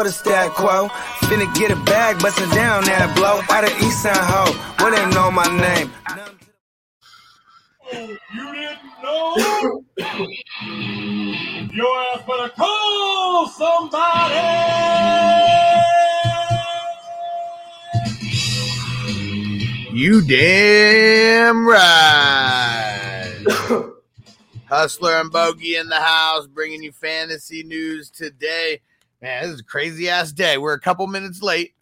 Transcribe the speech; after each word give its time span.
know 0.00 0.08
the 0.08 0.12
stat 0.12 0.52
quo. 0.52 0.88
Finna 1.28 1.52
get 1.54 1.70
a 1.70 1.76
bag, 1.84 2.18
bustin' 2.20 2.48
down 2.50 2.84
that 2.84 3.14
blow. 3.14 3.40
Out 3.50 3.64
of 3.64 3.70
East 3.82 4.02
Side 4.02 4.16
Ho, 4.16 4.52
where 4.82 4.92
they 4.96 5.06
know 5.14 5.30
my 5.30 5.46
name. 5.60 5.90
You 7.92 8.52
didn't 8.54 8.78
know? 9.02 9.36
Your 11.72 12.02
ass 12.14 12.22
better 12.26 12.48
call 12.56 13.48
somebody! 13.48 14.40
You 19.92 20.22
damn 20.22 21.66
right. 21.66 23.44
Hustler 24.66 25.20
and 25.20 25.32
Bogey 25.32 25.76
in 25.76 25.88
the 25.88 26.00
house, 26.00 26.46
bringing 26.46 26.82
you 26.82 26.92
fantasy 26.92 27.64
news 27.64 28.08
today. 28.08 28.80
Man, 29.22 29.42
this 29.42 29.52
is 29.52 29.60
a 29.60 29.64
crazy 29.64 30.08
ass 30.08 30.32
day. 30.32 30.58
We're 30.58 30.74
a 30.74 30.80
couple 30.80 31.06
minutes 31.06 31.42
late, 31.42 31.74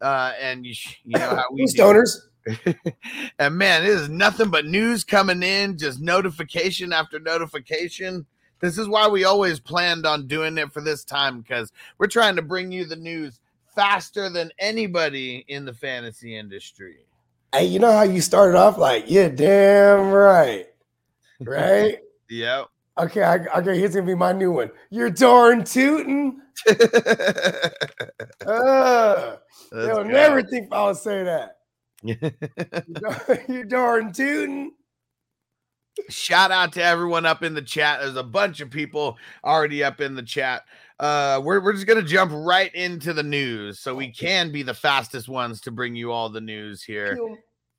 uh, 0.00 0.32
and 0.40 0.64
you, 0.64 0.74
you 1.04 1.18
know 1.18 1.36
how 1.36 1.44
we 1.52 1.64
stoners. 1.64 2.16
and 3.38 3.56
man, 3.56 3.82
it 3.82 3.88
is 3.88 4.08
nothing 4.08 4.50
but 4.50 4.66
news 4.66 5.04
coming 5.04 5.42
in, 5.42 5.76
just 5.76 6.00
notification 6.00 6.92
after 6.92 7.18
notification. 7.18 8.24
This 8.60 8.78
is 8.78 8.88
why 8.88 9.08
we 9.08 9.24
always 9.24 9.60
planned 9.60 10.06
on 10.06 10.26
doing 10.26 10.56
it 10.56 10.72
for 10.72 10.80
this 10.80 11.04
time 11.04 11.40
because 11.40 11.72
we're 11.98 12.06
trying 12.06 12.36
to 12.36 12.42
bring 12.42 12.72
you 12.72 12.86
the 12.86 12.96
news 12.96 13.40
faster 13.74 14.30
than 14.30 14.50
anybody 14.58 15.44
in 15.48 15.64
the 15.64 15.74
fantasy 15.74 16.36
industry. 16.36 17.06
Hey, 17.52 17.66
you 17.66 17.78
know 17.78 17.92
how 17.92 18.02
you 18.02 18.20
started 18.22 18.56
off 18.56 18.78
like, 18.78 19.04
yeah, 19.08 19.28
damn 19.28 20.10
right. 20.10 20.66
Right? 21.40 21.98
Yep. 22.28 22.66
Okay, 22.98 23.22
I, 23.22 23.36
okay, 23.58 23.78
here's 23.78 23.94
gonna 23.94 24.06
be 24.06 24.14
my 24.14 24.32
new 24.32 24.52
one. 24.52 24.70
You're 24.90 25.10
darn 25.10 25.64
tootin'. 25.64 26.40
uh, 28.46 29.36
they'll 29.72 30.02
go. 30.02 30.02
never 30.02 30.42
think 30.42 30.68
I'll 30.72 30.94
say 30.94 31.24
that. 31.24 31.58
You're 33.48 33.64
darn 33.64 34.12
tootin'. 34.12 34.72
Shout 36.10 36.50
out 36.50 36.72
to 36.74 36.82
everyone 36.82 37.24
up 37.24 37.42
in 37.42 37.54
the 37.54 37.62
chat. 37.62 38.00
There's 38.00 38.16
a 38.16 38.22
bunch 38.22 38.60
of 38.60 38.70
people 38.70 39.16
already 39.44 39.82
up 39.82 40.00
in 40.00 40.14
the 40.14 40.22
chat. 40.22 40.62
Uh, 40.98 41.40
we're, 41.42 41.62
we're 41.62 41.72
just 41.72 41.86
gonna 41.86 42.02
jump 42.02 42.32
right 42.34 42.74
into 42.74 43.12
the 43.12 43.22
news 43.22 43.80
so 43.80 43.94
we 43.94 44.12
can 44.12 44.52
be 44.52 44.62
the 44.62 44.74
fastest 44.74 45.28
ones 45.28 45.60
to 45.62 45.70
bring 45.70 45.94
you 45.94 46.12
all 46.12 46.28
the 46.28 46.40
news 46.40 46.82
here. 46.82 47.18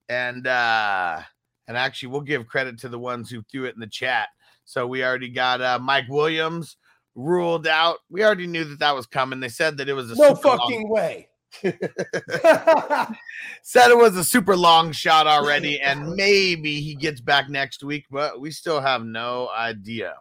And 0.10 0.48
uh 0.48 1.22
and 1.68 1.78
actually 1.78 2.10
we'll 2.10 2.22
give 2.22 2.48
credit 2.48 2.80
to 2.80 2.90
the 2.90 3.00
ones 3.00 3.30
who 3.30 3.44
threw 3.44 3.66
it 3.66 3.76
in 3.76 3.80
the 3.80 3.88
chat. 3.88 4.30
So 4.68 4.86
we 4.86 5.04
already 5.04 5.30
got 5.30 5.62
uh 5.62 5.80
Mike 5.82 6.10
Williams 6.10 6.76
ruled 7.16 7.66
out. 7.66 8.00
We 8.10 8.24
already 8.24 8.46
knew 8.48 8.66
that 8.66 8.80
that 8.80 8.94
was 8.96 9.08
coming. 9.08 9.40
They 9.40 9.48
said 9.50 9.78
that 9.78 9.88
it 9.90 9.94
was 9.94 10.12
a 10.12 10.16
No 10.16 10.36
super 10.36 10.50
long- 10.50 10.58
fucking 10.60 10.90
way. 10.90 11.30
said 13.64 13.90
it 13.92 13.98
was 13.98 14.16
a 14.18 14.24
super 14.24 14.56
long 14.56 14.92
shot 14.92 15.26
already, 15.26 15.80
and 15.80 16.14
maybe 16.16 16.82
he 16.82 16.94
gets 16.96 17.22
back 17.22 17.50
next 17.50 17.82
week, 17.84 18.06
but 18.12 18.40
we 18.42 18.52
still 18.52 18.82
have 18.82 19.04
no 19.06 19.50
idea. 19.58 20.16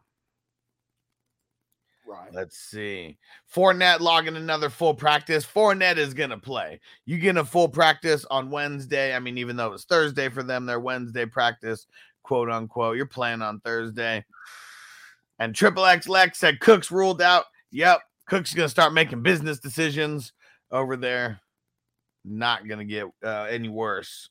right. 2.06 2.32
Let's 2.32 2.56
see. 2.58 3.18
Fournette 3.52 4.00
logging 4.00 4.36
another 4.36 4.70
full 4.70 4.94
practice. 4.94 5.44
Fournette 5.44 5.96
is 5.98 6.14
gonna 6.14 6.38
play. 6.38 6.80
You 7.04 7.18
get 7.18 7.36
a 7.36 7.44
full 7.44 7.68
practice 7.68 8.24
on 8.30 8.50
Wednesday. 8.50 9.14
I 9.14 9.18
mean, 9.18 9.38
even 9.38 9.56
though 9.56 9.66
it 9.66 9.72
was 9.72 9.84
Thursday 9.84 10.28
for 10.28 10.42
them, 10.44 10.64
their 10.66 10.80
Wednesday 10.80 11.26
practice, 11.26 11.86
quote 12.26 12.50
unquote. 12.50 12.96
You're 12.96 13.06
playing 13.06 13.40
on 13.40 13.60
Thursday. 13.60 14.24
And 15.38 15.54
Triple 15.54 15.84
X 15.84 16.08
Lex 16.08 16.38
said 16.38 16.60
Cook's 16.60 16.90
ruled 16.90 17.22
out. 17.22 17.44
Yep, 17.70 18.00
Cook's 18.26 18.52
gonna 18.52 18.68
start 18.68 18.92
making 18.92 19.22
business 19.22 19.60
decisions 19.60 20.32
over 20.70 20.96
there. 20.96 21.40
Not 22.24 22.66
gonna 22.66 22.84
get 22.84 23.06
uh, 23.22 23.46
any 23.48 23.68
worse. 23.68 24.28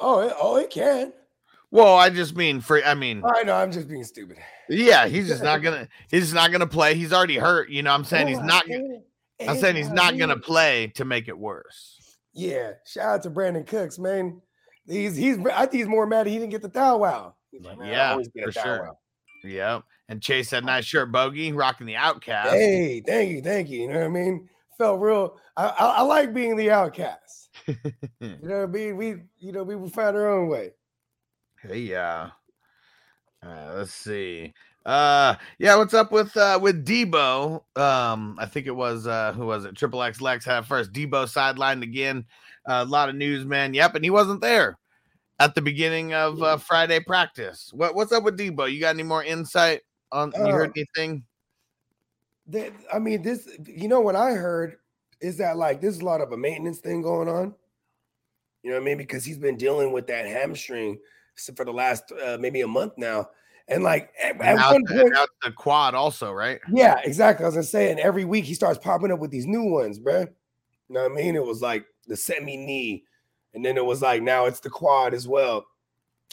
Oh, 0.00 0.20
it, 0.20 0.32
oh, 0.40 0.56
it 0.56 0.70
can. 0.70 1.12
Well, 1.70 1.96
I 1.96 2.10
just 2.10 2.34
mean 2.34 2.60
for. 2.60 2.82
I 2.82 2.94
mean, 2.94 3.22
I 3.24 3.42
know. 3.42 3.54
I'm 3.54 3.70
just 3.70 3.88
being 3.88 4.04
stupid. 4.04 4.38
yeah, 4.68 5.06
he's 5.06 5.28
just 5.28 5.42
not 5.42 5.58
gonna. 5.62 5.88
He's 6.10 6.22
just 6.22 6.34
not 6.34 6.50
gonna 6.50 6.66
play. 6.66 6.94
He's 6.94 7.12
already 7.12 7.36
hurt. 7.36 7.68
You 7.68 7.82
know, 7.82 7.92
I'm 7.92 8.04
saying 8.04 8.26
he's 8.26 8.40
not. 8.40 8.66
man. 8.66 9.02
I'm 9.46 9.58
saying 9.58 9.76
he's 9.76 9.90
not 9.90 10.18
gonna 10.18 10.38
play 10.38 10.88
to 10.96 11.04
make 11.04 11.28
it 11.28 11.38
worse. 11.38 12.16
Yeah, 12.32 12.72
shout 12.86 13.06
out 13.06 13.22
to 13.24 13.30
Brandin 13.30 13.66
Cooks, 13.66 13.98
man. 13.98 14.40
He's 14.88 15.16
he's. 15.16 15.38
I 15.46 15.60
think 15.66 15.74
he's 15.74 15.86
more 15.88 16.06
mad 16.06 16.26
he 16.26 16.34
didn't 16.38 16.50
get 16.50 16.62
the 16.62 16.68
thowel 16.68 17.00
wow. 17.00 17.34
Like, 17.60 17.78
Yeah, 17.84 18.12
always 18.12 18.28
get 18.28 18.48
a 18.48 18.52
for 18.52 18.60
sure. 18.60 18.82
wow." 18.84 18.98
Yep. 19.44 19.84
And 20.08 20.22
Chase 20.22 20.48
said, 20.48 20.64
"Nice 20.64 20.84
shirt, 20.84 21.12
bogey, 21.12 21.52
rocking 21.52 21.86
the 21.86 21.96
outcast." 21.96 22.50
Hey, 22.54 23.02
thank 23.06 23.30
you, 23.30 23.42
thank 23.42 23.68
you. 23.68 23.82
You 23.82 23.88
know 23.88 23.98
what 24.00 24.04
I 24.06 24.08
mean? 24.08 24.48
Felt 24.78 25.00
real. 25.00 25.38
I 25.56 25.66
I, 25.66 25.86
I 25.98 26.02
like 26.02 26.32
being 26.34 26.56
the 26.56 26.70
outcast. 26.70 27.50
You 28.20 28.36
know, 28.42 28.60
what 28.60 28.62
I 28.62 28.66
mean? 28.66 28.96
we 28.96 29.08
you 29.38 29.52
know 29.52 29.62
we 29.62 29.76
we 29.76 29.88
find 29.90 30.16
our 30.16 30.28
own 30.28 30.48
way. 30.48 30.72
Hey, 31.62 31.78
yeah. 31.80 32.30
Uh, 33.44 33.72
let's 33.76 33.92
see. 33.92 34.52
Uh, 34.86 35.34
yeah. 35.58 35.76
What's 35.76 35.94
up 35.94 36.10
with 36.12 36.36
uh 36.36 36.58
with 36.60 36.84
Deebo? 36.84 37.62
Um, 37.76 38.36
I 38.40 38.46
think 38.46 38.66
it 38.66 38.74
was 38.74 39.06
uh 39.06 39.32
who 39.34 39.46
was 39.46 39.64
it? 39.64 39.76
Triple 39.76 40.02
X 40.02 40.20
Lex 40.20 40.44
had 40.44 40.60
it 40.60 40.66
first. 40.66 40.92
Deebo 40.92 41.24
sidelined 41.26 41.82
again. 41.82 42.24
A 42.68 42.84
lot 42.84 43.08
of 43.08 43.14
news, 43.14 43.44
man. 43.46 43.72
Yep, 43.72 43.94
and 43.96 44.04
he 44.04 44.10
wasn't 44.10 44.42
there 44.42 44.78
at 45.40 45.54
the 45.54 45.62
beginning 45.62 46.12
of 46.12 46.42
uh, 46.42 46.58
Friday 46.58 47.00
practice. 47.00 47.70
What 47.72 47.94
what's 47.94 48.12
up 48.12 48.24
with 48.24 48.38
Deebo? 48.38 48.70
You 48.70 48.78
got 48.78 48.94
any 48.94 49.02
more 49.02 49.24
insight 49.24 49.80
on? 50.12 50.32
you 50.36 50.52
heard 50.52 50.70
Uh, 50.70 50.72
anything? 50.76 51.24
That 52.48 52.72
I 52.92 52.98
mean, 52.98 53.22
this 53.22 53.48
you 53.66 53.88
know 53.88 54.00
what 54.00 54.16
I 54.16 54.32
heard 54.32 54.76
is 55.20 55.38
that 55.38 55.56
like 55.56 55.80
there's 55.80 56.00
a 56.00 56.04
lot 56.04 56.20
of 56.20 56.32
a 56.32 56.36
maintenance 56.36 56.78
thing 56.80 57.02
going 57.02 57.28
on. 57.28 57.54
You 58.62 58.70
know 58.70 58.76
what 58.76 58.82
I 58.82 58.84
mean? 58.84 58.98
Because 58.98 59.24
he's 59.24 59.38
been 59.38 59.56
dealing 59.56 59.92
with 59.92 60.06
that 60.08 60.26
hamstring 60.26 60.98
for 61.56 61.64
the 61.64 61.72
last 61.72 62.12
uh, 62.24 62.36
maybe 62.38 62.60
a 62.62 62.66
month 62.66 62.94
now, 62.98 63.30
and 63.68 63.82
like 63.82 64.12
at, 64.22 64.32
And 64.32 64.58
at 64.58 64.72
one 64.72 64.84
point, 64.86 65.14
it's 65.16 65.32
the 65.42 65.52
quad 65.52 65.94
also, 65.94 66.32
right? 66.32 66.60
yeah, 66.70 67.00
exactly. 67.04 67.44
I 67.44 67.48
was 67.48 67.54
gonna 67.54 67.64
say, 67.64 67.90
and 67.90 68.00
every 68.00 68.24
week 68.24 68.44
he 68.44 68.54
starts 68.54 68.78
popping 68.78 69.12
up 69.12 69.20
with 69.20 69.30
these 69.30 69.46
new 69.46 69.62
ones, 69.64 69.98
bruh. 69.98 70.26
You 70.88 70.94
know 70.94 71.02
what 71.02 71.12
I 71.12 71.14
mean? 71.14 71.36
It 71.36 71.44
was 71.44 71.62
like 71.62 71.84
the 72.08 72.16
semi 72.16 72.56
knee, 72.56 73.04
and 73.54 73.64
then 73.64 73.76
it 73.76 73.84
was 73.84 74.02
like 74.02 74.22
now 74.22 74.46
it's 74.46 74.60
the 74.60 74.70
quad 74.70 75.14
as 75.14 75.28
well. 75.28 75.66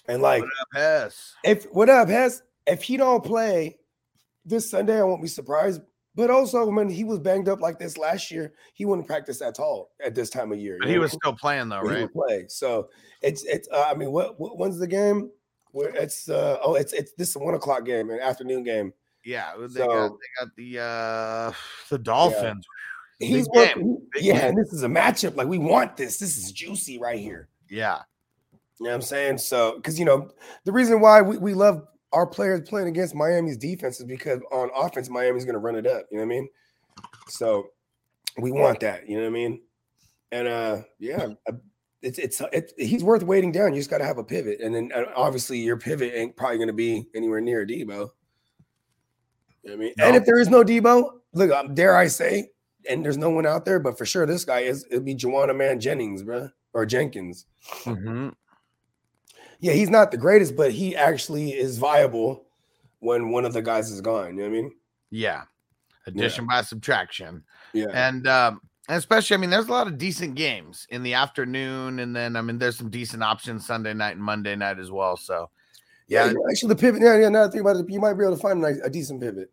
And 0.08 0.22
like, 0.22 0.41
What 0.41 0.52
up, 0.62 0.68
Hess? 0.74 1.36
if 1.44 1.66
what 1.66 1.90
up, 1.90 2.09
Hess? 2.09 2.41
If 2.66 2.84
he 2.84 2.97
don't 2.97 3.24
play 3.24 3.78
this 4.44 4.69
Sunday, 4.69 5.00
I 5.00 5.03
won't 5.03 5.22
be 5.22 5.28
surprised. 5.28 5.81
But 6.16 6.31
also, 6.31 6.66
when 6.66 6.90
he 6.90 7.03
was 7.03 7.19
banged 7.19 7.50
up 7.50 7.59
like 7.59 7.78
this 7.78 7.97
last 7.97 8.31
year, 8.31 8.53
he 8.74 8.86
wouldn't 8.86 9.06
practice 9.06 9.41
at 9.41 9.59
all 9.59 9.91
at 10.03 10.16
this 10.16 10.30
time 10.30 10.53
of 10.53 10.59
year. 10.59 10.78
But 10.80 10.88
he 10.88 10.96
know 10.96 11.02
was 11.02 11.12
still 11.12 11.34
playing 11.34 11.68
though? 11.68 11.81
He 11.81 11.88
right? 11.90 12.02
would 12.03 12.13
play. 12.13 12.46
So 12.47 12.90
it's 13.22 13.44
it's. 13.44 13.68
Uh, 13.69 13.88
I 13.92 13.96
mean, 13.96 14.12
what, 14.13 14.39
what 14.39 14.57
when's 14.57 14.80
the 14.80 14.88
game? 14.88 15.30
Where 15.72 15.89
it's 15.89 16.30
uh 16.30 16.57
oh 16.63 16.75
it's 16.75 16.94
it's 16.94 17.12
this 17.18 17.36
one 17.36 17.54
o'clock 17.54 17.83
game, 17.83 18.10
an 18.10 18.22
afternoon 18.22 18.63
game. 18.63 18.94
Yeah, 19.25 19.51
they 19.57 19.86
got 19.86 20.12
they 20.12 20.45
got 20.45 20.56
the 20.56 20.80
uh 20.80 21.51
the 21.89 21.98
Dolphins. 21.98 22.66
He's 23.19 23.47
working. 23.50 24.01
Yeah, 24.15 24.33
game. 24.33 24.50
and 24.50 24.57
this 24.57 24.73
is 24.73 24.83
a 24.83 24.88
matchup. 24.88 25.35
Like 25.35 25.47
we 25.47 25.57
want 25.57 25.95
this. 25.97 26.17
This 26.17 26.38
is 26.38 26.51
juicy 26.51 26.97
right 26.97 27.19
here. 27.19 27.50
Yeah, 27.69 28.00
You 28.79 28.85
know 28.85 28.89
what 28.91 28.95
I'm 28.95 29.01
saying? 29.01 29.38
So, 29.39 29.77
because 29.77 29.97
you 29.97 30.06
know, 30.06 30.29
the 30.65 30.71
reason 30.71 31.00
why 31.00 31.21
we, 31.21 31.38
we 31.38 31.53
love 31.53 31.88
our 32.12 32.27
players 32.27 32.67
playing 32.67 32.88
against 32.88 33.15
Miami's 33.15 33.57
defense 33.57 34.00
is 34.00 34.06
because 34.06 34.39
on 34.51 34.69
offense, 34.75 35.09
Miami's 35.09 35.45
going 35.45 35.53
to 35.53 35.59
run 35.59 35.75
it 35.75 35.88
up. 35.88 36.06
You 36.12 36.17
know 36.17 36.25
what 36.25 36.33
I 36.33 36.38
mean? 36.38 36.50
So 37.27 37.71
we 38.38 38.51
want 38.51 38.79
that. 38.81 39.09
You 39.09 39.17
know 39.17 39.23
what 39.23 39.29
I 39.29 39.33
mean? 39.33 39.62
And 40.31 40.47
uh, 40.47 40.81
yeah, 41.00 41.27
uh, 41.47 41.53
it's 42.01 42.19
it's 42.19 42.41
it, 42.51 42.73
he's 42.77 43.03
worth 43.03 43.23
waiting 43.23 43.51
down. 43.51 43.73
You 43.73 43.79
just 43.79 43.89
got 43.89 44.00
to 44.00 44.06
have 44.06 44.17
a 44.17 44.23
pivot, 44.23 44.59
and 44.62 44.75
then 44.75 44.91
uh, 44.94 45.06
obviously 45.15 45.59
your 45.59 45.77
pivot 45.77 46.13
ain't 46.13 46.35
probably 46.35 46.57
going 46.57 46.67
to 46.67 46.73
be 46.73 47.07
anywhere 47.15 47.41
near 47.41 47.65
Deebo. 47.65 47.88
You 47.88 47.88
know 47.88 48.09
what 49.63 49.73
I 49.73 49.75
mean? 49.75 49.94
And 50.00 50.15
if 50.15 50.25
there 50.25 50.39
is 50.39 50.50
no 50.50 50.63
Deebo, 50.63 51.19
look, 51.33 51.51
um, 51.51 51.73
dare 51.73 51.95
I 51.95 52.07
say, 52.07 52.50
and 52.90 53.04
there's 53.04 53.18
no 53.18 53.30
one 53.30 53.46
out 53.46 53.66
there, 53.66 53.80
but 53.80 53.98
for 53.98 54.06
sure 54.06 54.26
this 54.26 54.46
guy 54.46 54.62
is 54.62 54.86
it'd 54.90 55.06
be 55.06 55.14
Joanna 55.14 55.54
Man 55.54 55.80
Jennings, 55.80 56.24
bro, 56.24 56.50
or 56.74 56.86
Jenkins. 56.86 57.46
Mhm. 57.84 58.34
Yeah, 59.60 59.74
he's 59.74 59.90
not 59.90 60.12
the 60.12 60.18
greatest, 60.18 60.56
but 60.56 60.72
he 60.72 60.96
actually 60.96 61.52
is 61.52 61.78
viable 61.78 62.46
when 63.00 63.30
one 63.30 63.46
of 63.46 63.54
the 63.54 63.62
guys 63.62 63.90
is 63.92 64.02
gone. 64.02 64.38
You 64.38 64.44
know 64.44 64.50
what 64.50 64.58
I 64.58 64.62
mean? 64.62 64.72
Yeah. 65.10 65.44
Addition 66.08 66.46
by 66.46 66.62
subtraction. 66.62 67.44
Yeah. 67.74 67.88
And 67.94 68.28
um 68.28 68.62
and 68.88 68.98
especially, 68.98 69.36
I 69.36 69.38
mean, 69.38 69.50
there's 69.50 69.68
a 69.68 69.72
lot 69.72 69.88
of 69.88 69.98
decent 69.98 70.36
games 70.36 70.86
in 70.92 71.02
the 71.02 71.16
afternoon, 71.16 72.00
and 72.00 72.16
then 72.16 72.36
I 72.36 72.42
mean, 72.42 72.60
there's 72.60 72.78
some 72.78 72.90
decent 72.90 73.24
options 73.24 73.66
Sunday 73.66 73.94
night 73.94 74.12
and 74.12 74.22
Monday 74.22 74.56
night 74.56 74.78
as 74.78 74.92
well. 74.92 75.18
So, 75.18 75.50
yeah, 76.08 76.26
yeah. 76.28 76.34
actually, 76.52 76.70
the 76.70 76.76
pivot. 76.76 77.02
Yeah, 77.02 77.18
yeah. 77.18 77.30
Now 77.30 77.46
I 77.46 77.50
think 77.50 77.62
about 77.62 77.78
it, 77.78 77.90
you 77.90 78.00
might 78.00 78.14
be 78.14 78.24
able 78.24 78.36
to 78.36 78.42
find 78.42 78.60
a, 78.60 78.62
nice, 78.62 78.80
a 78.84 78.90
decent 78.90 79.22
pivot. 79.22 79.52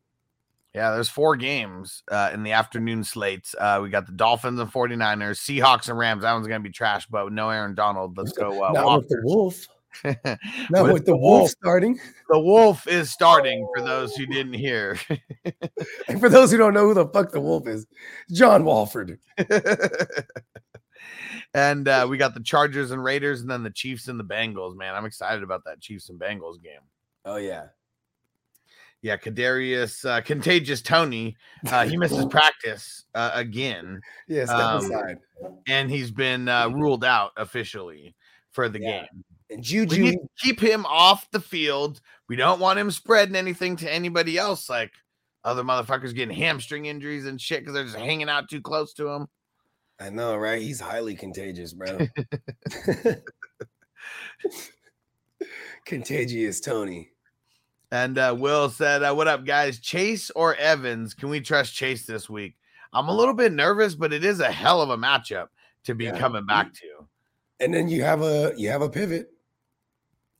Yeah, 0.74 0.92
there's 0.92 1.08
four 1.10 1.36
games 1.36 2.02
uh, 2.10 2.30
in 2.32 2.42
the 2.44 2.52
afternoon 2.52 3.04
slates. 3.04 3.54
Uh, 3.58 3.80
we 3.82 3.90
got 3.90 4.06
the 4.06 4.12
Dolphins 4.12 4.58
and 4.58 4.72
49ers, 4.72 5.38
Seahawks 5.38 5.88
and 5.90 5.98
Rams. 5.98 6.22
That 6.22 6.32
one's 6.32 6.46
gonna 6.46 6.60
be 6.60 6.70
trash, 6.70 7.06
but 7.06 7.30
no 7.30 7.50
Aaron 7.50 7.74
Donald. 7.74 8.16
Let's 8.16 8.32
go. 8.32 8.62
Uh, 8.62 8.72
Not 8.72 8.98
with 9.00 9.08
the 9.10 9.20
wolf. 9.22 9.66
Not 10.04 10.84
With 10.84 10.92
with 10.92 11.04
the 11.04 11.12
the 11.12 11.16
wolf 11.18 11.40
wolf. 11.40 11.50
starting. 11.50 12.00
the 12.30 12.38
Wolf 12.40 12.86
is 12.88 13.10
starting 13.10 13.68
for 13.76 13.82
those 13.84 14.16
who 14.16 14.24
didn't 14.24 14.54
hear. 14.54 14.98
And 16.08 16.18
for 16.20 16.28
those 16.28 16.50
who 16.50 16.56
don't 16.56 16.72
know 16.74 16.86
who 16.86 16.94
the 16.94 17.06
fuck 17.08 17.32
the 17.32 17.40
wolf 17.40 17.66
is, 17.66 17.86
John 18.30 18.64
Wolford. 18.64 19.18
and 21.54 21.86
uh, 21.88 22.06
we 22.08 22.16
got 22.16 22.34
the 22.34 22.42
Chargers 22.42 22.90
and 22.90 23.02
Raiders, 23.02 23.40
and 23.40 23.50
then 23.50 23.62
the 23.62 23.70
Chiefs 23.70 24.08
and 24.08 24.18
the 24.18 24.24
Bengals. 24.24 24.76
Man, 24.76 24.94
I'm 24.94 25.04
excited 25.04 25.42
about 25.42 25.64
that 25.64 25.80
Chiefs 25.80 26.08
and 26.08 26.18
Bengals 26.20 26.62
game. 26.62 26.80
Oh 27.24 27.36
yeah. 27.36 27.66
Yeah, 29.02 29.16
Kadarius, 29.16 30.08
uh, 30.08 30.20
contagious 30.20 30.80
Tony, 30.80 31.36
uh, 31.66 31.84
he 31.84 31.96
misses 31.96 32.24
practice 32.30 33.04
uh, 33.14 33.32
again, 33.34 34.00
Yeah, 34.28 34.44
step 34.46 34.58
Um, 34.60 34.90
and 35.68 35.90
he's 35.90 36.10
been 36.12 36.48
uh, 36.48 36.68
ruled 36.68 37.04
out 37.04 37.32
officially 37.36 38.14
for 38.52 38.68
the 38.68 38.80
Yeah. 38.80 39.02
game. 39.02 39.24
And 39.50 39.58
We 39.58 39.62
Juju, 39.64 40.02
need 40.02 40.12
to 40.12 40.28
keep 40.38 40.60
him 40.60 40.86
off 40.86 41.28
the 41.30 41.40
field. 41.40 42.00
We 42.28 42.36
don't 42.36 42.60
want 42.60 42.78
him 42.78 42.90
spreading 42.90 43.36
anything 43.36 43.76
to 43.76 43.92
anybody 43.92 44.38
else, 44.38 44.70
like 44.70 44.92
other 45.44 45.62
motherfuckers 45.64 46.14
getting 46.14 46.36
hamstring 46.36 46.86
injuries 46.86 47.26
and 47.26 47.40
shit 47.40 47.60
because 47.60 47.74
they're 47.74 47.84
just 47.84 47.96
hanging 47.96 48.28
out 48.28 48.48
too 48.48 48.62
close 48.62 48.94
to 48.94 49.08
him. 49.08 49.26
I 50.00 50.10
know, 50.10 50.36
right? 50.36 50.62
He's 50.62 50.80
highly 50.80 51.14
contagious, 51.14 51.74
bro. 51.74 51.98
contagious 55.84 56.60
Tony. 56.60 57.11
And 57.92 58.16
uh, 58.16 58.34
Will 58.36 58.70
said, 58.70 59.02
uh, 59.02 59.14
"What 59.14 59.28
up, 59.28 59.44
guys? 59.44 59.78
Chase 59.78 60.30
or 60.30 60.56
Evans? 60.56 61.12
Can 61.12 61.28
we 61.28 61.42
trust 61.42 61.74
Chase 61.74 62.06
this 62.06 62.28
week? 62.28 62.56
I'm 62.94 63.08
a 63.08 63.14
little 63.14 63.34
bit 63.34 63.52
nervous, 63.52 63.94
but 63.94 64.14
it 64.14 64.24
is 64.24 64.40
a 64.40 64.50
hell 64.50 64.80
of 64.80 64.88
a 64.88 64.96
matchup 64.96 65.48
to 65.84 65.94
be 65.94 66.04
Yeah. 66.04 66.18
coming 66.18 66.46
back 66.46 66.72
to. 66.72 67.06
And 67.60 67.72
then 67.72 67.88
you 67.88 68.02
have 68.02 68.22
a 68.22 68.54
you 68.56 68.70
have 68.70 68.80
a 68.80 68.88
pivot. 68.88 69.30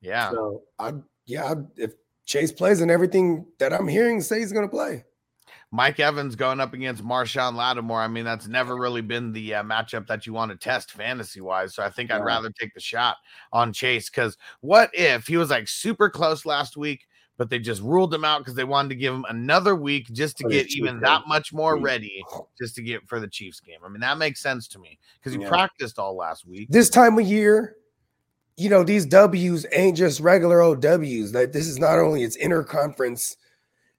Yeah, 0.01 0.31
So 0.31 0.63
I 0.79 0.95
yeah, 1.27 1.51
I'd- 1.51 1.67
if 1.77 1.93
Chase 2.25 2.53
plays 2.53 2.81
and 2.81 2.91
everything 2.91 3.45
that 3.59 3.73
I'm 3.73 3.87
hearing 3.87 4.23
say 4.23 4.39
he's 4.41 4.53
gonna 4.53 4.67
play. 4.69 5.05
Mike 5.71 6.01
Evans 6.01 6.37
going 6.37 6.61
up 6.61 6.73
against 6.73 7.05
Marshon 7.05 7.55
Lattimore. 7.55 8.01
I 8.01 8.09
mean, 8.09 8.25
that's 8.25 8.47
never 8.47 8.77
really 8.77 9.01
been 9.03 9.33
the 9.33 9.57
uh, 9.57 9.63
matchup 9.63 10.07
that 10.07 10.27
you 10.27 10.33
want 10.33 10.51
to 10.53 10.57
test 10.57 10.93
fantasy 10.93 11.41
wise. 11.43 11.75
So 11.75 11.83
I 11.83 11.91
think 11.91 12.11
I'd 12.11 12.25
rather 12.25 12.51
take 12.51 12.73
the 12.75 12.81
shot 12.81 13.17
on 13.53 13.73
Chase 13.73 14.09
because 14.11 14.37
what 14.61 14.91
if 14.95 15.27
he 15.27 15.37
was 15.37 15.51
like 15.51 15.69
super 15.69 16.09
close 16.11 16.45
last 16.47 16.77
week, 16.77 17.07
but 17.43 17.51
they 17.51 17.59
just 17.59 17.83
ruled 17.83 18.15
him 18.15 18.25
out 18.25 18.39
because 18.39 18.55
they 18.55 18.63
wanted 18.63 18.91
to 18.91 18.95
give 18.95 19.13
him 19.13 19.25
another 19.29 19.75
week 19.75 20.07
just 20.13 20.37
to 20.37 20.45
For 20.45 20.51
get 20.51 20.71
even 20.77 20.95
game. 20.95 21.01
that 21.01 21.23
much 21.27 21.53
more 21.53 21.77
Mm. 21.77 21.83
ready, 21.83 22.25
just 22.57 22.77
to 22.77 22.83
get 22.83 23.01
for 23.09 23.19
the 23.19 23.27
Chiefs 23.27 23.59
game. 23.59 23.81
I 23.85 23.89
mean, 23.89 23.99
that 24.01 24.17
makes 24.17 24.39
sense 24.41 24.69
to 24.69 24.79
me 24.79 24.97
because 25.19 25.33
he 25.33 25.41
Yeah. 25.41 25.49
practiced 25.49 25.99
all 25.99 26.15
last 26.15 26.47
week. 26.47 26.69
This 26.71 26.89
time 26.89 27.19
of 27.19 27.27
year, 27.27 27.75
you 28.57 28.69
know, 28.71 28.85
these 28.85 29.05
W's 29.07 29.67
ain't 29.73 29.97
just 29.97 30.21
regular 30.21 30.61
old 30.61 30.81
W's. 30.81 31.33
That 31.33 31.53
this 31.53 31.67
is 31.67 31.81
not 31.81 31.99
only 31.99 32.23
it's 32.23 32.37
interconference, 32.37 33.35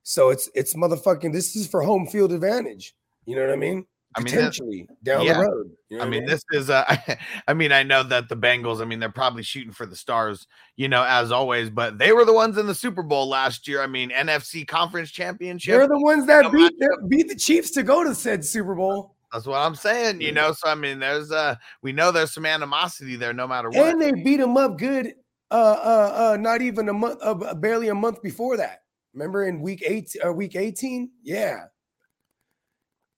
so 0.03 0.29
it's 0.29 0.49
it's 0.55 0.73
motherfucking 0.73 1.33
this 1.33 1.53
is 1.57 1.67
for 1.67 1.81
home 1.81 2.07
field 2.07 2.31
advantage. 2.31 2.95
You 3.25 3.35
know 3.35 3.41
what 3.41 3.51
I 3.51 3.57
mean? 3.57 3.85
I 4.15 4.21
mean, 4.21 4.33
Potentially 4.33 4.87
down 5.03 5.25
yeah. 5.25 5.33
the 5.33 5.39
road. 5.39 5.71
You 5.89 5.97
know 5.97 6.03
I 6.03 6.05
what 6.05 6.11
mean, 6.11 6.25
this 6.25 6.43
is 6.51 6.69
uh 6.69 6.95
I 7.47 7.53
mean, 7.53 7.71
I 7.71 7.83
know 7.83 8.03
that 8.03 8.29
the 8.29 8.37
Bengals, 8.37 8.81
I 8.81 8.85
mean, 8.85 8.99
they're 8.99 9.09
probably 9.09 9.43
shooting 9.43 9.71
for 9.73 9.85
the 9.85 9.95
stars, 9.95 10.47
you 10.75 10.87
know, 10.87 11.03
as 11.03 11.31
always, 11.31 11.69
but 11.69 11.97
they 11.97 12.11
were 12.11 12.25
the 12.25 12.33
ones 12.33 12.57
in 12.57 12.67
the 12.67 12.75
Super 12.75 13.03
Bowl 13.03 13.27
last 13.27 13.67
year. 13.67 13.81
I 13.81 13.87
mean, 13.87 14.11
NFC 14.11 14.67
conference 14.67 15.11
championship. 15.11 15.73
They're 15.73 15.87
the 15.87 15.99
ones 15.99 16.27
that 16.27 16.51
beat 16.51 16.73
beat 17.07 17.27
the 17.29 17.35
Chiefs 17.35 17.71
to 17.71 17.83
go 17.83 18.03
to 18.03 18.13
said 18.13 18.45
Super 18.45 18.75
Bowl. 18.75 19.15
That's 19.31 19.47
what 19.47 19.57
I'm 19.57 19.75
saying, 19.75 20.21
you 20.21 20.27
Yeah. 20.27 20.33
know. 20.33 20.51
So 20.53 20.69
I 20.69 20.75
mean, 20.75 20.99
there's 20.99 21.31
uh 21.31 21.55
we 21.81 21.91
know 21.91 22.11
there's 22.11 22.33
some 22.33 22.45
animosity 22.45 23.15
there 23.15 23.33
no 23.33 23.47
matter 23.47 23.69
what. 23.69 23.93
And 23.93 24.01
they 24.01 24.11
beat 24.11 24.37
them 24.37 24.57
up 24.57 24.77
good. 24.77 25.13
Uh, 25.51 25.55
uh, 25.55 26.31
uh, 26.33 26.37
not 26.37 26.63
even 26.63 26.89
a 26.89 26.93
month, 26.93 27.19
uh, 27.21 27.53
barely 27.53 27.89
a 27.89 27.93
month 27.93 28.23
before 28.23 28.57
that. 28.57 28.79
Remember 29.13 29.45
in 29.45 29.61
week 29.61 29.83
eight, 29.85 30.15
uh, 30.25 30.33
week 30.33 30.55
eighteen? 30.55 31.11
Yeah, 31.21 31.65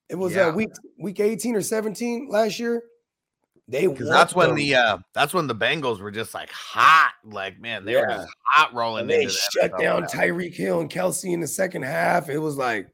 it 0.08 0.14
was 0.16 0.34
Yeah. 0.34 0.48
uh, 0.48 0.52
week 0.52 0.70
week 0.98 1.20
eighteen 1.20 1.54
or 1.56 1.62
seventeen 1.62 2.28
last 2.28 2.58
year. 2.58 2.82
They 3.68 3.86
Because 3.88 4.08
that's 4.08 4.32
when 4.34 4.50
whooped 4.50 4.58
the 4.58 4.74
uh 4.76 4.98
that's 5.12 5.34
when 5.34 5.48
the 5.48 5.54
Bengals 5.54 5.98
were 6.00 6.12
just 6.12 6.34
like 6.34 6.50
hot, 6.52 7.12
like 7.24 7.58
man, 7.58 7.84
they 7.84 7.96
were 7.96 8.06
just 8.06 8.28
hot 8.44 8.72
rolling. 8.72 9.08
they 9.08 9.26
shut 9.26 9.72
NFL 9.72 9.78
down. 9.80 10.02
Tyreek 10.04 10.54
Hill 10.54 10.80
and 10.80 10.88
Kelsey 10.88 11.32
in 11.32 11.40
the 11.40 11.48
second 11.48 11.82
half. 11.82 12.28
It 12.28 12.38
was 12.38 12.56
like, 12.56 12.88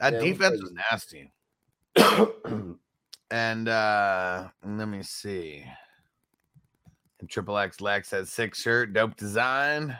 That 0.00 0.12
Yeah, 0.12 0.18
it 0.18 0.22
was 0.22 0.32
defense 0.32 0.62
was 0.62 0.72
nasty. 0.90 1.32
And 3.30 3.68
uh 3.68 4.48
let 4.66 4.88
me 4.88 5.02
see. 5.02 5.64
And 7.20 7.28
Triple 7.28 7.58
X 7.58 7.80
Lex 7.80 8.10
has 8.12 8.30
six 8.30 8.60
shirt, 8.60 8.92
dope 8.92 9.16
design. 9.16 9.96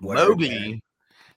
Whatever, 0.00 0.36
man. 0.36 0.38
Mowgli 0.38 0.82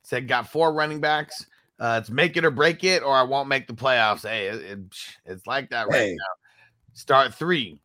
said 0.04 0.28
got 0.28 0.50
four 0.50 0.74
running 0.74 1.00
backs. 1.02 1.46
Uh, 1.80 2.00
it's 2.02 2.10
make 2.10 2.38
it 2.38 2.46
or 2.46 2.52
break 2.52 2.84
it, 2.84 3.04
or 3.04 3.14
I 3.16 3.24
won't 3.24 3.50
make 3.50 3.68
the 3.68 3.74
playoffs. 3.74 4.28
Hey, 4.28 4.48
it, 4.48 4.62
it- 4.62 4.80
it's 5.26 5.48
like 5.48 5.70
that 5.72 5.88
right 5.90 6.00
Hey. 6.10 6.16
now. 6.16 6.26
Start 6.94 7.34
three. 7.34 7.80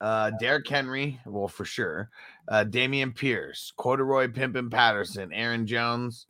Uh, 0.00 0.30
Derrick 0.40 0.68
Henry, 0.68 1.20
well, 1.24 1.48
for 1.48 1.64
sure. 1.64 2.10
Uh, 2.48 2.64
Dameon 2.68 3.14
Pierce, 3.14 3.72
Corduroy 3.76 4.28
Pimpin 4.28 4.70
Patterson, 4.70 5.32
Aaron 5.32 5.66
Jones. 5.66 6.26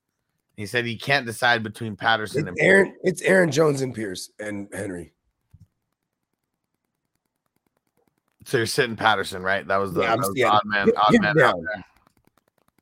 He 0.57 0.67
said 0.67 0.85
he 0.85 0.97
can't 0.99 1.25
decide 1.25 1.63
between 1.63 1.97
Patterson 1.97 2.41
it's 2.47 2.49
and 2.49 2.61
Aaron. 2.61 2.95
It's 3.03 3.23
Aaron 3.23 3.51
Jones 3.51 3.81
and 3.81 3.95
Pierce 3.95 4.31
and 4.39 4.69
Henry. 4.75 5.15
So 8.45 8.59
you're 8.59 8.67
sitting 8.67 8.97
Patterson, 8.97 9.43
right? 9.43 9.67
That 9.67 9.79
was 9.79 9.95
the, 9.95 10.03
Yeah, 10.03 10.09
that 10.11 10.19
was 10.19 10.33
the 10.35 10.45
odd 10.45 10.63
man, 10.67 10.87
hit- 10.87 10.97
odd 10.97 11.13
man 11.21 11.25
out 11.31 11.37
down. 11.37 11.65
there. 11.65 11.85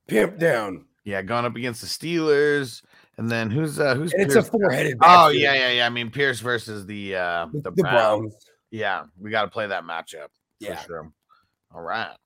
Pimp 0.07 0.39
down, 0.39 0.87
Yeah, 1.05 1.23
going 1.23 1.45
up 1.45 1.55
against 1.55 1.83
the 1.83 1.87
Steelers, 1.87 2.83
and 3.21 3.31
then 3.31 3.51
who's 3.51 3.79
uh 3.79 3.95
who's 3.95 4.15
it's 4.15 4.35
a 4.35 4.43
four-headed. 4.43 4.97
Oh 4.97 4.99
backfield. 4.99 5.43
yeah, 5.43 5.53
yeah, 5.53 5.71
yeah. 5.73 5.87
I 5.87 5.91
mean 5.91 6.11
Pierce 6.11 6.41
versus 6.41 6.87
the 6.87 7.17
uh 7.17 7.49
the, 7.53 7.71
the, 7.71 7.83
Browns. 7.83 8.21
Browns. 8.21 8.35
Yeah, 8.71 9.05
we 9.21 9.31
got 9.31 9.43
to 9.43 9.51
play 9.51 9.67
that 9.67 9.85
matchup. 9.85 10.29
Yeah. 10.59 10.77
For 10.77 10.87
sure. 10.87 11.13
All 11.75 11.83
right. 11.83 12.17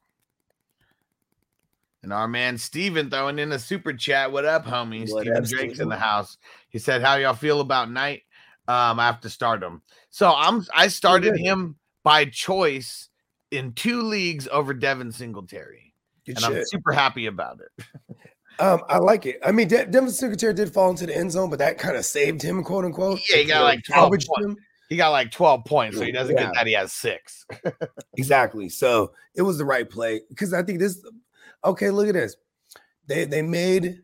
And 2.04 2.12
our 2.12 2.28
man 2.28 2.56
Steven 2.58 3.10
throwing 3.10 3.40
in 3.40 3.50
a 3.50 3.58
super 3.58 3.92
chat. 3.92 4.30
What 4.30 4.44
up, 4.44 4.64
homie? 4.64 5.10
What 5.10 5.22
Steven 5.22 5.36
up, 5.36 5.44
Drake's 5.44 5.80
in 5.80 5.88
the 5.88 5.96
house. 5.96 6.38
He 6.68 6.78
said, 6.78 7.02
How 7.02 7.16
y'all 7.16 7.34
feel 7.34 7.60
about 7.60 7.90
Knight? 7.90 8.22
Um, 8.68 9.00
I 9.00 9.06
have 9.06 9.20
to 9.22 9.30
start 9.30 9.64
him. 9.64 9.82
So 10.10 10.32
I'm 10.32 10.64
I 10.72 10.86
started 10.86 11.36
him 11.36 11.74
by 12.04 12.26
choice 12.26 13.08
in 13.50 13.72
two 13.72 14.02
leagues 14.02 14.46
over 14.46 14.72
Devin 14.72 15.10
Singletary. 15.10 15.92
Good 16.24 16.36
and 16.36 16.44
I'm 16.44 16.64
super 16.66 16.92
happy 16.92 17.26
about 17.26 17.58
it. 17.60 17.84
Um, 18.58 18.82
I 18.88 18.99
like 18.99 19.26
it. 19.26 19.38
I 19.44 19.50
mean, 19.52 19.68
De- 19.68 19.87
Devin 19.87 20.11
Singletary 20.11 20.54
did 20.54 20.73
fall 20.73 20.90
into 20.90 21.06
the 21.06 21.16
end 21.16 21.32
zone, 21.32 21.50
but 21.50 21.58
that 21.58 21.78
kind 21.78 21.96
of 21.96 22.04
saved 22.04 22.40
him, 22.42 22.62
quote 22.62 22.84
unquote. 22.84 23.20
Yeah, 23.28 23.37
he 23.38 23.44
got 23.44 23.62
like 23.64 23.84
12 23.84 24.00
salvaged 24.00 24.28
points. 24.28 24.46
him. 24.46 24.56
He 24.90 24.96
got 24.96 25.11
like 25.11 25.30
12 25.32 25.64
points, 25.64 25.96
so 25.96 26.04
he 26.04 26.12
doesn't 26.12 26.37
Yeah. 26.37 26.44
get 26.44 26.54
that. 26.54 26.66
He 26.66 26.73
has 26.75 26.92
six. 26.92 27.46
Exactly. 28.16 28.68
So 28.68 29.12
it 29.34 29.42
was 29.42 29.58
the 29.58 29.64
right 29.64 29.88
play 29.88 30.20
because 30.28 30.52
I 30.54 30.62
think 30.62 30.78
this. 30.78 31.04
Okay, 31.64 31.90
look 31.90 32.06
at 32.08 32.14
this. 32.14 32.37
They 33.06 33.25
they 33.25 33.42
made 33.42 34.02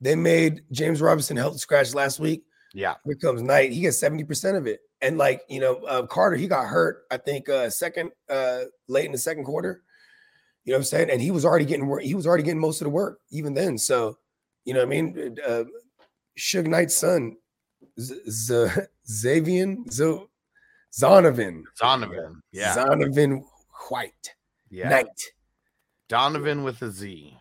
they 0.00 0.14
made 0.16 0.62
James 0.72 1.00
Robinson 1.02 1.36
health 1.36 1.58
scratch 1.60 1.94
last 1.94 2.18
week. 2.18 2.44
Yeah. 2.72 2.94
Here 3.04 3.14
comes 3.16 3.42
Knight. 3.42 3.72
He 3.72 3.82
gets 3.82 3.98
seventy 3.98 4.24
percent 4.24 4.56
of 4.56 4.66
it, 4.66 4.80
and 5.02 5.18
like 5.18 5.42
you 5.50 5.60
know, 5.60 5.74
uh, 5.84 6.06
Carter 6.06 6.36
he 6.36 6.46
got 6.48 6.66
hurt. 6.66 7.02
I 7.10 7.18
think 7.18 7.48
uh 7.50 7.68
second 7.68 8.10
uh 8.30 8.60
late 8.88 9.04
in 9.06 9.12
the 9.12 9.18
second 9.18 9.44
quarter. 9.44 9.82
You 10.64 10.72
know 10.72 10.76
what 10.76 10.80
I'm 10.80 10.84
saying? 10.84 11.10
And 11.10 11.20
he 11.20 11.30
was 11.30 11.44
already 11.44 11.64
getting 11.64 11.86
work. 11.86 12.02
He 12.02 12.14
was 12.14 12.26
already 12.26 12.44
getting 12.44 12.60
most 12.60 12.80
of 12.80 12.84
the 12.86 12.90
work 12.90 13.20
even 13.30 13.54
then. 13.54 13.78
So 13.78 14.18
you 14.64 14.74
know 14.74 14.80
what 14.80 14.86
I 14.86 14.90
mean? 14.90 15.36
Uh, 15.44 15.64
Suge 16.38 16.66
Knight's 16.66 16.96
son, 16.96 17.36
Z- 18.00 18.30
Z- 18.30 18.68
Xavian 19.08 19.90
Z- 19.90 20.26
Zonovan. 20.92 21.62
Zonovan. 21.80 22.36
Yeah. 22.52 22.74
Zonovan 22.76 23.42
White. 23.88 24.34
Yeah. 24.70 24.88
Knight. 24.88 25.20
Donovan 26.08 26.62
with 26.62 26.80
a 26.82 26.90
Z. 26.90 27.36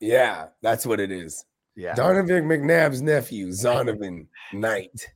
Yeah, 0.00 0.46
that's 0.62 0.84
what 0.84 1.00
it 1.00 1.10
is. 1.10 1.44
Yeah. 1.74 1.94
Donovan 1.94 2.44
McNabb's 2.44 3.00
nephew, 3.00 3.48
Zonovan 3.48 4.26
Knight. 4.52 5.08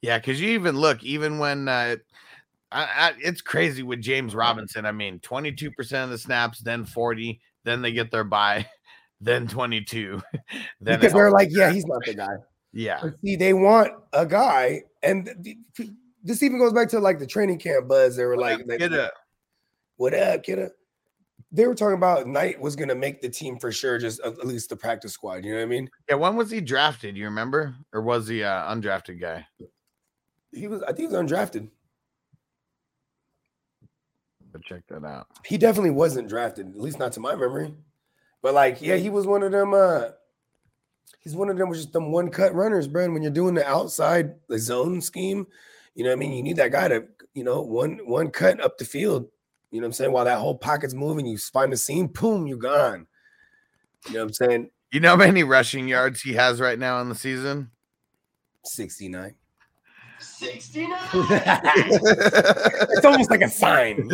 Yeah, 0.00 0.18
because 0.18 0.40
you 0.40 0.50
even 0.50 0.76
look, 0.78 1.02
even 1.02 1.38
when 1.38 1.68
uh, 1.68 1.96
I, 2.72 2.82
I, 2.82 3.12
it's 3.18 3.40
crazy 3.40 3.82
with 3.82 4.00
James 4.00 4.34
Robinson. 4.34 4.86
I 4.86 4.92
mean, 4.92 5.18
22% 5.20 6.04
of 6.04 6.10
the 6.10 6.18
snaps, 6.18 6.60
then 6.60 6.84
40, 6.84 7.40
then 7.64 7.82
they 7.82 7.92
get 7.92 8.10
their 8.10 8.24
bye, 8.24 8.66
then 9.20 9.46
22. 9.48 10.20
then 10.80 11.00
because 11.00 11.12
they're 11.12 11.30
like, 11.30 11.48
yeah, 11.50 11.72
he's 11.72 11.86
not 11.86 12.00
the 12.06 12.14
guy. 12.14 12.28
yeah. 12.72 12.98
But 13.02 13.14
see, 13.24 13.36
they 13.36 13.52
want 13.54 13.92
a 14.12 14.24
guy, 14.24 14.82
and 15.02 15.26
th- 15.42 15.56
th- 15.76 15.90
this 16.22 16.42
even 16.42 16.58
goes 16.58 16.72
back 16.72 16.88
to 16.90 17.00
like 17.00 17.18
the 17.18 17.26
training 17.26 17.58
camp 17.58 17.88
buzz. 17.88 18.16
They 18.16 18.24
were 18.24 18.36
like, 18.36 18.64
they- 18.66 18.78
Get 18.78 18.92
up. 18.92 19.12
what 19.96 20.14
up, 20.14 20.42
kiddo? 20.42 20.70
They 21.52 21.66
were 21.66 21.74
talking 21.74 21.96
about 21.96 22.28
Knight 22.28 22.60
was 22.60 22.76
gonna 22.76 22.94
make 22.94 23.20
the 23.20 23.28
team 23.28 23.58
for 23.58 23.72
sure, 23.72 23.98
just 23.98 24.20
at 24.20 24.46
least 24.46 24.68
the 24.68 24.76
practice 24.76 25.12
squad. 25.14 25.44
You 25.44 25.52
know 25.52 25.56
what 25.58 25.64
I 25.64 25.66
mean? 25.66 25.90
Yeah, 26.08 26.14
when 26.14 26.36
was 26.36 26.48
he 26.48 26.60
drafted? 26.60 27.16
You 27.16 27.24
remember? 27.24 27.74
Or 27.92 28.02
was 28.02 28.28
he 28.28 28.44
uh 28.44 28.72
undrafted 28.72 29.20
guy? 29.20 29.44
He 30.52 30.68
was, 30.68 30.82
I 30.84 30.92
think, 30.92 30.98
he 30.98 31.06
was 31.06 31.14
undrafted. 31.16 31.68
But 34.52 34.62
check 34.64 34.82
that 34.88 35.04
out. 35.04 35.28
He 35.44 35.58
definitely 35.58 35.90
wasn't 35.90 36.28
drafted, 36.28 36.68
at 36.68 36.80
least 36.80 36.98
not 36.98 37.12
to 37.12 37.20
my 37.20 37.34
memory. 37.34 37.74
But 38.42 38.54
like, 38.54 38.80
yeah, 38.80 38.96
he 38.96 39.10
was 39.10 39.26
one 39.26 39.42
of 39.42 39.52
them. 39.52 39.74
uh 39.74 40.08
He's 41.20 41.36
one 41.36 41.50
of 41.50 41.58
them, 41.58 41.72
just 41.72 41.92
them 41.92 42.12
one 42.12 42.30
cut 42.30 42.54
runners, 42.54 42.88
bro. 42.88 43.04
And 43.04 43.12
when 43.12 43.22
you're 43.22 43.30
doing 43.30 43.54
the 43.54 43.66
outside 43.66 44.36
the 44.48 44.58
zone 44.58 45.02
scheme, 45.02 45.46
you 45.94 46.02
know 46.02 46.10
what 46.10 46.16
I 46.16 46.20
mean. 46.20 46.32
You 46.32 46.42
need 46.42 46.56
that 46.56 46.72
guy 46.72 46.88
to, 46.88 47.04
you 47.34 47.44
know, 47.44 47.60
one 47.60 48.00
one 48.04 48.30
cut 48.30 48.60
up 48.60 48.78
the 48.78 48.86
field. 48.86 49.28
You 49.70 49.80
know 49.80 49.84
what 49.84 49.88
I'm 49.88 49.92
saying? 49.92 50.12
While 50.12 50.24
that 50.24 50.38
whole 50.38 50.56
pocket's 50.56 50.94
moving, 50.94 51.26
you 51.26 51.36
find 51.36 51.72
the 51.72 51.76
seam, 51.76 52.06
boom, 52.06 52.46
you're 52.46 52.56
gone. 52.56 53.06
You 54.06 54.14
know 54.14 54.20
what 54.20 54.28
I'm 54.28 54.32
saying? 54.32 54.70
You 54.90 55.00
know 55.00 55.10
how 55.10 55.16
many 55.16 55.44
rushing 55.44 55.86
yards 55.86 56.22
he 56.22 56.32
has 56.32 56.60
right 56.60 56.78
now 56.78 57.00
in 57.00 57.08
the 57.08 57.14
season? 57.14 57.70
69. 58.64 59.34
69. 60.40 60.98
it's 62.90 63.04
almost 63.04 63.30
like 63.30 63.42
a 63.42 63.48
sign. 63.48 64.08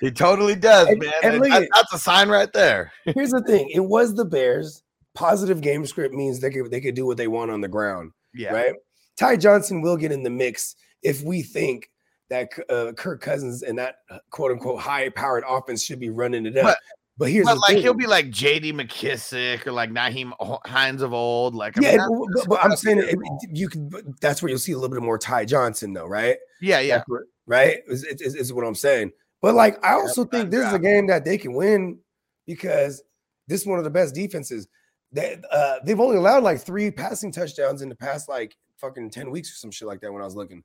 he 0.00 0.10
totally 0.10 0.54
does, 0.54 0.88
And- 0.88 0.98
man. 1.00 1.12
and 1.22 1.32
And 1.34 1.42
look 1.42 1.50
that- 1.50 1.62
at- 1.64 1.68
that's 1.74 1.92
a 1.94 1.98
sign 1.98 2.28
right 2.28 2.52
there. 2.52 2.92
Here's 3.04 3.30
the 3.30 3.42
thing: 3.42 3.68
it 3.72 3.80
was 3.80 4.14
the 4.14 4.24
Bears. 4.24 4.82
Positive 5.14 5.60
game 5.60 5.84
script 5.86 6.14
means 6.14 6.38
they 6.40 6.50
could 6.50 6.70
they 6.70 6.80
could 6.80 6.94
do 6.94 7.04
what 7.04 7.16
they 7.16 7.26
want 7.26 7.50
on 7.50 7.60
the 7.60 7.66
ground, 7.68 8.12
Yeah. 8.32 8.52
right? 8.52 8.74
Ty 9.18 9.36
Johnson 9.36 9.82
will 9.82 9.96
get 9.96 10.12
in 10.12 10.22
the 10.22 10.30
mix 10.30 10.76
if 11.02 11.22
we 11.22 11.42
think 11.42 11.90
that 12.30 12.48
uh, 12.70 12.92
Kirk 12.92 13.20
Cousins 13.20 13.64
and 13.64 13.76
that 13.76 13.96
uh, 14.08 14.18
quote 14.30 14.52
unquote 14.52 14.80
high 14.80 15.08
powered 15.08 15.42
offense 15.48 15.82
should 15.82 15.98
be 15.98 16.10
running 16.10 16.46
it 16.46 16.56
up. 16.56 16.78
But- 17.20 17.30
here's 17.30 17.44
But 17.46 17.58
like 17.58 17.74
thing. 17.74 17.82
he'll 17.82 17.94
be 17.94 18.06
like 18.06 18.30
JD 18.30 18.72
McKissic 18.72 19.66
or 19.66 19.72
like 19.72 19.90
Nyheim 19.90 20.32
Hines 20.66 21.02
of 21.02 21.12
old. 21.12 21.54
Like 21.54 21.78
I 21.78 21.82
yeah, 21.82 21.90
that's- 21.92 22.08
but, 22.34 22.48
but- 22.48 22.64
I'm 22.64 22.74
saying 22.76 22.98
it, 22.98 23.16
you 23.52 23.68
can. 23.68 23.90
That's 24.20 24.42
where 24.42 24.48
you'll 24.48 24.58
see 24.58 24.72
a 24.72 24.78
little 24.78 24.94
bit 24.94 25.02
more 25.02 25.18
Ty 25.18 25.44
Johnson, 25.44 25.92
though, 25.92 26.06
right? 26.06 26.38
yeah, 26.62 26.80
yeah. 26.80 27.02
Right? 27.46 27.80
Is, 27.88 28.04
is, 28.04 28.20
is- 28.22 28.34
is 28.34 28.52
what 28.52 28.64
I'm 28.64 28.74
saying. 28.74 29.12
But 29.42 29.54
like, 29.54 29.82
I 29.84 29.92
also 29.92 30.24
think 30.24 30.50
this 30.50 30.66
is 30.66 30.72
a 30.72 30.78
game 30.78 31.06
that 31.08 31.24
they 31.24 31.36
can 31.38 31.52
win 31.52 31.98
because 32.46 33.02
this 33.48 33.60
is 33.60 33.66
one 33.66 33.78
of 33.78 33.84
the 33.84 33.90
best 33.90 34.14
defenses. 34.14 34.66
They 35.12 35.38
uh, 35.50 35.76
they've 35.84 36.00
only 36.00 36.16
allowed 36.16 36.42
like 36.42 36.60
three 36.60 36.90
passing 36.90 37.32
touchdowns 37.32 37.82
in 37.82 37.88
the 37.88 37.94
past 37.96 38.28
like 38.28 38.56
fucking 38.78 39.10
ten 39.10 39.30
weeks 39.30 39.50
or 39.50 39.56
some 39.56 39.70
shit 39.70 39.88
like 39.88 40.00
that 40.00 40.12
when 40.12 40.22
I 40.22 40.24
was 40.24 40.36
looking. 40.36 40.62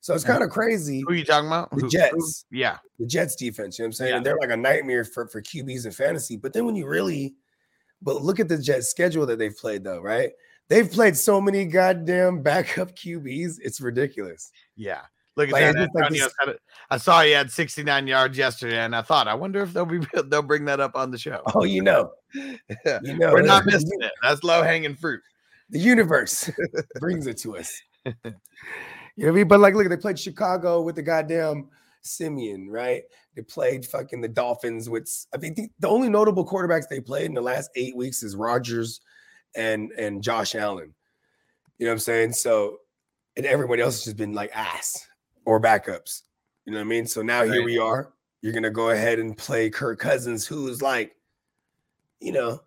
So 0.00 0.14
it's 0.14 0.24
kind 0.24 0.42
of 0.42 0.50
crazy. 0.50 1.00
Who 1.00 1.08
are 1.12 1.14
you 1.16 1.24
talking 1.24 1.48
about? 1.48 1.70
The 1.70 1.76
Who- 1.82 1.88
Jets. 1.88 2.44
who- 2.50 2.56
Yeah. 2.58 2.78
The 2.98 3.06
Jets 3.06 3.34
defense, 3.36 3.78
you 3.78 3.82
know 3.82 3.86
what 3.86 3.88
I'm 3.88 3.92
saying? 3.94 4.10
Yeah. 4.10 4.16
And 4.18 4.26
they're 4.26 4.38
like 4.38 4.50
a 4.50 4.56
nightmare 4.56 5.04
for 5.04 5.26
for 5.28 5.42
QBs 5.42 5.86
in 5.86 5.92
fantasy. 5.92 6.36
But 6.36 6.52
then 6.52 6.64
when 6.66 6.76
you 6.76 6.86
really, 6.86 7.34
but 8.02 8.22
look 8.22 8.40
at 8.40 8.48
the 8.48 8.58
Jets 8.58 8.88
schedule 8.88 9.26
that 9.26 9.38
they've 9.38 9.56
played 9.56 9.84
though, 9.84 10.00
right? 10.00 10.30
They've 10.68 10.90
played 10.90 11.16
so 11.16 11.40
many 11.40 11.64
goddamn 11.64 12.42
backup 12.42 12.94
QBs. 12.94 13.56
It's 13.60 13.80
ridiculous. 13.80 14.50
Yeah. 14.76 15.00
Look 15.36 15.48
at 15.48 15.52
Like, 15.52 15.74
that. 15.74 15.88
like 15.94 16.10
this-. 16.10 16.58
I 16.90 16.96
saw 16.98 17.22
he 17.22 17.30
had 17.30 17.50
69 17.50 18.06
yards 18.08 18.36
yesterday, 18.36 18.78
and 18.78 18.94
I 18.94 19.02
thought, 19.02 19.28
I 19.28 19.34
wonder 19.34 19.62
if 19.62 19.72
they'll 19.72 19.86
be 19.86 20.00
they'll 20.28 20.42
bring 20.42 20.64
that 20.66 20.80
up 20.80 20.96
on 20.96 21.10
the 21.12 21.18
show. 21.18 21.42
Oh, 21.54 21.64
you 21.64 21.80
know, 21.82 22.10
you 22.34 22.58
know, 23.16 23.32
We're 23.32 23.42
not 23.42 23.64
missing 23.64 23.98
it. 24.00 24.12
That's 24.22 24.42
low 24.42 24.62
hanging 24.62 24.96
fruit. 24.96 25.20
the 25.70 25.78
universe 25.78 26.50
brings 27.00 27.26
it 27.28 27.38
to 27.38 27.56
us. 27.56 27.72
You 29.18 29.24
know 29.24 29.32
what 29.32 29.38
I 29.38 29.40
mean? 29.40 29.48
But 29.48 29.58
like, 29.58 29.74
look, 29.74 29.88
they 29.88 29.96
played 29.96 30.16
Chicago 30.16 30.80
with 30.80 30.94
the 30.94 31.02
goddamn 31.02 31.70
Siemian, 32.02 32.70
right? 32.70 33.02
They 33.34 33.42
played 33.42 33.84
fucking 33.84 34.20
the 34.20 34.28
Dolphins 34.28 34.88
with. 34.88 35.10
I 35.34 35.38
think 35.38 35.56
the, 35.56 35.68
the 35.80 35.88
only 35.88 36.08
notable 36.08 36.46
quarterbacks 36.46 36.88
they 36.88 37.00
played 37.00 37.26
in 37.26 37.34
the 37.34 37.40
last 37.40 37.68
eight 37.74 37.96
weeks 37.96 38.22
is 38.22 38.36
Rodgers 38.36 39.00
and 39.56 39.90
and 39.98 40.22
Josh 40.22 40.54
Allen. 40.54 40.94
You 41.78 41.86
know 41.86 41.90
what 41.90 41.94
I'm 41.94 41.98
saying? 41.98 42.34
So, 42.34 42.78
and 43.36 43.44
everybody 43.44 43.82
else 43.82 43.96
has 43.96 44.04
just 44.04 44.16
been 44.16 44.34
like 44.34 44.52
ass 44.54 45.08
or 45.44 45.60
backups. 45.60 46.22
You 46.64 46.72
know 46.72 46.78
what 46.78 46.84
I 46.84 46.88
mean? 46.88 47.04
So 47.04 47.20
now 47.20 47.42
here 47.42 47.64
we 47.64 47.76
are. 47.76 48.12
You're 48.40 48.52
gonna 48.52 48.70
go 48.70 48.90
ahead 48.90 49.18
and 49.18 49.36
play 49.36 49.68
Kirk 49.68 49.98
Cousins, 49.98 50.46
who's 50.46 50.80
like, 50.80 51.16
you 52.20 52.30
know, 52.30 52.62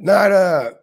not 0.00 0.32
a 0.32 0.78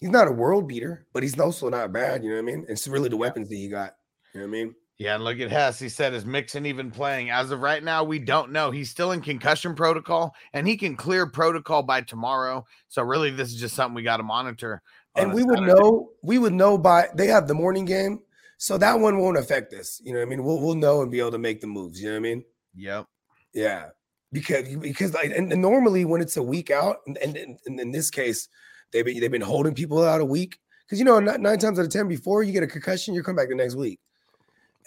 he's 0.00 0.10
not 0.10 0.26
a 0.26 0.32
world 0.32 0.66
beater, 0.66 1.06
but 1.12 1.22
he's 1.22 1.38
also 1.38 1.68
not 1.68 1.92
bad. 1.92 2.24
You 2.24 2.30
know 2.30 2.42
what 2.42 2.42
I 2.42 2.56
mean? 2.56 2.66
It's 2.68 2.88
really 2.88 3.08
the 3.08 3.16
weapons 3.16 3.48
that 3.48 3.54
he 3.54 3.68
got. 3.68 3.94
You 4.34 4.40
know 4.40 4.46
what 4.46 4.56
I 4.56 4.64
mean? 4.64 4.74
Yeah, 4.98 5.16
and 5.16 5.24
look 5.24 5.40
at 5.40 5.50
Hess. 5.50 5.78
He 5.78 5.88
said, 5.88 6.14
is 6.14 6.24
Mixon 6.24 6.64
even 6.64 6.90
playing? 6.90 7.30
As 7.30 7.50
of 7.50 7.60
right 7.60 7.82
now, 7.82 8.04
we 8.04 8.18
don't 8.18 8.52
know. 8.52 8.70
He's 8.70 8.90
still 8.90 9.12
in 9.12 9.20
concussion 9.20 9.74
protocol, 9.74 10.34
and 10.52 10.66
he 10.66 10.76
can 10.76 10.96
clear 10.96 11.26
protocol 11.26 11.82
by 11.82 12.02
tomorrow. 12.02 12.64
So 12.88 13.02
really, 13.02 13.30
this 13.30 13.48
is 13.48 13.58
just 13.58 13.74
something 13.74 13.94
we 13.94 14.02
got 14.02 14.18
to 14.18 14.22
monitor. 14.22 14.80
And 15.16 15.32
we 15.34 15.42
would 15.42 15.58
Saturday. 15.58 15.72
know, 15.72 16.10
we 16.22 16.38
would 16.38 16.52
know 16.52 16.78
by 16.78 17.08
they 17.14 17.26
have 17.26 17.48
the 17.48 17.54
morning 17.54 17.84
game, 17.84 18.20
so 18.58 18.78
that 18.78 18.98
one 18.98 19.18
won't 19.18 19.38
affect 19.38 19.74
us. 19.74 20.00
You 20.04 20.12
know 20.12 20.20
what 20.20 20.26
I 20.26 20.28
mean? 20.28 20.44
We'll 20.44 20.60
we'll 20.60 20.74
know 20.74 21.02
and 21.02 21.10
be 21.10 21.18
able 21.18 21.32
to 21.32 21.38
make 21.38 21.60
the 21.60 21.66
moves. 21.66 22.00
You 22.00 22.08
know 22.08 22.14
what 22.14 22.18
I 22.18 22.20
mean? 22.20 22.44
Yep. 22.76 23.06
Yeah, 23.54 23.86
because 24.32 24.76
because 24.76 25.12
like 25.14 25.30
and, 25.30 25.52
and 25.52 25.60
normally 25.60 26.04
when 26.04 26.22
it's 26.22 26.36
a 26.36 26.42
week 26.42 26.70
out, 26.70 26.98
and, 27.06 27.18
and, 27.18 27.58
and 27.66 27.80
in 27.80 27.90
this 27.90 28.10
case, 28.10 28.48
they've 28.92 29.04
been 29.04 29.20
they've 29.20 29.30
been 29.30 29.42
holding 29.42 29.74
people 29.74 30.02
out 30.02 30.20
a 30.20 30.24
week 30.24 30.58
because 30.86 30.98
you 30.98 31.04
know 31.04 31.20
nine, 31.20 31.58
times 31.58 31.78
out 31.78 31.84
of 31.84 31.90
ten 31.90 32.08
before 32.08 32.42
you 32.42 32.52
get 32.52 32.62
a 32.62 32.66
concussion, 32.66 33.14
you 33.14 33.22
come 33.22 33.36
back 33.36 33.48
the 33.48 33.54
next 33.54 33.74
week, 33.74 34.00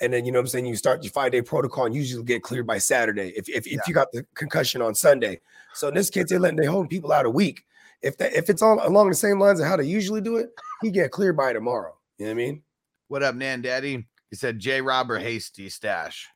and 0.02 0.14
then 0.14 0.26
you 0.26 0.32
know 0.32 0.40
what 0.40 0.44
I'm 0.44 0.48
saying 0.48 0.66
you 0.66 0.76
start 0.76 1.04
your 1.04 1.12
five 1.12 1.32
day 1.32 1.42
protocol 1.42 1.86
and 1.86 1.96
usually 1.96 2.24
get 2.24 2.44
cleared 2.44 2.68
by 2.68 2.78
Saturday 2.78 3.34
if 3.36 3.48
if, 3.50 3.68
if 3.68 3.80
you 3.88 3.94
got 3.94 4.12
the 4.12 4.26
concussion 4.34 4.82
on 4.82 4.96
Sunday. 4.96 5.40
So 5.74 5.88
in 5.88 5.94
this 5.94 6.10
case, 6.10 6.30
they're 6.30 6.40
letting 6.40 6.58
they 6.58 6.66
holding 6.66 6.90
people 6.90 7.12
out 7.12 7.26
a 7.26 7.30
week. 7.30 7.66
If 8.02 8.18
that 8.18 8.34
if 8.34 8.50
it's 8.50 8.62
all 8.62 8.86
along 8.86 9.10
the 9.10 9.16
same 9.16 9.40
lines 9.40 9.60
of 9.60 9.68
how 9.68 9.78
they 9.78 9.86
usually 9.86 10.22
do 10.22 10.38
it, 10.38 10.50
he 10.82 10.92
get 10.92 11.12
cleared 11.12 11.38
by 11.38 11.54
tomorrow. 11.54 11.96
You 12.18 12.26
know 12.26 12.32
what 12.32 12.42
I 12.42 12.46
mean? 12.46 12.64
What 13.08 13.24
up, 13.24 13.36
Nan 13.36 13.62
Daddy? 13.62 14.06
He 14.30 14.36
said 14.36 14.60
J. 14.60 14.82
Robert 14.82 15.20
Hasty 15.20 15.70
stash. 15.70 16.28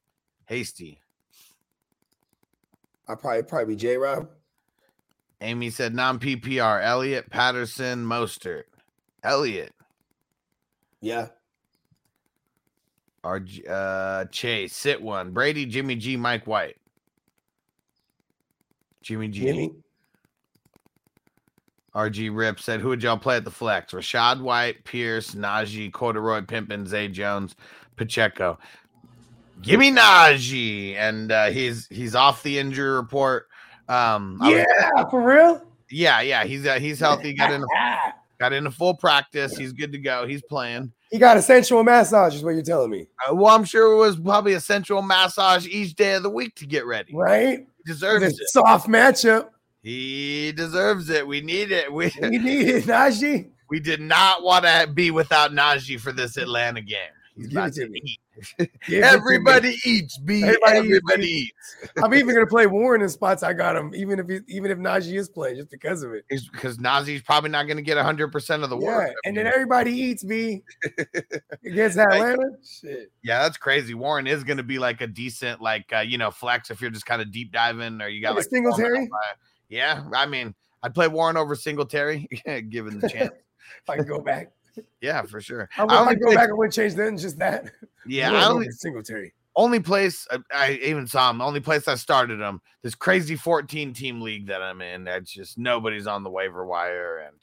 Hasty. 0.46 1.00
I 3.08 3.16
probably 3.16 3.44
probably 3.44 3.76
be 3.76 3.80
J 3.80 3.98
Rob. 3.98 4.30
Amy 5.42 5.70
said 5.70 5.96
non 5.96 6.20
PPR. 6.20 6.84
Elliott 6.84 7.30
Patterson, 7.30 8.06
Mostert. 8.06 8.64
Elliott. 9.24 9.74
Yeah. 11.02 11.28
RG, 13.24 13.70
uh, 13.70 14.26
Chase, 14.26 14.76
sit 14.76 15.02
one. 15.02 15.32
Brady, 15.32 15.66
Jimmy 15.66 15.96
G, 15.96 16.16
Mike 16.18 16.48
White. 16.48 16.78
Jimmy 19.02 19.28
G. 19.28 19.42
Jimmy. 19.42 19.72
RG 21.96 22.30
Rip 22.36 22.60
said, 22.60 22.80
Who 22.82 22.90
would 22.90 23.02
y'all 23.04 23.18
play 23.18 23.38
at 23.38 23.44
the 23.44 23.52
flex? 23.52 23.94
Rachaad 23.94 24.42
White, 24.42 24.84
Pierce, 24.86 25.32
Najee, 25.34 25.92
Corduroy, 25.92 26.42
Pimpin, 26.42 26.86
Zay 26.88 27.08
Jones, 27.08 27.56
Pacheco. 27.96 28.58
Give 29.62 29.80
me 29.80 29.92
Najee. 29.92 30.96
And 30.96 31.32
uh, 31.32 31.48
he's 31.50 31.88
he's 31.88 32.16
off 32.16 32.44
the 32.44 32.60
injury 32.60 32.92
report. 32.92 33.48
Um, 33.90 34.38
I 34.42 34.54
was- 34.54 34.66
Yeah, 34.96 35.10
for 35.10 35.22
real. 35.22 35.62
yeah, 35.90 36.22
yeah. 36.22 36.46
He's 36.46 36.66
uh, 36.66 36.80
he's 36.80 37.00
healthy. 37.00 37.34
Got 37.34 37.52
in 37.52 37.66
got 38.40 38.54
into 38.54 38.72
full 38.72 38.94
practice. 38.96 39.58
He's 39.58 39.74
good 39.74 39.92
to 39.92 39.98
go. 39.98 40.26
He's 40.26 40.42
playing. 40.42 40.92
He 41.12 41.18
got 41.18 41.38
a 41.38 41.42
sensual 41.42 41.84
massage, 41.84 42.36
is 42.36 42.44
what 42.44 42.52
you're 42.52 42.62
telling 42.62 42.92
me, 42.92 43.08
Uh, 43.28 43.34
well, 43.36 43.56
I'm 43.56 43.64
sure 43.64 43.92
it 43.94 43.98
was 43.98 44.18
probably 44.20 44.54
a 44.54 44.60
sensual 44.60 45.02
massage 45.02 45.68
each 45.68 45.96
day 45.96 46.14
of 46.14 46.24
the 46.24 46.30
week 46.30 46.56
to 46.56 46.68
get 46.68 46.86
ready. 46.86 47.14
right? 47.16 47.60
He 47.60 47.92
deserves 47.92 48.40
it. 48.40 48.50
soft 48.50 48.88
matchup. 48.88 49.50
He 49.82 50.52
deserves 50.52 51.10
it. 51.10 51.26
We 51.26 51.42
need 51.42 51.72
it. 51.72 51.92
We 51.92 52.12
We 52.22 52.38
need 52.38 52.68
it, 52.68 52.84
Najee. 52.86 53.50
we 53.70 53.80
did 53.80 54.02
not 54.02 54.44
want 54.44 54.66
to 54.66 54.88
be 54.94 55.10
without 55.10 55.52
Najee 55.52 56.00
for 56.00 56.12
this 56.12 56.38
Atlanta 56.38 56.82
game. 56.82 57.00
He's 57.36 57.48
Give 57.48 57.58
about 57.58 57.74
to 57.74 57.90
eat. 57.94 58.20
Give 58.58 58.68
it 58.68 58.72
to 58.86 58.92
me. 58.92 59.02
Everybody 59.02 59.76
eats. 59.86 60.18
B. 60.18 60.44
Everybody 60.44 60.78
Everybody, 60.78 61.28
eats. 61.28 61.90
I'm 62.04 62.14
even 62.14 62.34
gonna 62.36 62.48
play 62.48 62.68
Warren 62.68 63.02
in 63.02 63.10
spots. 63.10 63.44
I 63.44 63.54
got 63.54 63.76
him, 63.76 63.94
even 63.96 64.20
if 64.20 64.28
he, 64.28 64.40
even 64.56 64.72
if 64.72 64.78
Najee 64.78 65.18
is 65.18 65.30
playing, 65.30 65.58
just 65.58 65.70
because 65.70 66.04
of 66.04 66.14
it. 66.14 66.26
It's 66.30 66.48
because 66.48 66.78
Najee's 66.78 67.22
probably 67.22 67.50
not 67.50 67.64
going 67.68 67.78
to 67.78 67.84
get 67.84 67.96
100 67.98 68.32
percent 68.32 68.64
of 68.64 68.70
the 68.70 68.78
Yeah, 68.78 68.86
work. 68.98 69.14
and 69.26 69.36
then 69.38 69.48
everybody 69.48 69.92
eats 69.92 70.24
me 70.24 70.64
against 71.66 71.98
Atlanta. 71.98 72.50
Shit. 72.64 73.12
yeah, 73.24 73.44
that's 73.44 73.58
crazy. 73.58 73.94
Warren 73.94 74.28
is 74.28 74.44
going 74.44 74.58
to 74.58 74.64
be 74.64 74.80
like 74.80 75.02
a 75.02 75.08
decent, 75.08 75.62
like 75.62 75.92
uh, 75.94 76.00
you 76.00 76.18
know, 76.18 76.32
flex 76.32 76.72
if 76.72 76.82
you're 76.82 76.92
just 76.92 77.06
kind 77.06 77.22
of 77.22 77.32
deep 77.32 77.52
diving 77.52 78.02
or 78.02 78.08
you 78.08 78.22
got 78.22 78.30
Like 78.30 78.38
like 78.38 78.50
Singletary? 78.50 78.90
Foreman 78.90 79.04
out 79.04 79.10
by- 79.12 79.46
Yeah, 79.70 80.04
I 80.14 80.26
mean, 80.26 80.56
I'd 80.84 80.94
play 80.94 81.08
Warren 81.08 81.38
over 81.38 81.56
Singletary, 81.56 82.28
given 82.70 83.00
the 83.00 83.10
chance. 83.10 83.32
If 83.84 83.90
I 83.90 83.98
can 83.98 84.06
go 84.08 84.20
back. 84.20 84.52
Yeah, 85.02 85.22
for 85.24 85.42
sure. 85.42 85.70
I, 85.78 85.82
I 85.82 85.86
would 85.86 85.92
I 85.92 86.00
only 86.00 86.16
go 86.16 86.34
back 86.36 86.50
and 86.50 86.58
would 86.58 86.72
change 86.72 86.94
then 86.96 87.18
just 87.18 87.38
that. 87.40 87.72
yeah, 88.06 88.32
go 88.32 88.54
only 88.54 88.70
Singletary. 88.72 89.34
only 89.56 89.80
place 89.80 90.28
I, 90.32 90.38
I 90.54 90.72
even 90.84 91.08
saw 91.08 91.30
him. 91.30 91.42
Only 91.42 91.60
place 91.60 91.88
I 91.88 91.96
started 91.96 92.40
him. 92.40 92.62
This 92.82 92.96
crazy 92.96 93.36
14 93.36 93.94
team 93.94 94.22
league 94.22 94.48
that 94.48 94.62
I'm 94.62 94.82
in. 94.82 95.04
That's 95.04 95.32
just 95.32 95.58
nobody's 95.58 96.08
on 96.08 96.24
the 96.24 96.30
waiver 96.30 96.66
wire, 96.66 97.26
and 97.28 97.36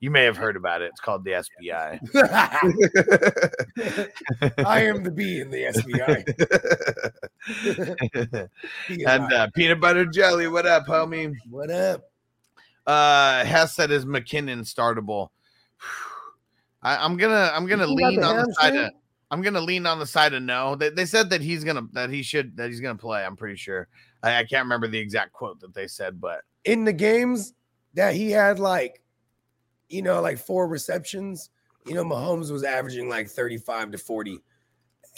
you 0.00 0.10
may 0.10 0.24
have 0.24 0.36
heard 0.36 0.56
about 0.56 0.82
it. 0.82 0.90
It's 0.92 1.00
called 1.00 1.24
the 1.24 1.32
SBI. 1.32 1.98
I 4.66 4.82
am 4.84 5.02
the 5.04 5.10
B 5.10 5.40
in 5.40 5.50
the 5.50 5.64
SBI. 5.64 6.24
And 9.06 9.32
uh, 9.32 9.48
peanut 9.54 9.80
butter 9.80 10.04
jelly. 10.06 10.48
What 10.48 10.66
up, 10.66 10.86
homie? 10.86 11.34
what 11.48 11.70
up? 11.70 12.02
Uh, 12.86 13.44
Hess 13.44 13.74
said 13.74 13.90
is 13.90 14.04
McKinnon 14.04 14.60
startable. 14.60 15.28
I, 16.82 16.96
I'm 16.96 17.16
gonna 17.16 17.50
I'm 17.54 17.66
gonna 17.66 17.86
lean 17.86 18.20
the 18.20 18.26
on 18.26 18.36
the 18.36 18.54
side 18.54 18.76
of? 18.76 18.90
I'm 19.30 19.42
gonna 19.42 19.60
lean 19.60 19.86
on 19.86 19.98
the 19.98 20.06
side 20.06 20.32
of 20.34 20.42
no. 20.42 20.74
They, 20.74 20.90
they 20.90 21.06
said 21.06 21.30
that 21.30 21.40
he's 21.40 21.62
gonna 21.62 21.86
that 21.92 22.10
he 22.10 22.22
should 22.22 22.56
that 22.56 22.68
he's 22.68 22.80
gonna 22.80 22.96
play. 22.96 23.24
I'm 23.24 23.36
pretty 23.36 23.56
sure. 23.56 23.88
I, 24.22 24.38
I 24.38 24.44
can't 24.44 24.64
remember 24.64 24.88
the 24.88 24.98
exact 24.98 25.32
quote 25.32 25.60
that 25.60 25.74
they 25.74 25.86
said, 25.86 26.20
but 26.20 26.40
In 26.64 26.84
the 26.84 26.92
games 26.92 27.54
that 27.94 28.14
he 28.14 28.30
had, 28.30 28.58
like, 28.58 29.02
you 29.88 30.02
know, 30.02 30.20
like 30.20 30.38
four 30.38 30.68
receptions, 30.68 31.50
you 31.86 31.94
know, 31.94 32.04
Mahomes 32.04 32.50
was 32.50 32.64
averaging 32.64 33.08
like 33.08 33.28
35 33.28 33.92
to 33.92 33.98
40. 33.98 34.38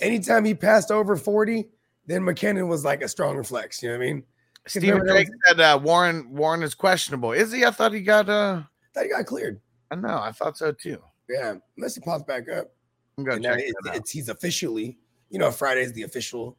Anytime 0.00 0.44
he 0.44 0.54
passed 0.54 0.90
over 0.90 1.16
40, 1.16 1.68
then 2.06 2.22
McKinnon 2.22 2.68
was 2.68 2.84
like 2.84 3.02
a 3.02 3.08
stronger 3.08 3.44
flex. 3.44 3.82
You 3.82 3.90
know 3.90 3.98
what 3.98 4.04
I 4.04 4.06
mean? 4.06 4.22
Stephen 4.66 4.90
remember 4.90 5.06
that 5.06 5.26
Drake 5.26 5.28
said 5.46 5.60
uh, 5.60 5.80
Warren 5.82 6.30
Warren 6.30 6.62
is 6.62 6.74
questionable. 6.74 7.32
Is 7.32 7.52
he? 7.52 7.64
I 7.64 7.70
thought 7.70 7.92
he 7.92 8.00
got 8.00 8.28
uh 8.28 8.62
thought 8.94 9.04
he 9.04 9.10
got 9.10 9.26
cleared. 9.26 9.60
I 9.90 9.96
know, 9.96 10.18
I 10.18 10.32
thought 10.32 10.56
so 10.56 10.72
too. 10.72 10.98
Yeah, 11.32 11.54
unless 11.76 11.94
he 11.94 12.00
pops 12.02 12.24
back 12.24 12.48
up. 12.48 12.70
I'm 13.18 13.24
gonna 13.24 13.36
And 13.36 13.44
check 13.44 13.58
it- 13.60 13.74
it's, 13.94 14.10
he's 14.10 14.28
officially, 14.28 14.98
you 15.30 15.38
know, 15.38 15.50
Friday 15.50 15.82
is 15.82 15.92
the 15.92 16.02
official. 16.02 16.56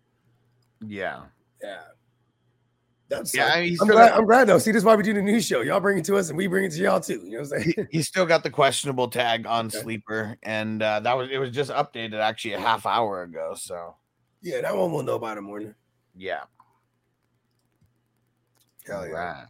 Yeah. 0.86 1.26
Yeah. 1.62 1.82
That's 3.10 3.36
Yeah, 3.36 3.46
like- 3.46 3.54
I 3.54 3.60
mean, 3.62 3.70
he's 3.70 3.82
I'm 3.82 3.88
glad, 3.88 4.10
got- 4.10 4.18
I'm 4.20 4.26
glad 4.26 4.48
though. 4.48 4.58
See, 4.58 4.72
this 4.72 4.80
is 4.80 4.86
why 4.86 4.96
we 4.96 5.04
do 5.04 5.14
the 5.14 5.22
news 5.22 5.46
show. 5.46 5.62
Y'all 5.62 5.80
bring 5.80 5.98
it 6.00 6.06
to 6.06 6.16
us 6.18 6.30
and 6.30 6.38
we 6.38 6.48
bring 6.48 6.66
it 6.66 6.72
to 6.72 6.80
y'all 6.80 7.00
too. 7.00 7.22
You 7.24 7.32
know 7.38 7.44
what 7.44 7.54
I'm 7.54 7.62
saying? 7.74 7.88
He 7.92 8.02
still 8.02 8.26
got 8.26 8.42
the 8.44 8.50
questionable 8.50 9.08
tag 9.10 9.46
on 9.46 9.68
Okay. 9.68 9.80
sleeper, 9.80 10.38
and 10.44 10.82
uh, 10.82 11.00
that 11.02 11.16
was 11.16 11.30
it 11.32 11.38
was 11.38 11.52
just 11.52 11.70
updated 11.70 12.20
actually 12.20 12.54
a 12.54 12.60
half 12.60 12.86
hour 12.86 13.22
ago. 13.24 13.54
So 13.56 13.96
yeah, 14.42 14.62
that 14.62 14.76
one 14.76 14.92
we'll 14.92 15.04
know 15.04 15.20
by 15.20 15.36
the 15.36 15.42
morning. 15.42 15.76
yeah. 16.16 16.44
Hell 18.86 19.08
yeah. 19.08 19.14
Right. 19.14 19.46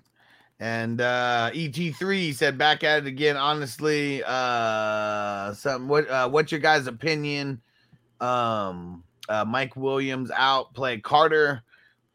And 0.64 1.02
uh 1.02 1.52
ET3 1.54 2.34
said 2.34 2.58
back 2.58 2.86
at 2.86 3.00
it 3.00 3.08
again. 3.08 3.36
Honestly, 3.36 4.24
uh 4.26 5.54
some 5.56 5.90
what 5.90 6.10
uh 6.10 6.30
what's 6.30 6.54
your 6.54 6.62
guys' 6.62 6.88
opinion? 6.88 7.62
Um 8.22 9.04
uh 9.28 9.44
Mike 9.44 9.76
Williams 9.76 10.32
out, 10.34 10.74
play 10.74 11.02
Carter 11.02 11.64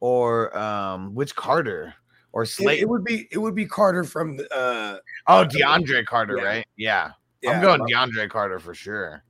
or 0.00 0.56
um 0.56 1.14
which 1.14 1.36
Carter 1.36 1.92
or 2.32 2.44
It, 2.44 2.46
Slate? 2.46 2.80
it 2.80 2.88
would 2.88 3.04
be 3.04 3.28
it 3.30 3.36
would 3.36 3.54
be 3.54 3.66
Carter 3.66 4.02
from 4.02 4.38
the 4.38 4.50
uh 4.50 4.96
oh, 5.26 5.44
DeAndre 5.44 6.06
Carter, 6.06 6.38
Yeah. 6.38 6.42
right? 6.44 6.66
Yeah. 6.78 7.10
yeah, 7.42 7.50
I'm 7.50 7.60
going 7.60 7.82
uh, 7.82 7.84
DeAndre 7.84 8.30
Carter 8.30 8.58
for 8.58 8.74
sure. 8.74 9.24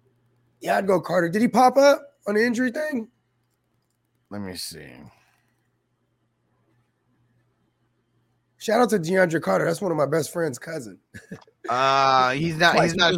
Yeah, 0.61 0.77
I'd 0.77 0.87
go 0.87 1.01
Carter. 1.01 1.29
Did 1.29 1.43
he 1.43 1.49
pop 1.49 1.77
up 1.77 2.03
on 2.29 2.37
the 2.37 2.47
injury 2.47 2.71
thing? 2.71 3.09
Let 4.31 4.43
me 4.43 4.55
see. 4.55 4.93
Shout 8.69 8.83
out 8.83 8.91
to 8.91 8.99
DeAndre 8.99 9.41
Carter. 9.41 9.65
That's 9.65 9.81
one 9.81 9.91
of 9.91 9.97
my 9.97 10.05
best 10.05 10.31
friend's 10.31 10.59
cousin. 10.59 10.99
Uh 11.69 12.31
he's 12.31 12.57
not 12.57 12.73
Twice 12.73 12.93
he's 12.93 12.97
not 12.97 13.15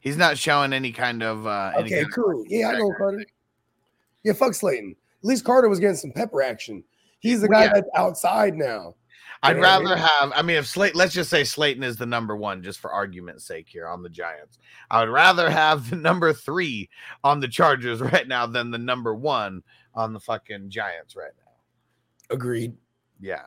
he's 0.00 0.16
not 0.18 0.36
showing 0.36 0.74
any 0.74 0.92
kind 0.92 1.22
of 1.22 1.46
uh 1.46 1.72
any 1.78 1.94
Okay, 1.94 2.04
cool. 2.14 2.44
Yeah, 2.46 2.68
I 2.68 2.72
know 2.76 2.92
Carter. 2.98 3.24
Yeah, 4.22 4.34
fuck 4.34 4.52
Slayton. 4.52 4.94
At 5.22 5.24
least 5.24 5.46
Carter 5.46 5.66
was 5.66 5.80
getting 5.80 5.96
some 5.96 6.12
pepper 6.12 6.42
action. 6.42 6.84
He's 7.20 7.40
the 7.40 7.48
guy 7.48 7.64
yeah. 7.64 7.72
that's 7.72 7.88
outside 7.96 8.54
now. 8.54 8.96
I'd 9.42 9.56
You 9.56 9.62
know 9.62 9.68
what 9.68 9.68
I 9.68 9.78
rather 9.78 9.96
have. 9.96 10.32
I 10.34 10.42
mean, 10.42 10.56
if 10.56 10.66
Slate, 10.66 10.94
let's 10.94 11.14
just 11.14 11.30
say 11.30 11.42
Slayton 11.42 11.82
is 11.82 11.96
the 11.96 12.04
number 12.04 12.36
one, 12.36 12.62
just 12.62 12.80
for 12.80 12.92
argument's 12.92 13.46
sake 13.46 13.66
here 13.66 13.88
on 13.88 14.02
the 14.02 14.10
Giants. 14.10 14.58
I 14.90 15.00
would 15.00 15.08
rather 15.08 15.48
have 15.48 15.88
the 15.88 15.96
number 15.96 16.34
three 16.34 16.90
on 17.24 17.40
the 17.40 17.48
Chargers 17.48 18.02
right 18.02 18.28
now 18.28 18.46
than 18.46 18.70
the 18.70 18.78
number 18.78 19.14
one 19.14 19.62
on 19.94 20.12
the 20.12 20.20
fucking 20.20 20.68
Giants 20.68 21.16
right 21.16 21.32
now. 21.38 22.34
Agreed. 22.34 22.76
Yeah. 23.20 23.44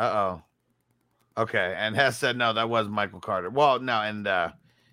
Uh 0.00 0.40
oh. 1.36 1.42
Okay, 1.42 1.74
and 1.76 1.94
Hess 1.94 2.18
said 2.18 2.36
no, 2.36 2.52
that 2.54 2.68
was 2.68 2.88
Michael 2.88 3.20
Carter. 3.20 3.50
Well, 3.50 3.78
no, 3.80 4.00
and 4.00 4.26
uh 4.26 4.50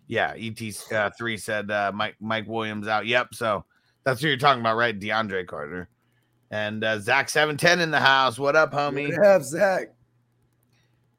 yeah, 0.07 0.33
ET 0.37 0.61
uh, 0.91 1.09
three 1.17 1.37
said 1.37 1.71
uh, 1.71 1.91
Mike 1.93 2.15
Mike 2.19 2.47
Williams 2.47 2.87
out. 2.87 3.05
Yep, 3.05 3.33
so 3.33 3.65
that's 4.03 4.21
what 4.21 4.27
you're 4.27 4.37
talking 4.37 4.61
about, 4.61 4.75
right? 4.77 4.97
DeAndre 4.97 5.47
Carter. 5.47 5.89
And 6.51 6.83
uh, 6.83 6.99
Zach 6.99 7.29
seven 7.29 7.57
ten 7.57 7.79
in 7.79 7.91
the 7.91 7.99
house. 7.99 8.37
What 8.39 8.55
up, 8.55 8.71
homie? 8.71 9.09
Good 9.09 9.23
have 9.23 9.43
Zach. 9.43 9.93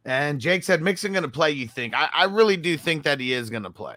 And 0.05 0.41
Jake 0.41 0.65
said 0.65 0.81
Mixon 0.81 1.13
going 1.13 1.23
to 1.23 1.29
play. 1.29 1.51
You 1.51 1.69
think? 1.69 1.95
I, 1.95 2.09
I 2.15 2.25
really 2.25 2.57
do 2.57 2.79
think 2.79 3.03
that 3.05 3.21
he 3.21 3.35
is 3.35 3.51
going 3.51 3.65
to 3.65 3.71
play. 3.71 3.97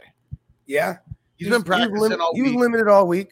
Yeah. 0.65 0.97
He's 1.38 1.47
he's 1.47 1.56
been 1.56 1.63
practicing 1.63 1.95
he 1.95 2.01
was, 2.01 2.10
lim- 2.10 2.21
all 2.21 2.36
he 2.36 2.41
was 2.41 2.54
limited 2.54 2.88
all 2.89 3.08
week. 3.08 3.30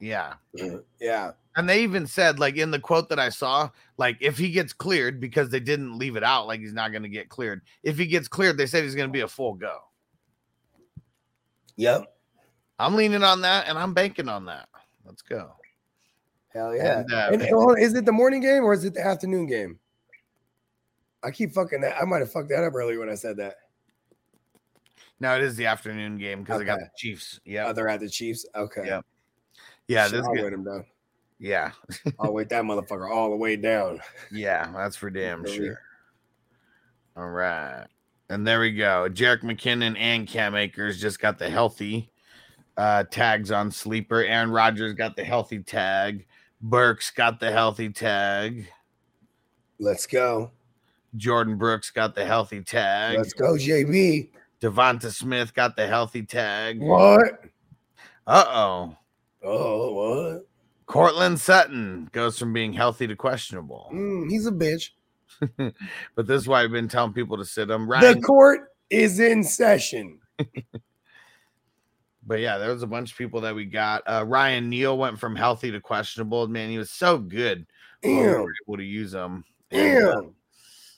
yeah, 0.00 0.34
Yeah. 1.00 1.32
And 1.56 1.68
they 1.68 1.82
even 1.82 2.06
said 2.06 2.38
like 2.38 2.56
in 2.56 2.70
the 2.70 2.78
quote 2.78 3.08
that 3.08 3.18
I 3.18 3.28
saw, 3.28 3.70
like 3.96 4.16
if 4.20 4.36
he 4.38 4.50
gets 4.50 4.72
cleared 4.72 5.20
because 5.20 5.50
they 5.50 5.60
didn't 5.60 5.98
leave 5.98 6.16
it 6.16 6.24
out, 6.24 6.46
like 6.46 6.60
he's 6.60 6.72
not 6.72 6.90
going 6.90 7.02
to 7.02 7.08
get 7.08 7.28
cleared. 7.28 7.62
If 7.82 7.98
he 7.98 8.06
gets 8.06 8.28
cleared, 8.28 8.56
they 8.56 8.66
said 8.66 8.84
he's 8.84 8.94
going 8.94 9.08
to 9.08 9.12
be 9.12 9.20
a 9.20 9.28
full 9.28 9.54
go. 9.54 9.78
Yep. 11.76 12.06
I'm 12.78 12.94
leaning 12.94 13.22
on 13.22 13.40
that, 13.42 13.68
and 13.68 13.78
I'm 13.78 13.94
banking 13.94 14.28
on 14.28 14.46
that. 14.46 14.68
Let's 15.04 15.22
go. 15.22 15.52
Hell 16.52 16.74
yeah. 16.74 17.00
And, 17.00 17.12
uh, 17.12 17.28
And, 17.32 17.42
and 17.42 17.78
is 17.78 17.94
it 17.94 18.04
the 18.04 18.12
morning 18.12 18.40
game 18.40 18.64
or 18.64 18.72
is 18.72 18.84
it 18.84 18.94
the 18.94 19.04
afternoon 19.04 19.46
game? 19.46 19.78
I 21.22 21.30
keep 21.30 21.52
fucking 21.52 21.80
that. 21.80 21.96
I 22.00 22.04
might 22.04 22.18
have 22.20 22.30
fucked 22.30 22.50
that 22.50 22.64
up 22.64 22.74
earlier 22.74 23.00
when 23.00 23.08
I 23.08 23.14
said 23.14 23.36
that. 23.38 23.56
No, 25.20 25.36
it 25.36 25.42
is 25.42 25.56
the 25.56 25.66
afternoon 25.66 26.18
game 26.18 26.42
because 26.42 26.60
I 26.60 26.64
got 26.64 26.78
the 26.80 26.90
Chiefs. 26.96 27.40
Yeah, 27.44 27.66
Oh, 27.68 27.72
they're 27.72 27.88
at 27.88 28.00
the 28.00 28.08
Chiefs. 28.10 28.44
Okay. 28.54 29.00
Yeah, 29.88 30.04
Shit, 30.04 30.12
this 30.12 30.26
I'll 30.26 30.34
good. 30.34 30.64
down. 30.64 30.84
Yeah, 31.44 31.72
I'll 32.18 32.32
wait 32.32 32.48
that 32.48 32.64
motherfucker 32.64 33.10
all 33.10 33.28
the 33.28 33.36
way 33.36 33.56
down. 33.56 34.00
yeah, 34.32 34.72
that's 34.74 34.96
for 34.96 35.10
damn 35.10 35.42
Really? 35.42 35.56
sure. 35.58 35.80
All 37.18 37.28
right. 37.28 37.84
And 38.30 38.46
there 38.46 38.60
we 38.60 38.72
go. 38.72 39.08
Jerick 39.10 39.42
McKinnon 39.42 39.94
and 39.98 40.26
Cam 40.26 40.54
Akers 40.54 40.98
just 40.98 41.20
got 41.20 41.38
the 41.38 41.50
healthy 41.50 42.10
uh, 42.78 43.04
tags 43.10 43.50
on 43.50 43.70
sleeper. 43.70 44.24
Aaron 44.24 44.52
Rodgers 44.52 44.94
got 44.94 45.16
the 45.16 45.24
healthy 45.24 45.58
tag. 45.58 46.24
Burks 46.62 47.10
got 47.10 47.40
the 47.40 47.52
healthy 47.52 47.90
tag. 47.90 48.66
Let's 49.78 50.06
go. 50.06 50.50
Jordyn 51.18 51.58
Brooks 51.58 51.90
got 51.90 52.14
the 52.14 52.24
healthy 52.24 52.62
tag. 52.62 53.18
Let's 53.18 53.34
go, 53.34 53.52
JB. 53.52 54.30
Devonta 54.62 55.12
Smith 55.12 55.52
got 55.52 55.76
the 55.76 55.86
healthy 55.86 56.22
tag. 56.22 56.80
What? 56.80 57.44
Uh 58.26 58.44
oh. 58.48 58.96
Oh, 59.42 59.92
what? 59.92 60.46
Courtland 60.86 61.40
Sutton 61.40 62.08
goes 62.12 62.38
from 62.38 62.52
being 62.52 62.72
healthy 62.72 63.06
to 63.06 63.16
questionable. 63.16 63.90
Mm, 63.92 64.30
he's 64.30 64.46
a 64.46 64.52
bitch. 64.52 64.90
But 66.14 66.26
this 66.26 66.42
is 66.42 66.48
why 66.48 66.62
I've 66.62 66.70
been 66.70 66.88
telling 66.88 67.12
people 67.12 67.36
to 67.38 67.44
sit 67.44 67.68
him. 67.70 67.90
Ryan, 67.90 68.14
The 68.16 68.22
court 68.22 68.72
is 68.90 69.18
in 69.20 69.42
session. 69.42 70.20
But 72.26 72.40
yeah, 72.40 72.56
there 72.58 72.72
was 72.72 72.82
a 72.82 72.86
bunch 72.86 73.12
of 73.12 73.18
people 73.18 73.42
that 73.42 73.54
we 73.54 73.66
got. 73.66 74.02
Uh, 74.06 74.24
Ryan 74.26 74.70
Neal 74.70 74.96
went 74.96 75.18
from 75.18 75.36
healthy 75.36 75.70
to 75.70 75.80
questionable. 75.80 76.48
Man, 76.48 76.70
he 76.70 76.78
was 76.78 76.90
so 76.90 77.18
good. 77.18 77.66
when 78.02 78.16
we 78.16 78.22
Damn. 78.22 78.40
were 78.40 78.52
able 78.66 78.76
to 78.78 78.82
use 78.82 79.12
him. 79.12 79.44
And, 79.70 80.02
uh, 80.02 80.14
Damn. 80.22 80.34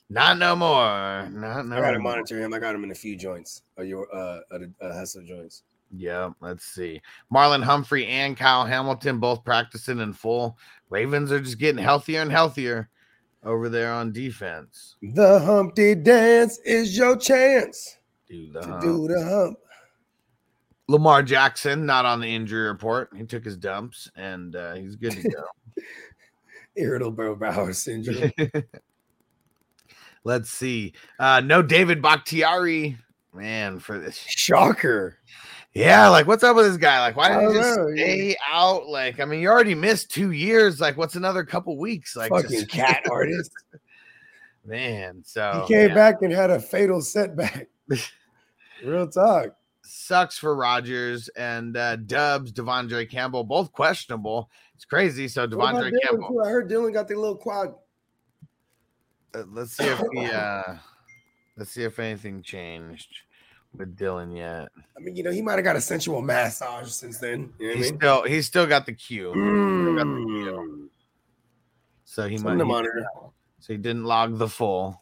not 0.09 0.37
no 0.37 0.55
more. 0.55 1.27
Not 1.29 1.65
no 1.65 1.77
I 1.77 1.81
gotta 1.81 1.99
more. 1.99 2.13
monitor 2.13 2.39
him. 2.39 2.53
I 2.53 2.59
got 2.59 2.75
him 2.75 2.85
in 2.85 2.91
a 2.91 2.95
few 2.95 3.17
joints. 3.17 3.63
Or 3.75 3.83
your 3.83 4.07
uh, 4.15 4.39
uh, 4.51 4.59
uh 4.81 4.93
hustle 4.93 5.23
joints. 5.25 5.63
Yeah, 5.95 6.31
let's 6.41 6.65
see. 6.65 7.01
Marlon 7.33 7.63
Humphrey 7.63 8.07
and 8.07 8.35
Kyle 8.35 8.65
Hamilton 8.65 9.19
both 9.19 9.43
practicing 9.43 9.99
in 9.99 10.13
full. 10.13 10.57
Ravens 10.89 11.31
are 11.31 11.39
just 11.39 11.59
getting 11.59 11.81
healthier 11.83 12.21
and 12.21 12.31
healthier 12.31 12.89
over 13.43 13.69
there 13.69 13.93
on 13.93 14.11
defense. 14.11 14.95
The 15.01 15.39
Humpty 15.39 15.95
Dance 15.95 16.59
is 16.65 16.97
your 16.97 17.15
chance 17.17 17.97
Do 18.29 18.51
the 18.51 18.61
to 18.61 18.67
hump. 18.67 18.81
do 18.81 19.07
the 19.07 19.23
hump. 19.23 19.59
Lamar 20.89 21.23
Jackson 21.23 21.85
not 21.85 22.05
on 22.05 22.19
the 22.21 22.33
injury 22.33 22.67
report. 22.67 23.09
He 23.15 23.23
took 23.25 23.43
his 23.43 23.57
dumps 23.57 24.09
and 24.15 24.55
uh, 24.55 24.75
he's 24.75 24.95
good 24.95 25.11
to 25.13 25.29
go. 25.29 25.43
Irritable 26.75 27.35
bowel 27.35 27.73
syndrome. 27.73 28.31
Let's 30.23 30.49
see. 30.49 30.93
Uh, 31.19 31.41
no 31.41 31.61
David 31.61 32.01
Bakhtiari. 32.01 32.97
Man, 33.33 33.79
for 33.79 33.99
this. 33.99 34.17
Shocker. 34.17 35.17
Yeah, 35.77 36.09
like 36.09 36.25
what's 36.25 36.43
up 36.43 36.55
with 36.55 36.65
this 36.65 36.77
guy? 36.77 36.99
Like, 37.01 37.15
why 37.15 37.29
didn't 37.29 37.51
he 37.51 37.57
just 37.59 37.77
know, 37.77 37.87
yeah. 37.89 38.03
stay 38.03 38.35
out? 38.51 38.87
Like, 38.87 39.19
I 39.19 39.25
mean, 39.25 39.39
you 39.41 39.49
already 39.49 39.75
missed 39.75 40.09
two 40.09 40.31
years. 40.31 40.79
Like, 40.81 40.97
what's 40.97 41.15
another 41.15 41.43
couple 41.43 41.77
weeks? 41.77 42.15
Like, 42.15 42.31
Fucking 42.31 42.49
just- 42.49 42.69
cat 42.69 43.03
artist. 43.11 43.51
man. 44.65 45.21
So 45.23 45.65
he 45.67 45.73
came 45.73 45.89
yeah. 45.89 45.95
back 45.95 46.21
and 46.23 46.31
had 46.33 46.49
a 46.49 46.59
fatal 46.59 46.99
setback. 47.01 47.67
Real 48.83 49.07
talk. 49.07 49.55
sucks 49.83 50.37
for 50.37 50.55
Rodgers 50.55 51.29
and 51.29 51.77
uh, 51.77 51.95
Dubs, 51.97 52.51
Devondre 52.51 53.09
Campbell, 53.09 53.43
both 53.43 53.71
questionable. 53.71 54.49
It's 54.75 54.85
crazy. 54.85 55.27
So 55.27 55.47
Devondre 55.47 55.91
Campbell. 56.03 56.29
too? 56.29 56.41
I 56.43 56.49
heard 56.49 56.69
Dillon 56.69 56.91
got 56.91 57.07
the 57.07 57.15
little 57.15 57.37
quad. 57.37 57.75
Uh, 59.35 59.43
let's 59.51 59.77
see 59.77 59.85
if 59.85 60.01
he. 60.11 60.25
Uh, 60.33 60.77
let's 61.55 61.71
see 61.71 61.83
if 61.83 61.99
anything 61.99 62.41
changed 62.41 63.09
with 63.77 63.95
Dillon 63.95 64.31
yet. 64.31 64.69
I 64.95 64.99
mean, 64.99 65.15
you 65.15 65.23
know, 65.23 65.31
he 65.31 65.41
might 65.41 65.55
have 65.55 65.63
got 65.63 65.75
a 65.75 65.81
sensual 65.81 66.21
massage 66.21 66.89
since 66.89 67.17
then. 67.19 67.53
You 67.59 67.67
know 67.67 67.73
I 67.73 67.75
He's 67.77 67.91
mean? 67.91 67.99
still 67.99 68.23
he's 68.23 68.45
still 68.45 68.65
got 68.65 68.85
the 68.85 68.93
cue. 68.93 69.33
Mm. 69.35 70.87
So 72.05 72.27
he 72.27 72.37
might. 72.37 72.57
So 73.59 73.73
he 73.73 73.77
didn't 73.77 74.05
log 74.05 74.37
the 74.37 74.47
full. 74.47 75.01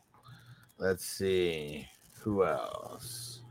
Let's 0.77 1.05
see 1.05 1.87
who 2.21 2.45
else. 2.45 3.41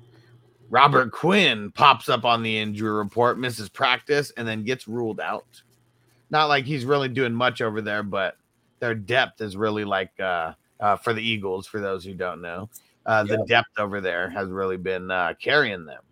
Robert 0.70 1.12
Quinn 1.12 1.70
pops 1.70 2.08
up 2.08 2.24
on 2.24 2.42
the 2.42 2.58
injury 2.58 2.90
report, 2.90 3.38
misses 3.38 3.68
practice, 3.68 4.32
and 4.37 4.46
then 4.46 4.64
gets 4.64 4.88
ruled 4.88 5.20
out. 5.20 5.62
Not 6.30 6.46
like 6.46 6.64
he's 6.64 6.84
really 6.84 7.08
doing 7.08 7.32
much 7.32 7.60
over 7.60 7.80
there, 7.80 8.02
but 8.02 8.37
their 8.80 8.94
depth 8.94 9.40
is 9.40 9.56
really 9.56 9.84
like 9.84 10.18
uh, 10.18 10.54
uh, 10.80 10.96
for 10.96 11.12
the 11.12 11.22
Eagles. 11.22 11.66
For 11.66 11.80
those 11.80 12.04
who 12.04 12.14
don't 12.14 12.42
know, 12.42 12.68
uh, 13.06 13.24
the 13.24 13.44
depth 13.46 13.78
over 13.78 14.00
there 14.00 14.30
has 14.30 14.48
really 14.48 14.76
been 14.76 15.10
uh, 15.10 15.34
carrying 15.40 15.84
them. 15.84 16.02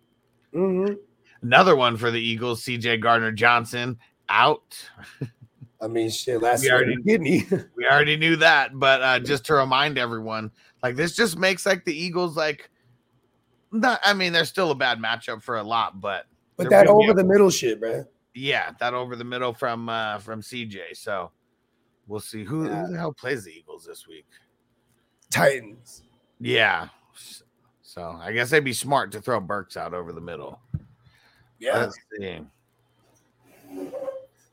Mhm. 0.53 0.97
Another 1.41 1.75
one 1.75 1.97
for 1.97 2.09
the 2.11 2.19
Eagles, 2.21 2.63
C.J. 2.63 2.97
Gardner 2.97 3.31
Johnson 3.31 3.97
out. 4.29 4.77
I 5.81 5.87
mean, 5.87 6.09
shit. 6.09 6.41
Last 6.41 6.61
We 6.61 6.67
year, 6.67 6.75
already- 6.75 7.03
kidney. 7.03 7.45
We 7.75 7.85
already 7.85 8.15
knew 8.15 8.35
that, 8.37 8.77
but 8.79 9.01
uh, 9.01 9.19
just 9.19 9.45
to 9.45 9.55
remind 9.55 9.97
everyone, 9.97 10.51
like 10.81 10.95
this 10.95 11.15
just 11.15 11.37
makes 11.37 11.65
like 11.65 11.83
the 11.83 11.93
Eagles 11.93 12.37
like 12.37 12.69
not. 13.71 13.99
I 14.03 14.13
mean, 14.13 14.31
they're 14.31 14.45
still 14.45 14.71
a 14.71 14.75
bad 14.75 14.99
matchup 14.99 15.41
for 15.43 15.57
a 15.57 15.63
lot, 15.63 15.99
but 15.99 16.25
but 16.55 16.69
that 16.69 16.87
over 16.87 17.13
the 17.13 17.23
middle 17.25 17.49
shit, 17.49 17.81
man. 17.81 18.05
yeah, 18.33 18.71
that 18.79 18.93
over 18.93 19.15
the 19.17 19.23
middle 19.25 19.51
from 19.53 19.89
uh 19.89 20.19
from 20.19 20.41
CJ. 20.41 20.95
So 20.95 21.31
we'll 22.07 22.19
see 22.21 22.43
who, 22.45 22.67
Yeah. 22.67 22.85
who 22.85 22.93
the 22.93 22.97
hell 22.99 23.11
plays 23.13 23.43
the 23.43 23.51
Eagles 23.51 23.83
this 23.85 24.07
week. 24.07 24.25
Titans. 25.29 26.03
Yeah, 26.39 26.89
so 27.93 28.17
I 28.19 28.31
guess 28.31 28.49
they'd 28.49 28.61
be 28.61 28.73
smart 28.73 29.11
to 29.11 29.21
throw 29.21 29.39
Burks 29.39 29.77
out 29.77 29.93
over 29.93 30.11
the 30.11 30.21
middle. 30.21 30.59
Yeah. 31.59 31.77
Let's 31.77 31.95
see. 32.17 32.39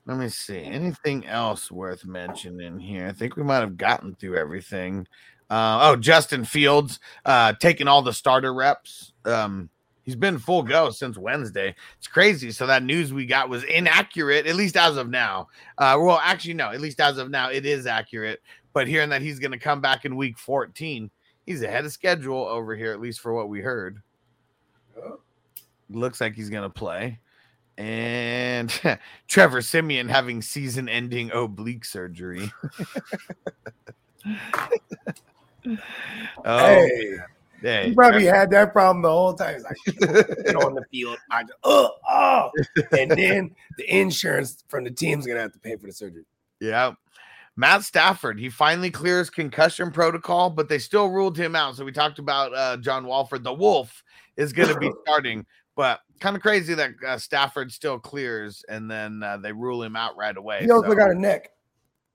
Let 0.05 0.19
me 0.19 0.29
see. 0.29 0.63
Anything 0.63 1.27
else 1.27 1.71
worth 1.71 2.05
mentioning 2.05 2.79
here? 2.79 3.07
I 3.07 3.13
think 3.13 3.37
we 3.37 3.43
might 3.43 3.61
have 3.61 3.79
gotten 3.79 4.15
through 4.15 4.37
everything. 4.37 5.07
Uh, 5.49 5.79
oh, 5.83 5.97
Justin 5.97 6.45
Fields 6.45 7.01
uh, 7.25 7.55
taking 7.55 7.89
all 7.89 8.03
the 8.03 8.13
starter 8.13 8.53
reps. 8.53 9.15
Um, 9.25 9.71
he's 10.03 10.17
been 10.17 10.39
full 10.39 10.63
go 10.63 10.91
since 10.91 11.17
Wednesday. 11.17 11.75
It's 11.97 12.09
crazy. 12.09 12.53
So 12.53 12.67
that 12.67 12.83
news 12.83 13.11
we 13.11 13.25
got 13.25 13.49
was 13.49 13.65
inaccurate, 13.65 14.47
at 14.47 14.55
least 14.55 14.77
as 14.77 14.99
of 14.99 15.09
now. 15.09 15.49
Uh, 15.79 15.97
well, 15.99 16.21
actually, 16.23 16.55
no, 16.55 16.73
at 16.73 16.83
least 16.83 17.01
as 17.01 17.17
of 17.17 17.31
now, 17.31 17.51
it 17.51 17.65
is 17.65 17.87
accurate. 17.87 18.41
But 18.75 18.87
hearing 18.87 19.09
that 19.11 19.23
he's 19.23 19.39
going 19.39 19.53
to 19.53 19.59
come 19.59 19.81
back 19.81 20.05
in 20.05 20.15
week 20.15 20.39
14, 20.39 21.11
he's 21.47 21.63
ahead 21.63 21.85
of 21.85 21.93
schedule 21.93 22.47
over 22.47 22.75
here, 22.75 22.93
at 22.93 23.01
least 23.01 23.21
for 23.21 23.33
what 23.33 23.49
we 23.49 23.61
heard. 23.61 24.03
Oh. 24.97 25.21
Looks 25.89 26.21
like 26.21 26.35
he's 26.35 26.51
going 26.51 26.63
to 26.63 26.71
play. 26.71 27.19
And 27.79 28.71
Trevor 29.29 29.63
Siemian 29.63 30.09
having 30.09 30.43
season 30.43 30.89
ending 30.89 31.31
oblique 31.33 31.85
surgery. 31.85 32.51
oh, 36.45 36.59
hey, 36.59 37.17
hey. 37.63 37.89
he 37.89 37.95
probably 37.95 38.25
had 38.25 38.51
that 38.51 38.73
problem 38.73 39.03
the 39.03 39.11
whole 39.11 39.35
time. 39.35 39.55
He's 39.55 39.65
like, 39.65 39.77
get 40.45 40.57
on 40.63 40.75
the 40.75 40.85
field. 40.91 41.19
I 41.31 41.43
just, 41.43 41.55
oh, 41.65 41.91
oh. 42.09 42.51
And 42.93 43.11
then 43.11 43.55
the 43.79 43.99
insurance 43.99 44.63
from 44.69 44.85
the 44.85 44.91
team's 44.91 45.27
gonna 45.27 45.41
have 45.41 45.53
to 45.53 45.59
pay 45.59 45.77
for 45.77 45.87
the 45.87 45.93
surgery. 45.93 46.25
Yeah. 46.61 46.93
Matt 47.61 47.83
Stafford, 47.85 48.41
he 48.41 48.49
finally 48.49 48.91
clears 48.91 49.29
concussion 49.29 49.91
protocol, 49.91 50.49
but 50.49 50.71
they 50.71 50.79
still 50.79 51.09
ruled 51.11 51.37
him 51.37 51.55
out. 51.55 51.77
So 51.77 51.85
we 51.85 51.93
talked 51.93 52.19
about 52.19 52.55
uh, 52.55 52.79
John 52.79 53.07
Wolford. 53.07 53.45
The 53.45 53.53
Wolf 53.53 54.03
is 54.39 54.55
going 54.55 54.71
to 54.71 54.79
be 54.81 54.91
starting, 55.03 55.45
but 55.77 56.01
kind 56.21 56.35
of 56.35 56.41
crazy 56.41 56.73
that 56.73 56.93
uh, 57.07 57.19
Stafford 57.19 57.71
still 57.71 57.99
clears 57.99 58.65
and 58.71 58.91
then 58.91 59.23
uh, 59.23 59.37
they 59.37 59.53
rule 59.53 59.83
him 59.83 59.95
out 59.95 60.17
right 60.17 60.35
away. 60.35 60.61
He 60.63 60.71
also 60.71 60.89
so- 60.89 60.95
got 60.95 61.11
a 61.11 61.15
neck, 61.15 61.51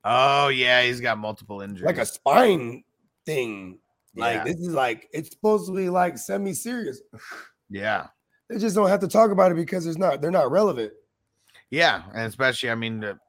oh, 0.04 0.48
yeah, 0.48 0.82
he's 0.82 1.00
got 1.00 1.20
multiple 1.20 1.62
injuries. 1.62 1.86
like 1.86 2.00
a 2.00 2.08
spine 2.08 2.84
thing. 3.28 3.78
Like 4.16 4.38
Yeah. 4.38 4.44
this 4.46 4.56
is 4.58 4.70
like 4.74 5.08
it's 5.14 5.30
supposed 5.30 5.68
to 5.68 5.76
be 5.76 5.90
like 5.90 6.18
semi-serious. 6.18 7.02
yeah. 7.70 8.08
They 8.50 8.58
just 8.58 8.76
don't 8.76 8.90
have 8.90 9.02
to 9.02 9.08
talk 9.08 9.30
about 9.30 9.52
it 9.52 9.56
because 9.58 9.86
it's 9.86 9.98
not. 10.00 10.22
They're 10.22 10.32
not 10.32 10.50
relevant. 10.50 10.92
Yeah, 11.70 12.02
and 12.16 12.24
especially, 12.28 12.72
I 12.72 12.76
mean, 12.76 13.00
the, 13.02 13.20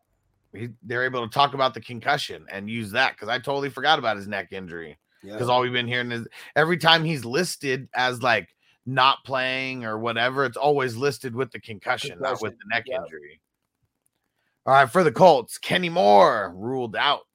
he, 0.57 0.69
they're 0.83 1.05
able 1.05 1.27
to 1.27 1.33
talk 1.33 1.55
about 1.55 1.75
the 1.75 1.81
concussion 1.81 2.47
and 2.51 2.71
use 2.71 2.91
that 2.93 3.13
because 3.13 3.29
I 3.29 3.39
totally 3.39 3.71
forgot 3.71 3.99
about 3.99 4.17
his 4.17 4.29
neck 4.29 4.49
injury. 4.53 4.99
Because 5.23 5.49
all 5.49 5.61
we've 5.61 5.73
been 5.73 5.89
hearing 5.89 6.13
is 6.13 6.27
every 6.55 6.79
time 6.79 7.03
he's 7.05 7.25
listed 7.25 7.89
as 7.95 8.23
like 8.23 8.49
not 8.87 9.25
playing 9.25 9.85
or 9.85 9.99
whatever, 9.99 10.45
it's 10.45 10.57
always 10.57 10.97
listed 10.97 11.35
with 11.35 11.51
the 11.51 11.61
concussion, 11.61 12.21
not 12.21 12.41
with 12.41 12.53
the 12.53 12.65
neck 12.71 12.85
Yep. 12.87 13.01
injury. 13.01 13.41
All 14.65 14.75
right, 14.75 14.91
for 14.91 15.05
the 15.05 15.13
Colts, 15.13 15.59
Kenny 15.59 15.89
Moore 15.89 16.53
ruled 16.57 16.97
out 16.97 17.27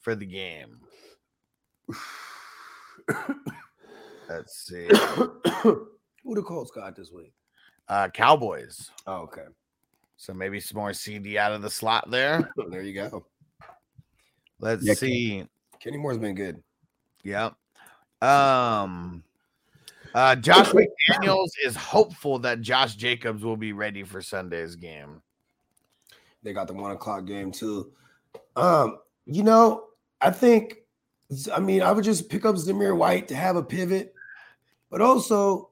for 0.00 0.14
the 0.14 0.26
game. 0.26 0.80
Let's 4.28 4.56
see. 4.66 4.88
Who 5.62 6.34
the 6.34 6.42
Colts 6.42 6.70
got 6.70 6.96
this 6.96 7.10
week? 7.12 7.34
Uh, 7.88 8.08
Cowboys. 8.08 8.90
Oh, 9.06 9.22
okay. 9.22 9.42
So 10.22 10.32
maybe 10.32 10.60
some 10.60 10.78
more 10.78 10.92
CD 10.92 11.36
out 11.36 11.50
of 11.50 11.62
the 11.62 11.68
slot 11.68 12.08
there. 12.08 12.48
There 12.68 12.82
you 12.82 12.94
go. 12.94 13.26
Let's 14.60 14.84
Yeah, 14.84 14.92
Ken- 14.92 14.96
see. 14.96 15.46
Kenny 15.80 15.96
Moore's 15.96 16.18
been 16.18 16.36
good. 16.36 16.62
Yep. 17.24 17.54
Um 18.20 19.24
uh 20.14 20.36
Josh 20.36 20.68
McDaniels 20.70 21.50
is 21.64 21.74
hopeful 21.74 22.38
that 22.38 22.60
Josh 22.60 22.94
Jacobs 22.94 23.42
will 23.42 23.56
be 23.56 23.72
ready 23.72 24.04
for 24.04 24.22
Sunday's 24.22 24.76
game. 24.76 25.20
They 26.44 26.52
got 26.52 26.68
the 26.68 26.74
one 26.74 26.92
o'clock 26.92 27.24
game 27.24 27.50
too. 27.50 27.90
Um, 28.54 28.98
you 29.26 29.42
know, 29.42 29.86
I 30.20 30.30
think 30.30 30.76
I 31.52 31.58
mean 31.58 31.82
I 31.82 31.90
would 31.90 32.04
just 32.04 32.28
pick 32.28 32.44
up 32.44 32.54
Zamir 32.54 32.96
White 32.96 33.26
to 33.26 33.34
have 33.34 33.56
a 33.56 33.62
pivot, 33.62 34.14
but 34.88 35.00
also 35.00 35.70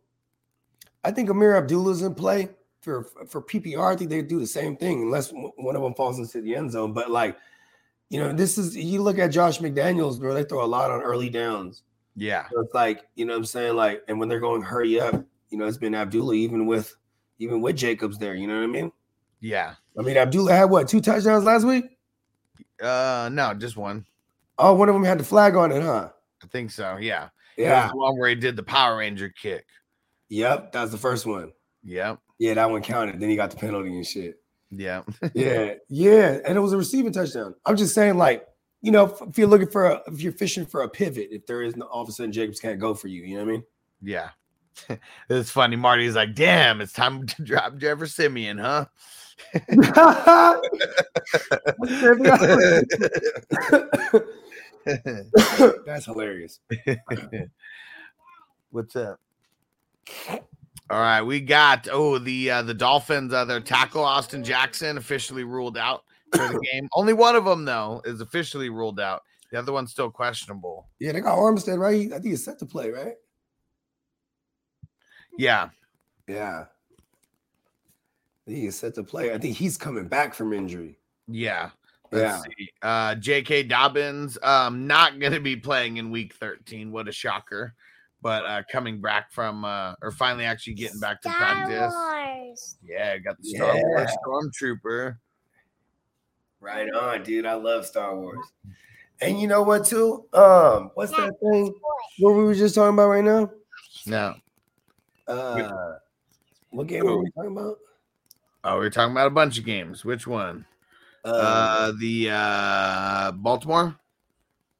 I 1.04 1.12
think 1.12 1.28
Ameer 1.30 1.56
Abdullah's 1.56 2.02
in 2.02 2.16
play 2.16 2.48
for 2.80 3.04
for 3.28 3.42
PPR. 3.42 3.92
I 3.92 3.96
think 3.96 4.10
they 4.10 4.22
do 4.22 4.38
the 4.38 4.46
same 4.46 4.76
thing 4.76 5.02
unless 5.02 5.30
one 5.32 5.76
of 5.76 5.82
them 5.82 5.94
falls 5.94 6.18
into 6.18 6.40
the 6.40 6.56
end 6.56 6.72
zone. 6.72 6.92
But 6.92 7.10
like, 7.10 7.36
you 8.08 8.20
know, 8.20 8.32
this 8.32 8.58
is 8.58 8.76
you 8.76 9.02
look 9.02 9.18
at 9.18 9.28
Josh 9.28 9.58
McDaniels, 9.58 10.18
bro. 10.18 10.34
They 10.34 10.44
throw 10.44 10.64
a 10.64 10.66
lot 10.66 10.90
on 10.90 11.02
early 11.02 11.30
downs. 11.30 11.82
Yeah. 12.16 12.46
So 12.50 12.60
it's 12.60 12.74
like, 12.74 13.06
you 13.14 13.24
know 13.24 13.32
what 13.32 13.38
I'm 13.38 13.44
saying? 13.44 13.76
Like, 13.76 14.02
and 14.08 14.18
when 14.18 14.28
they're 14.28 14.40
going 14.40 14.62
hurry 14.62 15.00
up, 15.00 15.24
you 15.50 15.58
know, 15.58 15.66
it's 15.66 15.78
been 15.78 15.94
Abdullah 15.94 16.34
even 16.34 16.66
with 16.66 16.94
even 17.38 17.60
with 17.60 17.76
Jacobs 17.76 18.18
there, 18.18 18.34
you 18.34 18.46
know 18.46 18.56
what 18.56 18.64
I 18.64 18.66
mean? 18.66 18.92
Yeah. 19.40 19.74
I 19.98 20.02
mean, 20.02 20.16
Abdullah 20.16 20.52
had 20.52 20.64
what 20.64 20.88
two 20.88 21.00
touchdowns 21.00 21.44
last 21.44 21.64
week? 21.64 21.84
Uh 22.82 23.28
no, 23.32 23.54
just 23.54 23.76
one. 23.76 24.06
Oh, 24.58 24.74
one 24.74 24.88
of 24.88 24.94
them 24.94 25.04
had 25.04 25.18
the 25.18 25.24
flag 25.24 25.56
on 25.56 25.72
it, 25.72 25.82
huh? 25.82 26.10
I 26.42 26.46
think 26.48 26.70
so. 26.70 26.96
Yeah. 26.98 27.28
Yeah. 27.56 27.88
the 27.88 27.96
one 27.96 28.18
where 28.18 28.28
he 28.28 28.34
did 28.34 28.56
the 28.56 28.62
Power 28.62 28.98
Ranger 28.98 29.28
kick. 29.28 29.66
Yep. 30.28 30.72
that's 30.72 30.92
the 30.92 30.98
first 30.98 31.26
one. 31.26 31.52
Yep. 31.82 32.20
Yeah, 32.40 32.54
that 32.54 32.70
one 32.70 32.82
counted. 32.82 33.20
Then 33.20 33.28
he 33.28 33.36
got 33.36 33.50
the 33.50 33.58
penalty 33.58 33.90
and 33.90 34.06
shit. 34.06 34.40
Yeah. 34.70 35.02
Yeah. 35.34 35.74
yeah. 35.88 36.38
And 36.46 36.56
it 36.56 36.60
was 36.60 36.72
a 36.72 36.78
receiving 36.78 37.12
touchdown. 37.12 37.54
I'm 37.66 37.76
just 37.76 37.94
saying, 37.94 38.16
like, 38.16 38.46
you 38.80 38.90
know, 38.90 39.14
if, 39.28 39.36
you're 39.36 39.46
looking 39.46 39.68
for 39.68 39.84
a, 39.84 40.02
if 40.06 40.22
you're 40.22 40.32
fishing 40.32 40.64
for 40.64 40.82
a 40.82 40.88
pivot, 40.88 41.28
if 41.30 41.44
there 41.46 41.62
is 41.62 41.76
no, 41.76 41.84
all 41.86 42.02
of 42.02 42.08
a 42.08 42.12
sudden 42.12 42.32
Jacobs 42.32 42.58
can't 42.58 42.80
go 42.80 42.94
for 42.94 43.08
you, 43.08 43.22
you 43.22 43.36
know 43.36 43.44
what 43.44 43.50
I 43.50 43.52
mean? 43.52 43.64
yeah. 44.02 44.30
it's 45.28 45.50
funny. 45.50 45.76
Marty's 45.76 46.14
like, 46.14 46.34
damn, 46.34 46.80
it's 46.80 46.94
time 46.94 47.26
to 47.26 47.42
drop 47.42 47.78
Trevor 47.78 48.06
Siemian, 48.06 48.56
huh? 48.56 48.86
That's 55.84 56.06
hilarious. 56.06 56.60
What's 58.70 58.96
up? 58.96 59.20
All 60.90 60.98
right, 61.00 61.22
we 61.22 61.40
got 61.40 61.86
oh 61.90 62.18
the 62.18 62.50
uh, 62.50 62.62
the 62.62 62.74
Dolphins. 62.74 63.32
Uh, 63.32 63.44
their 63.44 63.60
tackle 63.60 64.02
Austin 64.04 64.42
Jackson 64.42 64.96
officially 64.98 65.44
ruled 65.44 65.78
out 65.78 66.02
for 66.32 66.38
the 66.48 66.60
game. 66.72 66.88
Only 66.94 67.12
one 67.12 67.36
of 67.36 67.44
them 67.44 67.64
though 67.64 68.02
is 68.04 68.20
officially 68.20 68.70
ruled 68.70 68.98
out. 68.98 69.22
The 69.52 69.58
other 69.58 69.72
one's 69.72 69.92
still 69.92 70.10
questionable. 70.10 70.88
Yeah, 70.98 71.12
they 71.12 71.20
got 71.20 71.38
Armstead, 71.38 71.78
right? 71.78 71.94
He- 71.94 72.06
I 72.08 72.18
think 72.18 72.24
he's 72.26 72.44
set 72.44 72.58
to 72.60 72.66
play, 72.66 72.90
right? 72.90 73.14
Yeah, 75.38 75.70
Yeah. 76.28 76.64
I 78.46 78.50
think 78.50 78.64
he's 78.64 78.76
set 78.76 78.94
to 78.96 79.04
play. 79.04 79.32
I 79.32 79.38
think 79.38 79.56
he's 79.56 79.76
coming 79.76 80.08
back 80.08 80.34
from 80.34 80.52
injury. 80.52 80.98
yeah. 81.28 81.70
Yeah. 82.12 82.18
Let's 82.18 82.42
see. 82.58 82.68
Uh, 82.82 83.14
J.K. 83.14 83.62
Dobbins, 83.64 84.36
um, 84.42 84.88
not 84.88 85.20
going 85.20 85.32
to 85.32 85.38
be 85.40 85.54
playing 85.54 85.98
in 85.98 86.10
Week 86.10 86.34
13. 86.34 86.90
What 86.90 87.06
a 87.06 87.12
shocker! 87.12 87.74
But 88.22 88.44
uh 88.44 88.62
coming 88.70 89.00
back 89.00 89.32
from 89.32 89.64
uh 89.64 89.94
or 90.02 90.10
finally 90.10 90.44
actually 90.44 90.74
getting 90.74 91.00
back 91.00 91.22
to 91.22 91.28
practice. 91.30 91.92
Wars. 91.92 92.76
Yeah, 92.86 93.12
I 93.14 93.18
got 93.18 93.36
the 93.40 93.48
Star 93.48 93.76
Yeah. 93.76 93.82
Wars 93.82 94.10
Stormtrooper. 94.26 95.16
Right 96.60 96.92
on, 96.92 97.22
dude. 97.22 97.46
I 97.46 97.54
love 97.54 97.86
Star 97.86 98.14
Wars. 98.16 98.38
And 99.22 99.40
you 99.40 99.48
know 99.48 99.62
what, 99.62 99.84
too? 99.84 100.24
Um, 100.32 100.90
what's 100.94 101.12
that 101.12 101.32
thing? 101.40 101.74
What 102.18 102.32
we 102.34 102.44
were 102.44 102.54
just 102.54 102.74
talking 102.74 102.94
about 102.94 103.08
right 103.08 103.24
now? 103.24 103.50
No. 104.06 104.34
Uh, 105.26 105.96
what 106.70 106.86
game 106.86 107.04
were 107.04 107.22
we 107.22 107.30
talking 107.32 107.52
about? 107.52 107.78
Oh, 108.64 108.78
we 108.78 108.86
are 108.86 108.90
talking 108.90 109.12
about 109.12 109.26
a 109.26 109.30
bunch 109.30 109.58
of 109.58 109.64
games. 109.64 110.04
Which 110.04 110.26
one? 110.26 110.64
Uh, 111.24 111.28
Uh 111.28 111.92
the 112.00 112.30
uh 112.30 113.32
Baltimore? 113.32 113.96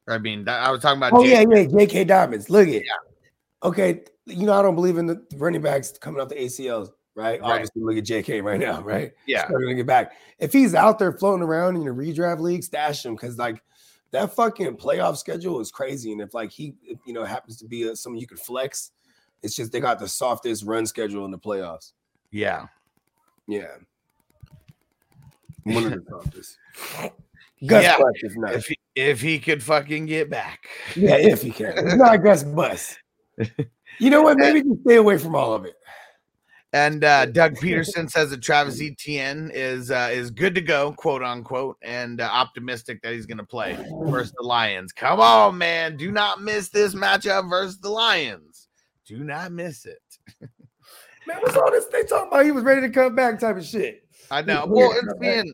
I 0.07 0.17
mean, 0.17 0.47
I 0.49 0.71
was 0.71 0.81
talking 0.81 0.97
about 0.97 1.13
oh 1.13 1.23
Jake- 1.23 1.47
yeah, 1.47 1.57
yeah, 1.57 1.67
J.K. 1.67 2.03
Diamonds. 2.05 2.49
Look 2.49 2.67
at 2.67 2.81
Okay, 3.63 4.03
you 4.25 4.45
know 4.45 4.53
I 4.53 4.61
don't 4.61 4.75
believe 4.75 4.97
in 4.97 5.05
the 5.05 5.23
running 5.35 5.61
backs 5.61 5.91
coming 5.97 6.21
off 6.21 6.29
the 6.29 6.35
ACLs, 6.35 6.89
right? 7.15 7.41
Right. 7.41 7.41
Obviously, 7.41 7.81
look 7.83 7.97
at 7.97 8.05
J.K. 8.05 8.41
right 8.41 8.59
now, 8.59 8.81
right? 8.83 9.11
yeah. 9.27 9.45
Starting 9.45 9.69
to 9.69 9.75
get 9.75 9.85
back. 9.85 10.13
If 10.39 10.53
he's 10.53 10.73
out 10.75 10.99
there 10.99 11.11
floating 11.11 11.43
around 11.43 11.75
in 11.75 11.83
your 11.83 11.93
redraft 11.93 12.39
league, 12.39 12.63
stash 12.63 13.05
him 13.05 13.15
because 13.15 13.37
like 13.37 13.61
that 14.11 14.33
fucking 14.35 14.77
playoff 14.77 15.17
schedule 15.17 15.59
is 15.59 15.71
crazy. 15.71 16.11
And 16.11 16.21
if 16.21 16.33
like 16.33 16.51
he, 16.51 16.75
you 17.05 17.13
know, 17.13 17.23
happens 17.23 17.57
to 17.57 17.67
be 17.67 17.83
a, 17.83 17.95
someone 17.95 18.19
you 18.19 18.27
could 18.27 18.39
flex, 18.39 18.91
it's 19.43 19.55
just 19.55 19.71
they 19.71 19.79
got 19.79 19.99
the 19.99 20.07
softest 20.07 20.63
run 20.65 20.85
schedule 20.85 21.25
in 21.25 21.31
the 21.31 21.39
playoffs. 21.39 21.93
Yeah. 22.31 22.67
Yeah, 23.47 23.67
one 25.63 25.85
of 25.85 25.91
the 25.91 26.03
softest. 26.09 26.57
Gus 27.65 27.83
Yeah. 27.83 27.97
Bus 27.97 28.13
is 28.23 28.37
not. 28.37 28.53
If 28.53 28.67
he, 28.67 28.77
if 28.95 29.21
he 29.21 29.39
could 29.39 29.61
fucking 29.61 30.05
get 30.05 30.29
back. 30.29 30.67
Yeah, 30.95 31.17
if 31.17 31.41
he 31.41 31.51
can. 31.51 31.77
It's 31.77 31.95
not 31.95 32.17
Gus 32.17 32.43
Bus. 32.43 32.97
You 33.99 34.09
know 34.09 34.21
what? 34.21 34.37
Maybe 34.37 34.63
just 34.63 34.81
stay 34.81 34.95
away 34.95 35.17
from 35.17 35.35
all 35.35 35.53
of 35.53 35.65
it. 35.65 35.75
And 36.73 37.03
uh, 37.03 37.25
Doug 37.25 37.55
Pederson 37.55 38.09
says 38.09 38.29
that 38.29 38.41
Travis 38.41 38.81
Etienne 38.81 39.51
is 39.53 39.91
uh, 39.91 40.09
is 40.11 40.31
good 40.31 40.55
to 40.55 40.61
go, 40.61 40.93
quote 40.93 41.21
unquote, 41.21 41.77
and 41.81 42.21
uh, 42.21 42.29
optimistic 42.31 43.01
that 43.01 43.13
he's 43.13 43.25
going 43.25 43.39
to 43.39 43.43
play 43.43 43.77
versus 44.05 44.33
the 44.37 44.47
Lions. 44.47 44.93
Come 44.93 45.19
on, 45.19 45.57
man! 45.57 45.97
Do 45.97 46.11
not 46.11 46.41
miss 46.41 46.69
this 46.69 46.95
matchup 46.95 47.49
versus 47.49 47.77
the 47.79 47.89
Lions. 47.89 48.69
Do 49.05 49.23
not 49.23 49.51
miss 49.51 49.85
it. 49.85 50.01
Man, 51.27 51.37
what's 51.41 51.55
all 51.55 51.69
this 51.69 51.85
they 51.87 52.03
talking 52.03 52.29
about? 52.29 52.45
He 52.45 52.51
was 52.51 52.63
ready 52.63 52.81
to 52.81 52.89
come 52.89 53.13
back, 53.15 53.39
type 53.39 53.57
of 53.57 53.65
shit. 53.65 54.07
I 54.31 54.41
know. 54.41 54.65
Well, 54.67 54.91
it's 54.91 55.13
being. 55.19 55.51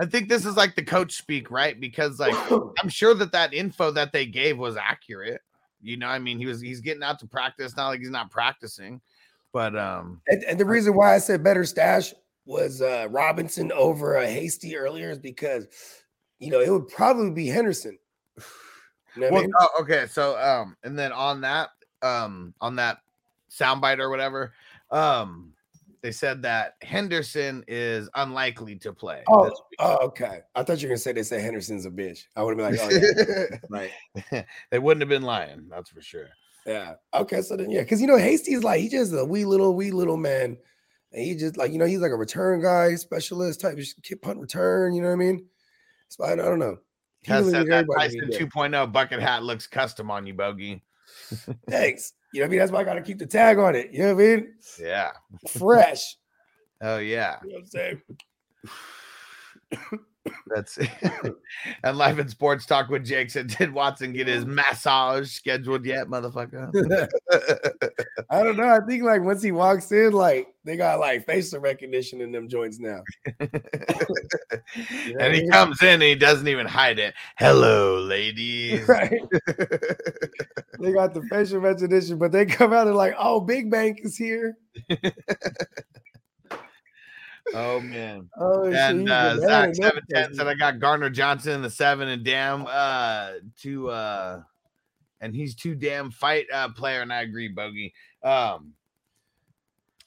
I 0.00 0.06
think 0.06 0.28
this 0.28 0.46
is 0.46 0.56
like 0.56 0.74
the 0.74 0.82
coach 0.82 1.12
speak, 1.12 1.50
right? 1.50 1.78
Because 1.78 2.18
like 2.18 2.34
I'm 2.80 2.88
sure 2.88 3.14
that 3.14 3.32
that 3.32 3.52
info 3.52 3.90
that 3.92 4.12
they 4.12 4.26
gave 4.26 4.58
was 4.58 4.76
accurate. 4.76 5.42
You 5.82 5.96
know, 5.96 6.08
I 6.08 6.18
mean, 6.18 6.38
he 6.38 6.46
was 6.46 6.60
he's 6.60 6.80
getting 6.80 7.02
out 7.02 7.18
to 7.20 7.26
practice, 7.26 7.76
not 7.76 7.88
like 7.88 8.00
he's 8.00 8.10
not 8.10 8.30
practicing, 8.30 9.00
but 9.52 9.76
um, 9.76 10.20
And, 10.26 10.42
and 10.44 10.60
the 10.60 10.64
reason 10.64 10.94
why 10.94 11.14
I 11.14 11.18
said 11.18 11.42
better 11.42 11.64
stash 11.64 12.12
was 12.46 12.82
uh 12.82 13.06
Robinson 13.10 13.70
over 13.72 14.16
a 14.16 14.26
Hasty 14.26 14.76
earlier 14.76 15.10
is 15.10 15.18
because 15.18 15.66
you 16.38 16.50
know 16.50 16.60
it 16.60 16.70
would 16.70 16.88
probably 16.88 17.30
be 17.30 17.46
Henderson. 17.48 17.98
You 19.16 19.22
know 19.22 19.26
what 19.26 19.30
I 19.30 19.34
Well, 19.34 19.42
mean? 19.42 19.52
oh, 19.58 19.68
okay. 19.80 20.06
So, 20.06 20.38
um, 20.38 20.76
and 20.84 20.96
then 20.96 21.10
on 21.10 21.40
that, 21.40 21.70
um, 22.00 22.54
on 22.60 22.76
that 22.76 22.98
soundbite 23.50 23.98
or 23.98 24.08
whatever, 24.08 24.52
um, 24.92 25.52
they 26.02 26.12
said 26.12 26.42
that 26.42 26.74
Henderson 26.82 27.64
is 27.68 28.08
unlikely 28.14 28.76
to 28.76 28.92
play. 28.92 29.22
Oh, 29.28 29.50
oh, 29.78 29.96
okay. 30.06 30.40
I 30.54 30.62
thought 30.62 30.80
you 30.80 30.88
were 30.88 30.92
gonna 30.92 30.98
say 30.98 31.12
they 31.12 31.22
said 31.22 31.42
Henderson's 31.42 31.86
a 31.86 31.90
bitch. 31.90 32.24
I 32.36 32.42
would 32.42 32.58
have 32.58 32.78
been 32.78 32.88
like, 32.88 32.92
oh 32.92 33.50
yeah, 33.50 33.58
right. 34.32 34.46
they 34.70 34.78
wouldn't 34.78 35.02
have 35.02 35.08
been 35.08 35.22
lying. 35.22 35.66
That's 35.68 35.90
for 35.90 36.00
sure. 36.00 36.28
Yeah. 36.66 36.94
Okay. 37.14 37.42
So 37.42 37.56
then, 37.56 37.70
yeah, 37.70 37.82
because 37.82 38.00
you 38.00 38.06
know, 38.06 38.18
Hasty's 38.18 38.64
like 38.64 38.80
he 38.80 38.88
just 38.88 39.12
a 39.12 39.24
wee 39.24 39.44
little, 39.44 39.74
wee 39.74 39.90
little 39.90 40.16
man, 40.16 40.56
and 41.12 41.24
he 41.24 41.34
just 41.34 41.56
like 41.56 41.72
you 41.72 41.78
know 41.78 41.86
he's 41.86 42.00
like 42.00 42.12
a 42.12 42.16
return 42.16 42.62
guy, 42.62 42.94
specialist 42.94 43.60
type 43.60 43.78
kick 44.02 44.22
punt 44.22 44.40
return. 44.40 44.94
You 44.94 45.02
know 45.02 45.08
what 45.08 45.14
I 45.14 45.16
mean? 45.16 45.46
So 46.08 46.24
I, 46.24 46.32
I 46.32 46.36
don't 46.36 46.58
know. 46.58 46.78
He 47.22 47.30
Has 47.30 47.46
really 47.46 47.58
said 47.58 47.66
that 47.68 47.86
Tyson 47.98 48.30
2.0 48.30 48.92
bucket 48.92 49.20
hat 49.20 49.42
looks 49.42 49.66
custom 49.66 50.10
on 50.10 50.26
you, 50.26 50.34
Bogey. 50.34 50.82
Thanks. 51.68 52.14
You 52.32 52.40
know 52.40 52.44
what 52.44 52.46
I 52.46 52.50
mean? 52.50 52.58
That's 52.60 52.72
why 52.72 52.80
I 52.80 52.84
got 52.84 52.94
to 52.94 53.02
keep 53.02 53.18
the 53.18 53.26
tag 53.26 53.58
on 53.58 53.74
it. 53.74 53.90
You 53.92 54.00
know 54.00 54.14
what 54.14 54.22
I 54.22 54.26
mean? 54.26 54.54
Yeah. 54.78 55.10
Fresh. 55.48 56.16
Oh 56.82 56.96
yeah. 56.96 57.36
You 57.44 57.50
know 57.50 57.54
what 57.56 57.60
I'm 57.60 57.66
saying? 57.66 58.02
That's 60.46 60.78
it. 60.78 60.90
and 61.82 61.96
life 61.96 62.18
in 62.18 62.28
sports 62.28 62.66
talk 62.66 62.88
with 62.88 63.04
Jake 63.04 63.30
said, 63.30 63.46
did 63.58 63.72
Watson 63.72 64.12
get 64.12 64.26
his 64.26 64.44
massage 64.44 65.30
scheduled 65.30 65.84
yet, 65.84 66.08
motherfucker? 66.08 66.70
I 68.30 68.42
don't 68.42 68.56
know. 68.56 68.68
I 68.68 68.80
think 68.86 69.02
like 69.02 69.22
once 69.22 69.42
he 69.42 69.52
walks 69.52 69.90
in, 69.92 70.12
like 70.12 70.48
they 70.64 70.76
got 70.76 71.00
like 71.00 71.24
facial 71.26 71.60
recognition 71.60 72.20
in 72.20 72.32
them 72.32 72.48
joints 72.48 72.78
now. 72.78 73.02
You 73.40 75.14
know 75.14 75.24
and 75.24 75.34
he 75.34 75.42
mean? 75.42 75.50
comes 75.50 75.80
in 75.82 75.88
and 75.88 76.02
he 76.02 76.14
doesn't 76.14 76.48
even 76.48 76.66
hide 76.66 76.98
it. 76.98 77.14
Hello, 77.38 78.00
ladies. 78.00 78.86
Right. 78.86 79.20
they 80.78 80.92
got 80.92 81.14
the 81.14 81.22
facial 81.30 81.60
recognition, 81.60 82.18
but 82.18 82.32
they 82.32 82.44
come 82.44 82.72
out 82.72 82.86
and 82.86 82.96
like, 82.96 83.14
oh, 83.18 83.40
Big 83.40 83.70
Bank 83.70 84.00
is 84.02 84.16
here. 84.16 84.58
Oh 87.54 87.80
man. 87.80 88.28
Oh, 88.38 88.64
And 88.72 89.06
the 89.06 89.12
uh 89.14 89.36
Zach 89.38 89.74
seven 89.74 90.02
ten 90.10 90.34
said 90.34 90.46
I 90.46 90.54
got 90.54 90.78
Garner 90.78 91.10
Johnson 91.10 91.52
in 91.52 91.62
the 91.62 91.70
seven 91.70 92.08
and 92.08 92.24
damn 92.24 92.66
uh 92.66 93.32
to 93.62 93.88
uh 93.90 94.40
and 95.20 95.34
he's 95.34 95.54
too 95.54 95.74
damn 95.74 96.10
fight 96.10 96.46
uh 96.52 96.68
player, 96.70 97.02
and 97.02 97.12
I 97.12 97.22
agree, 97.22 97.48
Bogey. 97.48 97.92
Um 98.22 98.72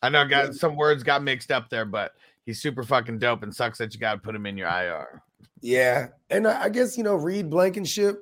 I 0.01 0.09
know 0.09 0.27
got 0.27 0.55
some 0.55 0.75
words 0.75 1.01
got 1.03 1.23
mixed 1.23 1.51
up 1.51 1.69
there, 1.69 1.85
but 1.85 2.11
he's 2.45 2.61
super 2.61 2.83
fucking 2.83 3.19
dope 3.19 3.43
and 3.43 3.55
sucks 3.55 3.77
that 3.77 3.93
you 3.93 3.99
gotta 3.99 4.19
put 4.19 4.35
him 4.35 4.45
in 4.45 4.57
your 4.57 4.67
IR. 4.67 5.21
Yeah, 5.61 6.07
and 6.29 6.45
I, 6.47 6.63
I 6.63 6.69
guess 6.69 6.97
you 6.97 7.03
know 7.03 7.15
Reed 7.15 7.49
Blankenship. 7.49 8.21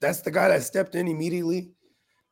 That's 0.00 0.20
the 0.20 0.30
guy 0.30 0.48
that 0.48 0.62
stepped 0.62 0.94
in 0.94 1.08
immediately. 1.08 1.70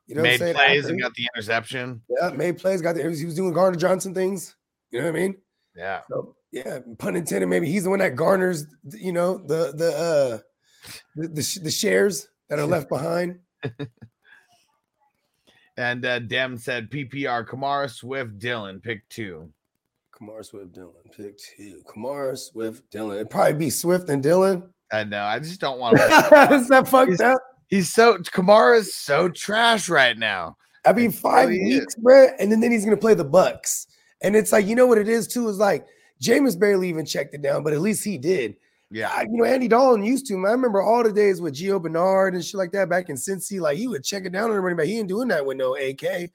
You 0.06 0.16
know, 0.16 0.22
Made 0.22 0.38
what 0.38 0.50
I'm 0.50 0.54
saying? 0.56 0.68
plays 0.68 0.84
and 0.86 1.00
got 1.00 1.14
the 1.14 1.26
interception. 1.34 2.02
yeah, 2.10 2.28
made 2.28 2.58
plays. 2.58 2.82
Got 2.82 2.96
the, 2.96 3.02
he 3.02 3.24
was 3.24 3.34
doing 3.34 3.54
Garner 3.54 3.78
Johnson 3.78 4.12
things. 4.12 4.54
You 4.90 5.00
know 5.00 5.06
what 5.10 5.16
I 5.16 5.20
mean? 5.22 5.36
Yeah. 5.76 6.00
So 6.08 6.36
yeah, 6.52 6.78
pun 6.98 7.16
intended. 7.16 7.46
Maybe 7.48 7.70
he's 7.70 7.84
the 7.84 7.90
one 7.90 7.98
that 7.98 8.14
garners, 8.16 8.66
you 8.92 9.12
know, 9.12 9.38
the 9.38 9.72
the 9.74 9.92
uh 9.96 10.38
the 11.16 11.28
the, 11.28 11.42
sh- 11.42 11.58
the 11.58 11.70
shares 11.70 12.28
that 12.48 12.58
are 12.58 12.66
left 12.66 12.88
behind. 12.88 13.38
And 15.76 16.04
uh 16.06 16.20
Dem 16.20 16.56
said 16.56 16.90
PPR 16.90 17.44
Kamara 17.46 17.90
Swift 17.90 18.38
Dillon 18.38 18.80
pick 18.80 19.08
two. 19.08 19.50
Kamara 20.14 20.44
Swift 20.44 20.72
Dillon 20.72 20.92
pick 21.16 21.36
two. 21.38 21.82
Kamara 21.86 22.38
Swift 22.38 22.88
Dillon. 22.90 23.16
It'd 23.16 23.30
probably 23.30 23.54
be 23.54 23.70
Swift 23.70 24.08
and 24.08 24.22
Dillon. 24.22 24.70
I 24.92 25.02
know. 25.02 25.24
I 25.24 25.40
just 25.40 25.60
don't 25.60 25.80
want 25.80 25.96
to. 25.96 26.04
Is 26.52 26.68
that 26.68 26.86
fucked 26.86 27.10
He's- 27.10 27.20
up? 27.20 27.40
He's 27.66 27.92
so 27.92 28.18
Kamara 28.18 28.78
is 28.78 28.94
so 28.94 29.28
trash 29.30 29.88
right 29.88 30.16
now. 30.16 30.56
I 30.84 30.92
mean, 30.92 31.10
five 31.10 31.48
really 31.48 31.62
is. 31.72 31.80
weeks, 31.80 31.94
bro, 31.96 32.28
and 32.38 32.52
then, 32.52 32.60
then 32.60 32.70
he's 32.70 32.84
gonna 32.84 32.96
play 32.96 33.14
the 33.14 33.24
Bucks. 33.24 33.88
And 34.24 34.34
it's 34.34 34.52
like, 34.52 34.66
you 34.66 34.74
know 34.74 34.86
what 34.86 34.98
it 34.98 35.08
is 35.08 35.28
too, 35.28 35.48
is 35.48 35.58
like 35.58 35.86
Jameis 36.20 36.58
barely 36.58 36.88
even 36.88 37.04
checked 37.04 37.34
it 37.34 37.42
down, 37.42 37.62
but 37.62 37.74
at 37.74 37.80
least 37.80 38.02
he 38.02 38.16
did. 38.18 38.56
Yeah. 38.90 39.10
I, 39.12 39.22
you 39.22 39.36
know, 39.36 39.44
Andy 39.44 39.68
Dalton 39.68 40.02
used 40.02 40.26
to. 40.26 40.38
Man, 40.38 40.50
I 40.50 40.52
remember 40.52 40.80
all 40.80 41.02
the 41.02 41.12
days 41.12 41.40
with 41.40 41.54
Gio 41.54 41.80
Bernard 41.80 42.34
and 42.34 42.44
shit 42.44 42.54
like 42.54 42.72
that 42.72 42.88
back 42.88 43.10
in 43.10 43.16
Cincy. 43.16 43.60
Like 43.60 43.76
he 43.76 43.86
would 43.86 44.02
check 44.02 44.24
it 44.24 44.32
down 44.32 44.50
on 44.50 44.56
everybody, 44.56 44.76
but 44.76 44.86
he 44.86 44.98
ain't 44.98 45.08
doing 45.08 45.28
that 45.28 45.44
with 45.44 45.58
no 45.58 45.76
AK. 45.76 46.30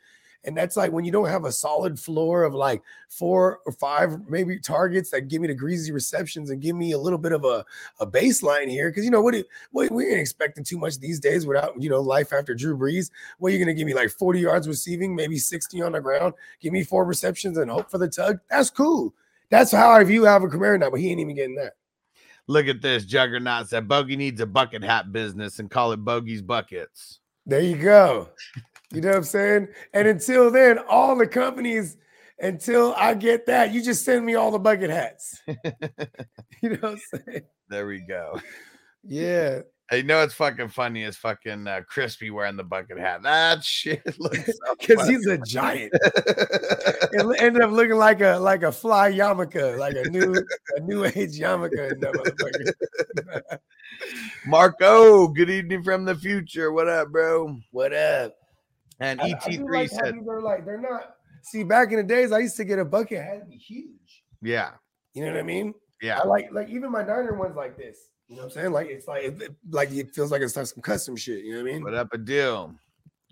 And 0.46 0.56
that's 0.56 0.78
like 0.78 0.92
when 0.92 1.04
you 1.04 1.12
don't 1.12 1.28
have 1.28 1.44
a 1.44 1.52
solid 1.52 2.00
floor 2.00 2.44
of 2.44 2.54
like 2.54 2.82
four 3.10 3.60
or 3.66 3.72
five 3.74 4.30
maybe 4.30 4.58
targets 4.60 5.10
that 5.12 5.28
give 5.28 5.42
me 5.42 5.48
the 5.48 5.54
greasy 5.54 5.92
receptions 5.92 6.50
and 6.50 6.62
give 6.62 6.76
me 6.76 6.94
a 6.94 6.98
little 6.98 7.20
bit 7.20 7.34
of 7.34 7.44
a, 7.44 7.66
a 8.00 8.08
baseline 8.08 8.70
here. 8.70 8.92
Cause 8.92 9.04
you 9.04 9.12
know 9.12 9.22
what, 9.22 9.36
it, 9.36 9.48
what 9.72 9.92
we 9.92 10.08
ain't 10.08 10.20
expecting 10.20 10.64
too 10.64 10.78
much 10.78 10.98
these 11.00 11.20
days 11.20 11.46
without 11.46 11.80
you 11.82 11.90
know 11.90 12.00
life 12.00 12.32
after 12.32 12.56
Drew 12.56 12.78
Brees. 12.78 13.12
What 13.38 13.50
are 13.50 13.52
you 13.52 13.60
gonna 13.60 13.74
give 13.74 13.86
me 13.86 13.94
like 13.94 14.12
40 14.12 14.40
yards 14.40 14.68
receiving, 14.68 15.16
maybe 15.16 15.38
60 15.38 15.82
on 15.82 15.92
the 15.92 16.00
ground, 16.00 16.34
give 16.62 16.72
me 16.72 16.84
four 16.84 17.04
receptions 17.06 17.58
and 17.58 17.70
hope 17.70 17.92
for 17.92 17.98
the 17.98 18.08
tug? 18.08 18.40
That's 18.50 18.70
cool. 18.70 19.14
That's 19.50 19.72
how 19.72 19.90
I 19.90 20.04
view 20.04 20.26
Alvin 20.26 20.50
Kamara 20.52 20.80
now, 20.80 20.90
but 20.90 21.00
he 21.00 21.10
ain't 21.10 21.20
even 21.20 21.36
getting 21.36 21.56
that. 21.56 21.74
Look 22.48 22.68
at 22.68 22.82
this. 22.82 23.06
Juggernaut 23.06 23.68
said 23.68 23.88
Bogey 23.88 24.16
needs 24.16 24.42
a 24.42 24.46
bucket 24.46 24.84
hat 24.84 25.12
business 25.12 25.60
and 25.60 25.70
call 25.70 25.92
it 25.92 25.98
Bogey's 25.98 26.42
Buckets. 26.42 27.20
There 27.46 27.62
you 27.62 27.78
go. 27.78 28.30
You 28.92 29.02
know 29.02 29.10
what 29.10 29.18
I'm 29.18 29.24
saying? 29.24 29.68
And 29.94 30.08
until 30.08 30.50
then, 30.50 30.80
all 30.90 31.16
the 31.16 31.28
companies, 31.28 31.98
until 32.40 32.94
I 32.98 33.14
get 33.14 33.46
that, 33.46 33.72
you 33.72 33.84
just 33.84 34.04
send 34.04 34.26
me 34.26 34.36
all 34.36 34.52
the 34.52 34.60
bucket 34.60 34.90
hats. 34.90 35.40
you 35.48 36.70
know 36.70 36.78
what 36.80 36.92
I'm 36.94 37.00
saying? 37.28 37.44
There 37.70 37.86
we 37.86 38.00
go. 38.00 38.40
Yeah. 39.04 39.62
I 39.92 40.04
know 40.04 40.22
it's 40.22 40.36
fucking 40.36 40.70
funny 40.70 41.04
as 41.04 41.18
fucking 41.18 41.66
uh, 41.68 41.82
crispy 41.88 42.30
wearing 42.30 42.58
the 42.58 42.64
bucket 42.64 43.00
hat. 43.00 43.24
That 43.24 43.64
shit 43.64 44.04
looks 44.20 44.52
Because 44.80 45.02
funny. 45.02 45.14
he's 45.16 45.26
a 45.28 45.38
giant. 45.40 45.92
It 45.94 47.42
ended 47.42 47.64
up 47.64 47.72
looking 47.72 47.96
like 47.96 48.22
a 48.22 48.38
like 48.38 48.62
a 48.62 48.72
fly 48.72 49.12
yarmulke, 49.12 49.80
like 49.80 49.96
a 49.96 50.08
new 50.10 50.36
a 50.76 50.80
new 50.82 51.06
age 51.06 51.40
yarmulke 51.40 51.92
in 51.92 52.00
that. 52.02 53.60
Marco, 54.46 55.28
good 55.30 55.50
evening 55.50 55.82
from 55.82 56.06
the 56.06 56.14
future. 56.14 56.72
What 56.72 56.88
up, 56.88 57.12
bro? 57.12 57.58
what 57.72 57.92
up? 57.92 58.36
And 59.00 59.22
I- 59.22 59.26
I 59.28 59.30
ET3 59.34 59.58
do 59.58 59.72
like 59.72 59.92
how 59.92 59.98
said, 60.06 60.16
these 60.16 60.28
are 60.28 60.42
like 60.42 60.66
they're 60.66 60.80
not. 60.82 61.16
See, 61.42 61.64
back 61.64 61.92
in 61.92 61.98
the 61.98 62.04
days, 62.04 62.32
I 62.32 62.40
used 62.40 62.58
to 62.58 62.66
get 62.66 62.80
a 62.80 62.86
bucket 62.86 63.20
it 63.20 63.24
had 63.24 63.40
to 63.42 63.46
be 63.46 63.56
huge. 63.56 64.24
yeah, 64.42 64.72
You 65.14 65.24
know 65.26 65.32
what 65.32 65.40
I 65.40 65.44
mean? 65.44 65.74
yeah. 66.02 66.20
I 66.20 66.26
like 66.26 66.50
like 66.52 66.70
even 66.70 66.92
my 66.92 67.02
Niner 67.04 67.34
one's 67.34 67.56
like 67.56 67.78
this. 67.78 68.10
You 68.28 68.36
know 68.36 68.44
what 68.44 68.50
I'm 68.50 68.52
saying? 68.62 68.72
Like 68.74 68.88
it's 68.88 69.08
like 69.08 69.24
it, 69.24 69.42
it- 69.42 69.56
like 69.72 69.92
it 69.92 70.14
feels 70.14 70.32
like 70.32 70.42
it's 70.42 70.56
like 70.56 70.68
some 70.68 70.82
custom 70.82 71.16
shit. 71.16 71.44
You 71.46 71.54
know 71.58 71.64
what 71.64 71.70
I 71.70 71.74
mean? 71.74 71.84
What 71.84 71.94
up 71.96 72.14
a 72.14 72.18
deal? 72.18 72.76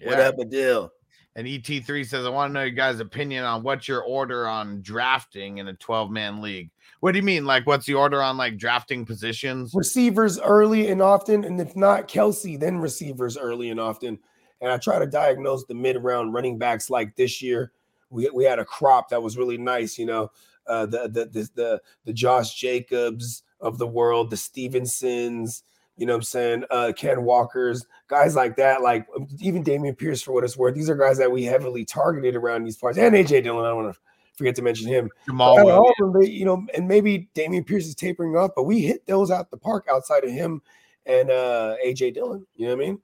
What 0.04 0.20
up, 0.20 0.38
a 0.40 0.46
deal? 0.46 0.92
And 1.36 1.46
ET3 1.48 2.06
says, 2.06 2.26
I 2.26 2.30
want 2.30 2.50
to 2.50 2.54
know 2.54 2.62
your 2.62 2.72
guys' 2.72 3.00
opinion 3.00 3.44
on 3.44 3.62
what's 3.64 3.88
your 3.88 4.02
order 4.04 4.48
on 4.48 4.82
drafting 4.82 5.58
in 5.60 5.68
a 5.68 5.74
12 5.74 6.10
man 6.12 6.42
league. 6.42 6.70
What 7.00 7.12
do 7.12 7.18
you 7.20 7.24
mean? 7.24 7.46
Like, 7.46 7.68
what's 7.68 7.86
the 7.86 7.94
order 7.94 8.22
on 8.24 8.38
like 8.38 8.58
drafting 8.58 9.06
positions? 9.06 9.72
Receivers 9.76 10.40
early 10.40 10.90
and 10.90 11.00
often, 11.02 11.44
and 11.44 11.60
if 11.62 11.76
not 11.76 12.08
Kelsey, 12.08 12.58
then 12.58 12.78
receivers 12.80 13.38
early 13.38 13.70
and 13.70 13.80
often. 13.80 14.18
And 14.62 14.72
I 14.72 14.78
try 14.78 15.00
to 15.00 15.06
diagnose 15.06 15.66
the 15.66 15.76
mid 15.76 16.02
round 16.04 16.34
running 16.34 16.58
backs 16.58 16.90
like 16.90 17.16
this 17.16 17.42
year. 17.42 17.72
We, 18.10 18.30
we 18.34 18.44
had 18.46 18.60
a 18.60 18.66
crop 18.66 19.10
that 19.10 19.22
was 19.22 19.38
really 19.38 19.58
nice, 19.58 19.98
you 19.98 20.06
know. 20.06 20.32
Uh, 20.66 20.86
the, 20.86 21.08
the 21.08 21.26
the 21.26 21.50
the 21.56 21.82
the 22.06 22.14
Josh 22.14 22.56
Jacobs 22.56 23.44
of 23.62 23.78
the 23.78 23.88
world, 23.88 24.30
the 24.30 24.38
Stevensons, 24.38 25.64
you 25.98 26.06
know 26.06 26.14
what 26.14 26.18
I'm 26.18 26.24
saying? 26.24 26.64
Uh 26.70 26.94
Ken 26.96 27.24
Walkers, 27.24 27.86
guys 28.08 28.36
like 28.36 28.56
that, 28.58 28.82
like 28.82 29.08
um, 29.16 29.28
even 29.40 29.64
Dameon 29.64 29.98
Pierce 29.98 30.22
for 30.22 30.32
what 30.32 30.44
it's 30.44 30.58
worth. 30.58 30.76
These 30.76 30.90
are 30.90 30.96
guys 30.96 31.18
that 31.18 31.32
we 31.32 31.44
heavily 31.44 31.86
targeted 31.86 32.36
around 32.36 32.64
these 32.64 32.78
parts. 32.78 32.98
And 32.98 33.16
AJ 33.16 33.44
Dillon, 33.44 33.66
I 33.66 33.70
don't 33.70 33.84
want 33.84 33.96
to 33.96 34.00
forget 34.36 34.56
to 34.56 34.62
mention 34.62 34.88
him. 34.88 35.10
Jamaal 35.28 35.72
all 35.72 35.94
of 36.02 36.14
them, 36.14 36.22
you 36.22 36.46
know, 36.46 36.66
and 36.76 36.88
maybe 36.88 37.30
Dameon 37.34 37.66
Pierce 37.66 37.88
is 37.88 37.96
tapering 37.96 38.36
off, 38.36 38.52
but 38.56 38.64
we 38.64 38.82
hit 38.82 39.08
those 39.08 39.32
out 39.32 39.50
the 39.50 39.58
park 39.58 39.88
outside 39.92 40.24
of 40.24 40.32
him 40.32 40.62
and 41.06 41.32
uh 41.32 41.76
AJ 41.84 42.14
Dillon. 42.14 42.46
You 42.56 42.68
know 42.68 42.76
what 42.76 42.84
I 42.84 42.88
mean? 42.88 43.00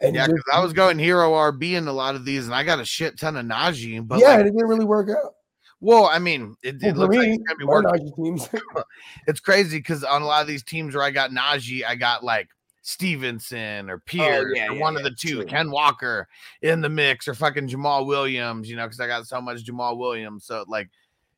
And 0.00 0.14
Yeah, 0.14 0.26
because 0.26 0.44
I 0.52 0.60
was 0.60 0.72
going 0.72 0.98
hero 0.98 1.32
RB 1.32 1.72
in 1.72 1.86
a 1.86 1.92
lot 1.92 2.14
of 2.14 2.24
these, 2.24 2.46
and 2.46 2.54
I 2.54 2.64
got 2.64 2.80
a 2.80 2.84
shit 2.84 3.18
ton 3.18 3.36
of 3.36 3.44
Najee. 3.44 4.06
But 4.06 4.20
yeah, 4.20 4.28
like, 4.28 4.38
and 4.40 4.48
it 4.48 4.52
didn't 4.52 4.68
really 4.68 4.84
work 4.84 5.10
out. 5.10 5.34
well, 5.80 6.06
I 6.06 6.18
mean, 6.18 6.56
it, 6.62 6.82
it 6.82 6.92
Well, 6.92 7.02
looks 7.02 7.16
like 7.16 7.28
me, 7.28 7.34
it's 7.34 7.44
gonna 7.44 7.58
be 7.58 7.64
working. 7.64 8.12
Teams. 8.16 8.48
It's 9.26 9.40
crazy 9.40 9.78
because 9.78 10.02
on 10.04 10.22
a 10.22 10.26
lot 10.26 10.42
of 10.42 10.48
these 10.48 10.62
teams 10.62 10.94
where 10.94 11.04
I 11.04 11.10
got 11.10 11.30
Najee, 11.30 11.84
I 11.86 11.94
got 11.94 12.24
like 12.24 12.48
Stevenson 12.82 13.90
or 13.90 13.96
oh, 13.96 14.02
Pierce 14.06 14.46
Oh, 14.50 14.54
yeah, 14.54 14.68
or 14.68 14.74
yeah, 14.74 14.80
one 14.80 14.94
yeah, 14.94 14.98
of 15.00 15.04
the 15.04 15.10
two, 15.10 15.36
true. 15.36 15.44
Ken 15.44 15.70
Walker 15.70 16.26
in 16.62 16.80
the 16.80 16.88
mix 16.88 17.28
or 17.28 17.34
fucking 17.34 17.68
Jamaal 17.68 18.06
Williams, 18.06 18.68
you 18.70 18.76
know, 18.76 18.84
because 18.84 19.00
I 19.00 19.06
got 19.06 19.26
so 19.26 19.40
much 19.40 19.64
Jamaal 19.64 19.98
Williams. 19.98 20.46
So 20.46 20.64
like, 20.66 20.88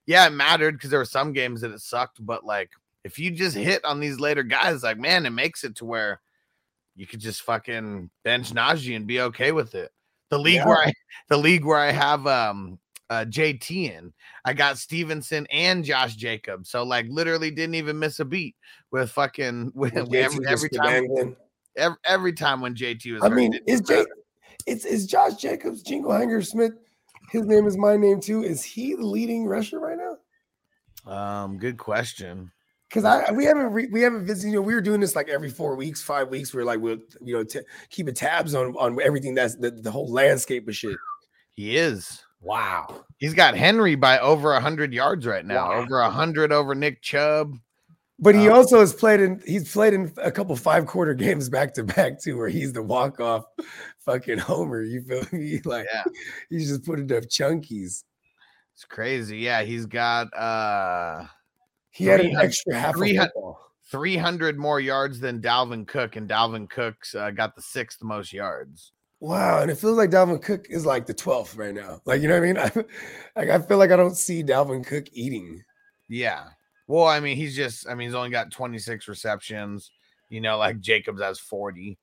yeah, 0.07 0.27
it 0.27 0.31
mattered 0.31 0.73
because 0.73 0.91
there 0.91 1.01
were 1.01 1.05
some 1.05 1.33
games 1.33 1.61
that 1.61 1.73
it 1.73 1.81
sucked, 1.81 2.25
but 2.25 2.45
like 2.45 2.71
if 3.05 3.19
you 3.19 3.33
just 3.33 3.57
hit 3.57 3.85
on 3.85 3.99
these 4.01 4.21
later 4.21 4.43
guys, 4.45 4.83
like 4.83 4.99
man, 4.99 5.27
it 5.27 5.31
makes 5.31 5.65
it 5.65 5.75
to 5.77 5.85
where 5.85 6.21
you 6.95 7.07
could 7.07 7.21
just 7.21 7.43
fucking 7.43 8.11
bench 8.25 8.53
Najee 8.53 8.97
and 8.97 9.07
be 9.07 9.21
okay 9.23 9.53
with 9.53 9.75
it. 9.75 9.91
The 10.31 10.39
league 10.39 10.57
Yeah. 10.57 10.67
where 10.67 10.79
I 10.79 10.93
the 11.29 11.37
league 11.37 11.65
where 11.65 11.79
I 11.79 11.91
have 11.91 12.27
um 12.27 12.79
uh 13.11 13.25
JT 13.29 13.71
in, 13.93 14.13
I 14.45 14.53
got 14.53 14.79
Stevenson 14.79 15.47
and 15.51 15.85
Josh 15.85 16.17
Jacobs. 16.17 16.71
So 16.71 16.83
like 16.83 17.07
literally 17.09 17.51
didn't 17.51 17.75
even 17.75 17.99
miss 17.99 18.21
a 18.21 18.25
beat 18.25 18.57
with 18.91 19.11
fucking 19.11 19.73
with 19.75 19.95
With 19.95 20.15
every, 20.15 20.47
every 20.49 20.71
time 20.71 20.83
banging. 20.83 21.37
every, 21.77 21.97
every 22.05 22.33
time 22.33 22.61
when 22.61 22.75
JT 22.75 23.13
was 23.13 23.23
I 23.23 23.29
hurt, 23.29 23.37
mean, 23.37 23.59
is 23.67 23.89
matter. 23.89 24.07
it's 24.67 24.85
is 24.85 25.07
Josh 25.07 25.35
Jacobs, 25.37 25.83
Jingle 25.83 26.13
Hanger 26.13 26.43
Smith. 26.43 26.73
His 27.31 27.47
name 27.47 27.67
is 27.67 27.79
my 27.79 27.97
name 27.97 28.21
too. 28.21 28.43
Is 28.43 28.63
he 28.63 28.95
the 28.95 29.07
leading 29.07 29.47
rusher 29.47 29.79
right 29.81 29.97
now? 29.99 30.17
um 31.05 31.59
good 31.59 31.79
question. 31.79 32.53
Because 32.93 33.05
I 33.07 33.33
we 33.33 33.47
haven't 33.47 33.73
re, 33.73 33.89
we 33.91 34.03
haven't 34.03 34.27
visited. 34.27 34.51
You 34.51 34.57
know, 34.57 34.63
we 34.63 34.75
were 34.75 34.83
doing 34.83 35.01
this 35.01 35.17
like 35.17 35.31
every 35.31 35.49
four 35.49 35.77
weeks, 35.77 36.03
five 36.03 36.29
weeks. 36.29 36.53
We're 36.53 36.65
like 36.65 36.79
we'll 36.79 36.99
you 37.23 37.35
know 37.35 37.43
t- 37.43 37.61
keeping 37.89 38.13
tabs 38.15 38.55
on 38.55 38.75
on 38.77 39.01
everything 39.01 39.35
that's 39.35 39.57
the, 39.57 39.71
the 39.71 39.91
whole 39.91 40.13
landscape 40.13 40.69
of 40.69 40.77
shit. 40.77 40.97
He 41.53 41.77
is. 41.79 42.23
Wow. 42.43 43.05
He's 43.17 43.33
got 43.35 43.57
Henry 43.57 43.95
by 43.95 44.19
over 44.19 44.59
hundred 44.61 44.93
yards 44.93 45.27
right 45.27 45.45
now, 45.47 45.71
Wow. 45.71 45.83
over 45.83 46.03
hundred 46.03 46.53
over 46.53 46.75
Nick 46.75 47.01
Chubb. 47.01 47.55
But 48.19 48.35
he 48.35 48.49
Um, 48.49 48.57
also 48.57 48.81
has 48.81 48.93
played 48.93 49.21
in 49.21 49.41
he's 49.47 49.73
played 49.73 49.95
in 49.95 50.13
a 50.19 50.31
couple 50.31 50.55
five 50.57 50.85
quarter 50.87 51.15
games 51.15 51.49
back 51.49 51.73
to 51.75 51.85
back 51.85 52.21
too, 52.21 52.37
where 52.37 52.49
he's 52.51 52.75
the 52.75 52.83
walk 52.83 53.21
off 53.21 53.45
fucking 54.05 54.37
homer. 54.39 54.83
You 54.83 55.01
feel 55.03 55.25
me? 55.33 55.61
Like 55.65 55.87
Yeah. 55.93 56.05
he's 56.51 56.69
just 56.69 56.85
put 56.85 56.99
enough 56.99 57.25
chunkies. 57.25 58.05
It's 58.75 58.85
crazy. 58.89 59.39
Yeah, 59.39 59.63
he's 59.63 59.87
got 59.87 60.27
uh 60.37 61.25
He 61.93 62.07
had 62.07 62.21
an 62.21 62.27
300 62.29 62.45
extra 62.47 62.75
half 62.75 62.97
300 62.97 63.27
football. 63.29 63.73
300 63.91 64.59
more 64.59 64.81
yards 64.81 65.21
than 65.21 65.41
Dalvin 65.43 65.87
Cook, 65.87 66.17
and 66.17 66.29
Dalvin 66.29 66.69
Cook's 66.69 67.15
uh, 67.15 67.31
got 67.31 67.55
the 67.55 67.61
sixth 67.63 68.03
most 68.03 68.33
yards. 68.33 68.93
Wow, 69.21 69.61
and 69.61 69.71
it 69.71 69.77
feels 69.77 69.99
like 69.99 70.11
Dalvin 70.11 70.43
Cook 70.43 70.67
is 70.71 70.87
like 70.87 71.07
the 71.07 71.15
12th 71.15 71.57
right 71.57 71.75
now. 71.75 72.01
Like, 72.07 72.23
you 72.23 72.29
know 72.29 72.41
what 72.41 72.49
I 72.49 72.53
mean? 72.53 72.59
I, 72.59 72.73
like 73.41 73.51
I 73.51 73.59
feel 73.61 73.77
like 73.77 73.93
I 73.93 73.97
don't 73.97 74.17
see 74.17 74.43
Dalvin 74.43 74.85
Cook 74.85 75.07
eating. 75.13 75.63
Yeah. 76.09 76.45
Well, 76.87 77.07
I 77.07 77.21
mean, 77.21 77.37
he's 77.37 77.55
just, 77.55 77.87
I 77.89 77.95
mean, 77.95 78.09
he's 78.09 78.15
only 78.15 78.31
got 78.31 78.51
26 78.51 79.07
receptions. 79.07 79.91
You 80.31 80.41
know, 80.41 80.57
like 80.57 80.81
Jacobs 80.81 81.21
has 81.21 81.39
40. 81.39 81.99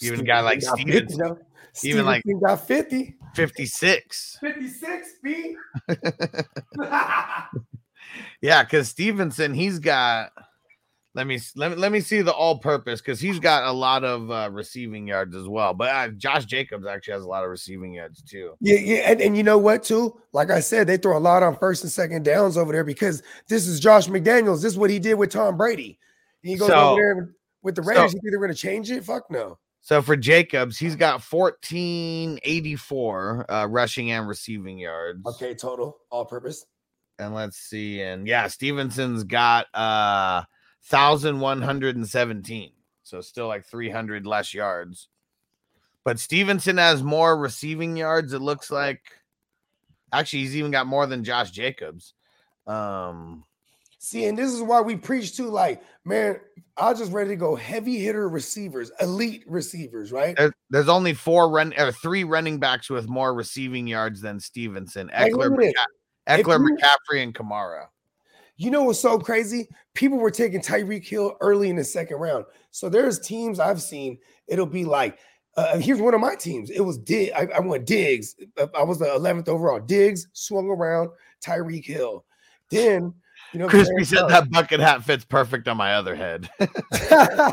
Even 0.00 0.20
a 0.20 0.24
guy 0.24 0.40
like 0.40 0.60
got 0.60 0.76
50, 0.76 0.90
Stevens, 0.90 1.16
though. 1.16 1.38
even 1.84 2.04
like- 2.04 2.22
Stevenson 2.22 2.46
got 2.46 2.66
50. 2.66 3.16
56. 3.34 4.38
56, 4.40 5.08
B. 5.22 5.56
Yeah, 8.40 8.62
because 8.62 8.88
Stevenson, 8.88 9.54
he's 9.54 9.78
got. 9.78 10.30
Let 11.14 11.26
me 11.26 11.38
let 11.56 11.72
me 11.72 11.76
let 11.76 11.92
me 11.92 12.00
see 12.00 12.22
the 12.22 12.32
all-purpose 12.32 13.02
because 13.02 13.20
he's 13.20 13.38
got 13.38 13.64
a 13.64 13.72
lot 13.72 14.02
of 14.02 14.30
uh, 14.30 14.48
receiving 14.50 15.06
yards 15.06 15.36
as 15.36 15.46
well. 15.46 15.74
But 15.74 15.90
uh, 15.90 16.08
Josh 16.08 16.46
Jacobs 16.46 16.86
actually 16.86 17.12
has 17.12 17.24
a 17.24 17.28
lot 17.28 17.44
of 17.44 17.50
receiving 17.50 17.92
yards 17.92 18.22
too. 18.22 18.54
Yeah, 18.60 18.78
yeah, 18.78 19.10
and, 19.10 19.20
and 19.20 19.36
you 19.36 19.42
know 19.42 19.58
what, 19.58 19.82
too? 19.82 20.18
Like 20.32 20.50
I 20.50 20.60
said, 20.60 20.86
they 20.86 20.96
throw 20.96 21.14
a 21.16 21.20
lot 21.20 21.42
on 21.42 21.54
first 21.58 21.82
and 21.82 21.92
second 21.92 22.24
downs 22.24 22.56
over 22.56 22.72
there 22.72 22.82
because 22.82 23.22
this 23.46 23.66
is 23.66 23.78
Josh 23.78 24.06
McDaniels. 24.08 24.62
This 24.62 24.72
is 24.72 24.78
what 24.78 24.88
he 24.88 24.98
did 24.98 25.14
with 25.16 25.28
Tom 25.30 25.58
Brady. 25.58 25.98
He 26.42 26.56
goes 26.56 26.68
So- 26.68 26.92
over 26.92 26.96
there 27.00 27.34
with 27.62 27.74
the 27.74 27.82
so- 27.82 27.88
Raiders. 27.90 28.14
you 28.14 28.20
think 28.20 28.30
they're 28.32 28.40
going 28.40 28.50
to 28.50 28.56
change 28.56 28.90
it? 28.90 29.04
Fuck 29.04 29.30
no. 29.30 29.58
So 29.82 30.00
for 30.00 30.16
Jacobs, 30.16 30.78
he's 30.78 30.96
got 30.96 31.20
1484 31.20 33.50
uh, 33.50 33.66
rushing 33.66 34.12
and 34.12 34.26
receiving 34.28 34.78
yards. 34.78 35.20
Okay, 35.26 35.54
total, 35.54 35.98
all 36.10 36.24
purpose. 36.24 36.64
And 37.18 37.34
let's 37.34 37.56
see. 37.56 38.00
And 38.02 38.26
yeah, 38.26 38.46
Stevenson's 38.48 39.24
got 39.24 39.66
uh 39.74 40.42
1117. 40.88 42.72
So 43.02 43.20
still 43.20 43.46
like 43.48 43.64
300 43.64 44.26
less 44.26 44.54
yards. 44.54 45.08
But 46.04 46.18
Stevenson 46.18 46.78
has 46.78 47.02
more 47.02 47.36
receiving 47.36 47.96
yards. 47.96 48.32
It 48.32 48.40
looks 48.40 48.70
like 48.70 49.02
actually 50.12 50.40
he's 50.40 50.56
even 50.56 50.70
got 50.70 50.86
more 50.86 51.06
than 51.06 51.24
Josh 51.24 51.50
Jacobs. 51.50 52.14
Um 52.66 53.44
See, 53.98 54.24
and 54.24 54.36
this 54.36 54.52
is 54.52 54.60
why 54.60 54.80
we 54.80 54.96
preach 54.96 55.36
too. 55.36 55.46
Like, 55.46 55.80
man, 56.04 56.40
I 56.76 56.92
just 56.92 57.12
ready 57.12 57.30
to 57.30 57.36
go 57.36 57.54
heavy 57.54 57.98
hitter 58.00 58.28
receivers, 58.28 58.90
elite 59.00 59.44
receivers, 59.46 60.10
right? 60.10 60.34
there- 60.36 60.52
there's 60.70 60.88
only 60.88 61.14
four 61.14 61.48
run 61.48 61.72
or 61.78 61.92
three 61.92 62.24
running 62.24 62.58
backs 62.58 62.90
with 62.90 63.08
more 63.08 63.32
receiving 63.32 63.86
yards 63.86 64.20
than 64.20 64.40
Stevenson. 64.40 65.08
Ekeler, 65.14 65.72
at 66.26 66.40
it. 66.40 66.46
McCa- 66.46 66.58
Ekeler, 66.58 66.68
you- 66.68 66.76
McCaffrey, 66.76 67.22
and 67.22 67.34
Kamara. 67.34 67.86
You 68.56 68.70
know 68.70 68.84
what's 68.84 69.00
so 69.00 69.18
crazy? 69.18 69.68
People 69.94 70.18
were 70.18 70.30
taking 70.30 70.60
Tyreek 70.60 71.06
Hill 71.06 71.36
early 71.40 71.70
in 71.70 71.76
the 71.76 71.84
second 71.84 72.18
round. 72.18 72.44
So 72.70 72.88
there's 72.88 73.18
teams 73.18 73.58
I've 73.58 73.82
seen. 73.82 74.18
It'll 74.46 74.66
be 74.66 74.84
like, 74.84 75.18
uh, 75.56 75.78
here's 75.78 76.00
one 76.00 76.14
of 76.14 76.20
my 76.20 76.34
teams. 76.34 76.70
It 76.70 76.80
was 76.80 76.98
Dig. 76.98 77.32
I, 77.32 77.48
I 77.56 77.60
went 77.60 77.86
Diggs. 77.86 78.36
Uh, 78.56 78.68
I 78.76 78.84
was 78.84 78.98
the 78.98 79.06
11th 79.06 79.48
overall. 79.48 79.80
Diggs 79.80 80.28
swung 80.32 80.68
around 80.68 81.10
Tyreek 81.44 81.84
Hill. 81.84 82.24
Then, 82.70 83.12
you 83.52 83.58
know, 83.58 83.68
Crispy 83.68 84.04
said 84.04 84.20
Van 84.20 84.28
that 84.28 84.50
bucket 84.50 84.80
hat 84.80 85.02
fits 85.02 85.24
perfect 85.24 85.66
on 85.66 85.76
my 85.76 85.94
other 85.94 86.14
head. 86.14 86.48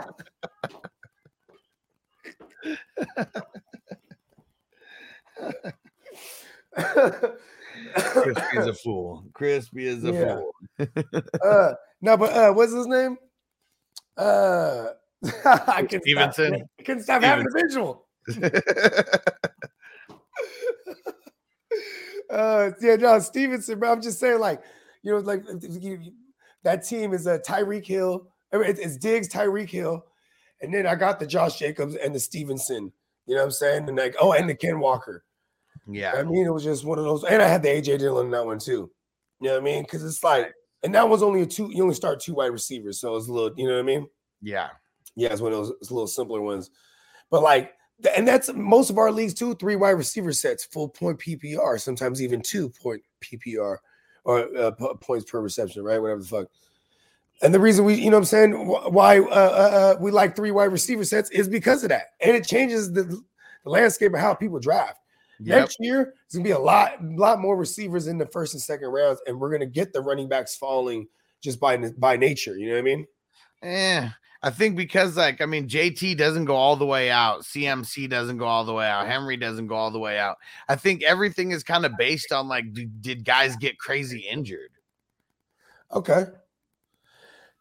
Crispy 7.96 8.58
is 8.58 8.68
a 8.68 8.74
fool. 8.84 9.26
Crispy 9.34 9.86
is 9.88 10.04
a 10.04 10.14
Yeah. 10.14 10.36
fool. 10.36 10.52
uh, 11.44 11.74
no, 12.02 12.18
but 12.18 12.34
uh, 12.34 12.54
what's 12.54 12.74
his 12.74 12.88
name? 12.88 13.18
Uh, 14.18 14.88
I 15.46 15.84
can 15.90 16.02
Stevenson? 16.02 16.56
Stop, 16.56 16.68
I 16.80 16.84
can 16.84 17.02
stop 17.02 17.22
having 17.22 17.46
a 17.48 17.62
visual. 17.68 18.06
Uh, 22.30 22.72
yeah, 22.82 22.96
no, 22.96 23.20
Stevenson, 23.20 23.80
bro. 23.80 23.92
I'm 23.92 24.02
just 24.02 24.20
saying, 24.20 24.40
like, 24.40 24.62
you 25.04 25.12
know, 25.12 25.20
like 25.20 25.44
you- 25.62 26.14
that 26.64 26.86
team 26.86 27.14
is 27.14 27.26
a 27.26 27.34
uh, 27.36 27.38
Tyreek 27.40 27.86
Hill. 27.86 28.28
I 28.54 28.58
mean, 28.58 28.70
it's, 28.70 28.80
it's 28.80 28.98
Diggs, 28.98 29.30
Tyreek 29.30 29.70
Hill, 29.70 30.06
and 30.62 30.74
then 30.74 30.86
I 30.86 30.96
got 30.96 31.20
the 31.20 31.26
Josh 31.26 31.58
Jacobs 31.58 31.96
and 31.96 32.14
the 32.14 32.20
Stevenson. 32.20 32.92
You 33.26 33.36
know 33.36 33.42
what 33.42 33.46
I'm 33.46 33.52
saying? 33.52 33.88
And 33.88 33.98
like, 33.98 34.16
oh, 34.20 34.34
and 34.34 34.50
the 34.50 34.56
Ken 34.56 34.80
Walker. 34.80 35.24
I 36.16 36.24
mean, 36.24 36.46
it 36.46 36.54
was 36.54 36.64
just 36.64 36.86
one 36.86 37.00
of 37.00 37.06
those. 37.06 37.24
And 37.24 37.42
I 37.42 37.48
had 37.48 37.64
the 37.64 37.70
AJ 37.70 38.00
Dillon 38.00 38.28
in 38.28 38.32
that 38.32 38.46
one 38.46 38.60
too. 38.60 38.92
You 39.40 39.48
know 39.48 39.54
what 39.54 39.62
I 39.62 39.64
mean? 39.64 39.84
Because 39.84 40.04
it's 40.04 40.24
like, 40.24 40.54
and 40.84 40.94
that 40.96 41.08
was 41.08 41.24
only 41.24 41.42
a 41.42 41.46
two. 41.46 41.70
You 41.74 41.84
only 41.84 41.96
start 41.96 42.20
two 42.20 42.36
wide 42.36 42.52
receivers, 42.52 43.00
so 43.00 43.16
it's 43.16 43.28
a 43.28 43.34
little. 43.34 43.52
You 43.58 43.68
know 43.68 43.74
what 43.74 43.80
I 43.80 43.84
mean? 43.84 44.08
Yeah. 44.42 44.70
Yeah, 45.16 45.30
it's 45.32 45.42
one 45.42 45.52
of 45.52 45.60
those 45.60 45.74
it's 45.82 45.90
a 45.90 45.94
little 45.94 46.08
simpler 46.08 46.42
ones. 46.42 46.70
But 47.30 47.44
like 47.44 47.74
And 48.16 48.28
that's 48.28 48.52
most 48.54 48.90
of 48.90 48.98
our 48.98 49.12
leagues 49.12 49.34
too. 49.34 49.56
Three 49.56 49.76
wide 49.76 49.92
receiver 49.92 50.34
sets, 50.34 50.66
full 50.66 50.90
point 50.90 51.20
PPR, 51.20 51.80
sometimes 51.80 52.22
even 52.22 52.42
two 52.42 52.70
point 52.70 53.02
PPR 53.22 53.78
or 54.24 54.58
uh, 54.58 54.72
po- 54.72 54.96
points 54.96 55.30
per 55.30 55.42
reception, 55.42 55.84
right? 55.84 56.02
Whatever 56.02 56.22
the 56.22 56.28
fuck. 56.28 56.48
And 57.42 57.54
the 57.54 57.60
reason 57.60 57.86
we, 57.86 57.96
you 57.96 58.10
know, 58.10 58.18
what 58.18 58.22
I'm 58.22 58.26
saying 58.26 58.54
why 58.68 59.20
uh, 59.20 59.24
uh, 59.24 59.26
uh, 59.26 59.96
we 60.00 60.12
like 60.12 60.36
three 60.36 60.52
wide 60.52 60.72
receiver 60.72 61.06
sets 61.06 61.30
is 61.32 61.48
because 61.48 61.84
of 61.84 61.90
that, 61.90 62.08
and 62.20 62.36
it 62.36 62.46
changes 62.46 62.92
the, 62.92 63.04
the 63.04 63.70
landscape 63.70 64.14
of 64.14 64.20
how 64.20 64.34
people 64.34 64.60
draft. 64.60 65.00
Yep. 65.42 65.60
Next 65.60 65.78
year, 65.80 66.14
it's 66.26 66.36
gonna 66.36 66.44
be 66.44 66.52
a 66.52 66.60
lot, 66.60 67.04
lot 67.04 67.40
more 67.40 67.58
receivers 67.58 68.08
in 68.08 68.18
the 68.18 68.26
first 68.26 68.54
and 68.54 68.62
second 68.62 68.90
rounds, 68.90 69.22
and 69.26 69.40
we're 69.40 69.52
gonna 69.52 69.66
get 69.66 69.94
the 69.94 70.02
running 70.02 70.28
backs 70.28 70.56
falling 70.56 71.08
just 71.42 71.60
by 71.60 71.78
by 71.98 72.18
nature. 72.18 72.58
You 72.58 72.68
know 72.68 72.74
what 72.74 72.80
I 72.80 72.84
mean? 72.84 73.08
Eh, 73.62 74.10
I 74.42 74.50
think 74.50 74.76
because 74.76 75.18
like 75.18 75.42
I 75.42 75.46
mean 75.46 75.68
JT 75.68 76.18
doesn't 76.18 76.46
go 76.46 76.56
all 76.56 76.76
the 76.76 76.86
way 76.86 77.10
out, 77.10 77.44
CMC 77.44 78.10
doesn't 78.10 78.38
go 78.38 78.46
all 78.46 78.66
the 78.66 78.74
way 78.74 78.88
out, 78.88 79.08
Henry 79.08 79.38
doesn't 79.38 79.68
go 79.68 79.76
all 79.76 79.92
the 79.92 80.00
way 80.00 80.20
out. 80.20 80.38
I 80.68 80.76
think 80.76 81.04
everything 81.04 81.52
is 81.52 81.64
kind 81.64 81.86
of 81.86 81.98
based 81.98 82.32
on 82.32 82.48
like 82.48 82.72
do, 82.74 82.86
did 82.86 83.24
guys 83.24 83.56
get 83.56 83.78
crazy 83.80 84.28
injured? 84.30 84.72
Okay. 85.94 86.26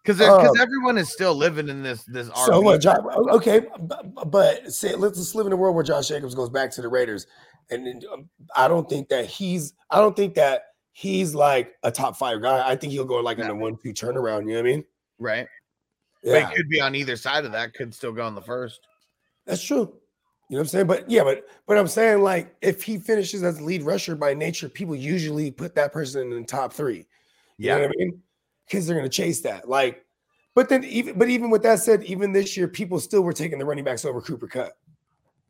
Because 0.09 0.39
because 0.39 0.57
Um, 0.57 0.61
everyone 0.61 0.97
is 0.97 1.13
still 1.13 1.35
living 1.35 1.69
in 1.69 1.83
this 1.83 2.03
this 2.05 2.29
So 2.29 2.63
RB. 2.63 2.65
what? 2.65 2.81
Josh, 2.81 2.97
okay, 3.31 3.67
but, 3.79 4.31
but 4.31 4.73
say, 4.73 4.95
let's 4.95 5.19
just 5.19 5.35
live 5.35 5.47
in 5.47 5.53
a 5.53 5.57
world 5.57 5.75
where 5.75 5.85
Josh 5.85 6.09
Jacobs 6.09 6.35
goes 6.35 6.49
back 6.49 6.71
to 6.73 6.81
the 6.81 6.89
Raiders, 6.89 7.27
and 7.69 8.03
um, 8.11 8.31
I 8.57 8.69
don't 8.69 8.89
think 8.89 9.11
that 9.11 9.27
he's. 9.27 9.75
I 9.91 9.99
don't 9.99 10.17
think 10.17 10.35
that 10.37 10.63
he's 10.93 11.35
like 11.35 11.75
a 11.83 11.91
top 11.91 12.17
five 12.17 12.41
guy. 12.41 12.67
I 12.67 12.75
think 12.75 12.95
he'll 12.95 13.05
go 13.05 13.17
like 13.17 13.39
in 13.39 13.51
a 13.51 13.55
one 13.55 13.77
two 13.77 13.93
turnaround. 13.93 14.47
You 14.47 14.53
know 14.53 14.55
what 14.55 14.59
I 14.61 14.63
mean? 14.63 14.85
right? 15.19 15.47
Yeah, 16.23 16.41
But 16.41 16.53
it 16.53 16.57
could 16.57 16.69
be 16.71 16.81
on 16.81 16.95
either 16.95 17.17
side 17.17 17.45
of 17.45 17.53
that. 17.53 17.75
Could 17.75 17.95
still 17.95 18.13
go 18.13 18.25
on 18.25 18.35
the 18.35 18.41
first. 18.41 18.81
that's 19.45 19.63
true. 19.63 19.77
You 20.49 20.57
know 20.57 20.61
what 20.61 20.61
I'm 20.61 20.67
saying? 20.69 20.87
But 20.87 21.11
yeah, 21.11 21.23
but 21.23 21.47
but 21.67 21.77
I'm 21.77 21.87
saying 21.87 22.23
like 22.23 22.57
if 22.63 22.83
he 22.83 22.97
finishes 22.99 23.43
as 23.43 23.61
lead 23.61 23.83
rusher 23.83 24.17
by 24.17 24.33
nature, 24.33 24.71
people 24.71 24.97
usually 24.97 25.51
put 25.51 25.75
that 25.75 25.93
person 25.93 26.33
in 26.33 26.41
the 26.41 26.47
top 26.47 26.73
three. 26.73 27.05
You 27.59 27.73
know 27.73 27.81
what 27.81 27.91
I 27.91 27.93
mean? 27.99 28.23
Because 28.69 28.87
they're 28.87 28.97
gonna 28.97 29.09
chase 29.09 29.41
that. 29.43 29.69
Like, 29.69 30.05
but 30.55 30.69
then 30.69 30.85
even 30.85 31.19
but 31.19 31.29
even 31.29 31.51
with 31.51 31.63
that 31.63 31.81
said, 31.81 32.03
even 32.05 32.33
this 32.33 32.57
year, 32.57 32.69
people 32.69 33.01
still 33.01 33.23
were 33.23 33.33
taking 33.33 33.59
the 33.59 33.65
running 33.65 33.85
backs 33.85 34.05
over 34.05 34.21
Cooper 34.21 34.47
Kupp, 34.49 34.73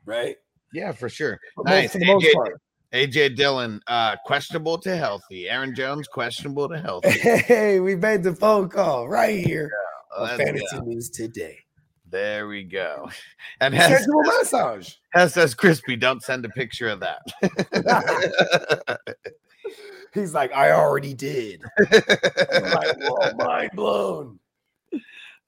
right? 0.04 0.36
yeah, 0.72 0.92
for 0.92 1.08
sure. 1.08 1.38
For 1.54 1.64
most- 1.64 1.72
Nice. 1.72 1.92
For 1.92 1.98
AJ. 1.98 2.32
AJ 2.94 3.36
Dillon, 3.36 3.80
uh, 3.86 4.16
questionable 4.24 4.78
to 4.78 4.96
healthy. 4.96 5.48
Aaron 5.48 5.74
Jones, 5.74 6.08
questionable 6.08 6.68
to 6.70 6.78
healthy. 6.78 7.10
Hey, 7.10 7.80
we 7.80 7.94
made 7.96 8.22
the 8.22 8.34
phone 8.34 8.70
call 8.70 9.08
right 9.08 9.44
here 9.44 9.70
on 10.16 10.38
Fantasy 10.38 10.64
go. 10.72 10.84
News 10.84 11.10
today. 11.10 11.58
There 12.10 12.48
we 12.48 12.64
go. 12.64 13.10
And 13.60 13.74
Hess, 13.74 13.90
Sensual 13.90 14.22
massage. 14.22 14.94
Hess 15.12 15.34
says, 15.34 15.54
Crispy, 15.54 15.96
don't 15.96 16.22
send 16.22 16.44
a 16.44 16.48
picture 16.50 16.88
of 16.88 17.00
that. 17.00 17.20
He's 20.14 20.34
like, 20.34 20.52
I 20.52 20.72
already 20.72 21.14
did. 21.14 21.62
I'm 21.78 22.70
like, 22.72 23.36
mind 23.36 23.70
blown. 23.74 24.38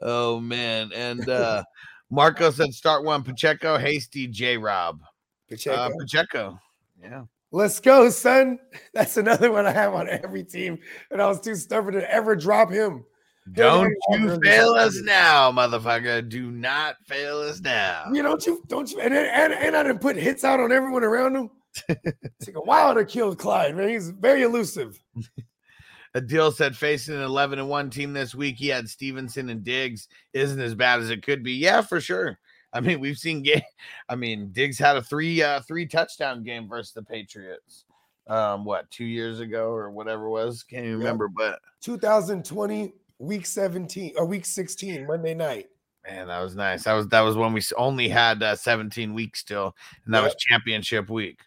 oh, 0.01 0.41
man. 0.41 0.91
And 0.95 1.29
uh, 1.29 1.65
Marco 2.11 2.51
said, 2.51 2.73
start 2.75 3.05
one 3.05 3.23
Pacheco, 3.23 3.79
Hasty, 3.79 4.27
J 4.27 4.57
Rob. 4.57 5.01
Pacheco. 5.49 5.77
Uh, 5.77 5.91
Pacheco. 5.99 6.61
Yeah. 7.03 7.25
Let's 7.53 7.81
go, 7.81 8.11
son. 8.11 8.59
That's 8.95 9.17
another 9.17 9.51
one 9.51 9.67
I 9.67 9.73
have 9.73 9.95
on 9.95 10.09
every 10.09 10.45
team. 10.45 10.79
And 11.11 11.21
I 11.21 11.27
was 11.27 11.41
too 11.41 11.55
stubborn 11.55 11.95
to 11.95 12.13
ever 12.13 12.37
drop 12.37 12.71
him. 12.71 13.05
Don't 13.53 13.93
you 14.11 14.39
fail 14.43 14.71
us 14.75 15.01
now, 15.03 15.51
motherfucker. 15.51 16.29
Do 16.29 16.51
not 16.51 16.97
fail 17.07 17.39
us 17.39 17.61
now. 17.61 18.05
You 18.13 18.23
don't 18.23 18.45
you 18.47 18.63
don't 18.69 18.89
you 18.91 19.01
and, 19.01 19.13
and, 19.15 19.53
and 19.53 19.77
I 19.77 19.83
didn't 19.83 20.01
put 20.01 20.15
hits 20.17 20.45
out 20.45 20.61
on 20.61 20.71
everyone 20.71 21.03
around 21.03 21.35
him. 21.35 21.51
It 21.89 22.16
took 22.43 22.57
a 22.57 22.61
while 22.61 22.95
to 22.95 23.05
kill 23.05 23.35
Clyde, 23.35 23.77
man. 23.77 23.89
He's 23.89 24.11
very 24.11 24.43
elusive. 24.43 24.99
Adil 26.16 26.53
said 26.53 26.77
facing 26.77 27.14
an 27.14 27.23
11 27.23 27.59
and 27.61 27.68
1 27.68 27.91
team 27.91 28.12
this 28.12 28.35
week, 28.35 28.57
he 28.57 28.66
had 28.68 28.89
Stevenson 28.89 29.49
and 29.51 29.62
Diggs 29.62 30.09
isn't 30.33 30.61
as 30.61 30.75
bad 30.75 30.99
as 31.01 31.11
it 31.11 31.23
could 31.23 31.43
be. 31.45 31.53
Yeah, 31.53 31.83
for 31.83 32.01
sure. 32.01 32.39
I 32.73 32.81
mean, 32.81 32.99
we've 33.01 33.18
seen 33.18 33.43
game. 33.43 33.62
I 34.09 34.16
mean, 34.16 34.51
Diggs 34.53 34.79
had 34.79 34.97
a 34.97 35.03
three 35.03 35.43
uh 35.43 35.61
three 35.61 35.87
touchdown 35.87 36.43
game 36.43 36.68
versus 36.68 36.93
the 36.93 37.03
Patriots. 37.03 37.85
Um, 38.27 38.64
what 38.64 38.91
two 38.91 39.05
years 39.05 39.41
ago 39.41 39.71
or 39.71 39.91
whatever 39.91 40.27
it 40.27 40.31
was? 40.31 40.62
Can't 40.62 40.85
even 40.85 40.99
Yeah. 41.01 41.05
remember, 41.07 41.29
but 41.29 41.61
2020, 41.81 42.93
week 43.18 43.45
17 43.47 44.12
or 44.16 44.25
week 44.25 44.45
16, 44.45 45.07
Monday 45.07 45.35
night. 45.35 45.68
man, 46.09 46.29
that 46.29 46.41
was 46.41 46.55
nice. 46.57 46.85
That 46.85 46.95
was 46.95 47.09
that 47.09 47.21
was 47.23 47.37
when 47.37 47.53
we 47.53 47.61
only 47.77 48.09
had 48.09 48.43
uh, 48.43 48.55
17 48.57 49.14
weeks 49.14 49.41
still, 49.41 49.75
and 50.05 50.14
that 50.14 50.23
was 50.23 50.35
championship 50.39 51.09
week. 51.11 51.41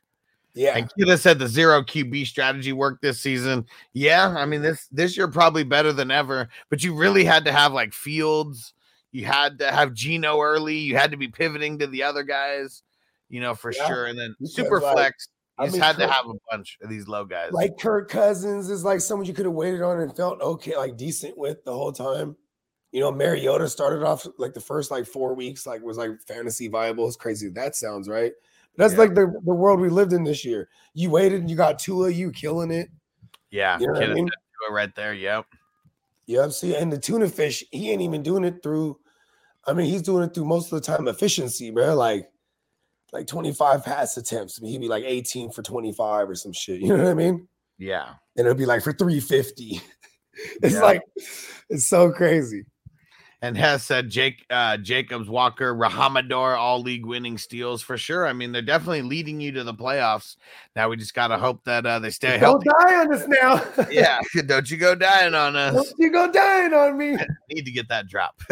Yeah. 0.55 0.77
And 0.77 0.89
Kida 0.93 1.17
said 1.17 1.39
the 1.39 1.47
zero 1.47 1.81
QB 1.81 2.27
strategy 2.27 2.73
worked 2.73 3.01
this 3.01 3.19
season. 3.19 3.65
Yeah, 3.93 4.35
I 4.37 4.45
mean 4.45 4.61
this 4.61 4.87
this 4.91 5.17
year 5.17 5.27
probably 5.27 5.63
better 5.63 5.91
than 5.91 6.11
ever, 6.11 6.47
but 6.69 6.83
you 6.83 6.95
really 6.95 7.23
had 7.25 7.45
to 7.45 7.51
have 7.51 7.73
like 7.73 7.93
Fields, 7.93 8.73
you 9.11 9.25
had 9.25 9.59
to 9.59 9.71
have 9.71 9.93
Gino 9.93 10.39
early, 10.41 10.77
you 10.77 10.95
had 10.95 11.11
to 11.11 11.17
be 11.17 11.27
pivoting 11.27 11.79
to 11.79 11.87
the 11.87 12.03
other 12.03 12.23
guys, 12.23 12.83
you 13.29 13.41
know, 13.41 13.55
for 13.55 13.71
Yeah, 13.71 13.87
sure. 13.87 14.05
And 14.05 14.17
then 14.19 14.35
because, 14.39 14.53
super 14.55 14.79
like, 14.79 14.93
flex, 14.93 15.27
I 15.57 15.63
you 15.63 15.67
just 15.69 15.73
mean, 15.73 15.81
had 15.81 15.97
to 15.97 16.07
have 16.07 16.25
a 16.27 16.33
bunch 16.51 16.77
of 16.81 16.89
these 16.89 17.07
low 17.07 17.25
guys. 17.25 17.51
like 17.51 17.77
Kirk 17.79 18.09
Cousins 18.09 18.69
is 18.69 18.83
like 18.83 19.01
someone 19.01 19.27
you 19.27 19.33
could 19.33 19.45
have 19.45 19.53
waited 19.55 19.81
on 19.81 20.01
and 20.01 20.15
felt 20.15 20.41
okay, 20.41 20.75
like 20.77 20.97
decent 20.97 21.37
with 21.37 21.63
the 21.63 21.73
whole 21.73 21.91
time. 21.91 22.35
You 22.91 22.99
know, 22.99 23.11
Mariota 23.11 23.67
started 23.69 24.03
off 24.05 24.27
like 24.37 24.53
the 24.53 24.59
first 24.61 24.91
like 24.91 25.07
four 25.07 25.33
weeks, 25.33 25.65
like 25.65 25.81
was 25.81 25.97
like 25.97 26.11
fantasy 26.27 26.67
viable. 26.67 27.07
It's 27.07 27.15
crazy. 27.15 27.49
That 27.49 27.75
sounds 27.75 28.07
right. 28.07 28.33
That's 28.78 28.93
Yeah. 28.93 28.99
like 28.99 29.15
the, 29.15 29.28
the 29.45 29.53
world 29.53 29.80
we 29.80 29.89
lived 29.89 30.13
in 30.13 30.24
this 30.24 30.43
year. 30.43 30.69
You 30.93 31.09
waited 31.09 31.41
and 31.41 31.49
you 31.49 31.55
got 31.55 31.80
Tua, 31.80 32.09
you 32.09 32.32
killing 32.32 32.71
it. 32.71 32.89
yeah, 33.51 33.80
You 33.80 33.88
know 33.88 34.01
I 34.01 34.07
mean? 34.13 34.28
said 34.28 34.34
do 34.34 34.69
it 34.69 34.74
right 34.74 34.95
there. 34.95 35.13
Yep. 35.13 35.45
Yeah, 36.26 36.47
see, 36.49 36.76
and 36.76 36.91
the 36.91 36.97
tuna 36.97 37.28
fish, 37.28 37.63
he 37.71 37.91
ain't 37.91 38.01
even 38.01 38.24
doing 38.24 38.43
it 38.45 38.63
through. 38.63 38.97
I 39.67 39.74
mean, 39.74 39.88
he's 39.88 40.01
doing 40.01 40.24
it 40.24 40.34
through 40.34 40.45
most 40.45 40.71
of 40.71 40.82
the 40.82 40.86
time 40.86 41.07
efficiency, 41.07 41.69
bro. 41.69 41.95
Like, 41.95 42.30
like 43.11 43.28
25 43.28 43.84
pass 43.84 44.15
attempts. 44.17 44.57
I 44.59 44.63
mean, 44.63 44.71
he'd 44.71 44.82
be 44.82 44.88
like 44.88 45.03
18 45.05 45.51
for 45.51 45.61
25 45.61 46.30
or 46.30 46.36
some 46.36 46.53
shit. 46.53 46.80
You 46.82 46.89
know 46.97 47.03
what 47.03 47.11
I 47.11 47.13
mean? 47.13 47.47
Yeah. 47.78 48.13
And 48.38 48.47
it'll 48.47 48.57
be 48.57 48.65
like 48.65 48.84
for 48.84 48.93
350. 48.93 49.82
it's 50.63 50.74
Yeah. 50.76 50.82
like, 50.82 51.01
it's 51.69 51.86
so 51.88 52.11
crazy. 52.11 52.65
And 53.43 53.57
Hess 53.57 53.83
said 53.83 54.09
Jake 54.09 54.45
uh 54.49 54.77
Jacobs 54.77 55.27
Walker 55.27 55.75
Rhamondre 55.75 56.57
all 56.57 56.79
league 56.81 57.05
winning 57.05 57.37
steals 57.37 57.81
for 57.81 57.97
sure. 57.97 58.25
I 58.25 58.31
mean, 58.31 58.53
they're 58.53 58.61
definitely 58.61 59.01
leading 59.01 59.41
you 59.41 59.51
to 59.51 59.65
the 59.65 59.73
playoffs. 59.73 60.37
Now 60.77 60.87
we 60.87 60.95
just 60.95 61.13
gotta 61.13 61.37
hope 61.37 61.61
that 61.65 61.85
uh 61.85 61.99
they 61.99 62.09
stay 62.09 62.39
Don't 62.39 62.63
healthy. 62.65 62.69
die 62.87 62.95
on 63.01 63.13
us 63.13 63.27
now. 63.27 63.85
Yeah, 63.91 64.19
don't 64.45 64.71
you 64.71 64.77
go 64.77 64.95
dying 64.95 65.35
on 65.35 65.57
us. 65.57 65.73
Don't 65.73 65.93
you 65.97 66.09
go 66.09 66.31
dying 66.31 66.73
on 66.73 66.97
me. 66.97 67.15
I 67.15 67.27
Need 67.51 67.65
to 67.65 67.71
get 67.71 67.89
that 67.89 68.07
drop. 68.07 68.41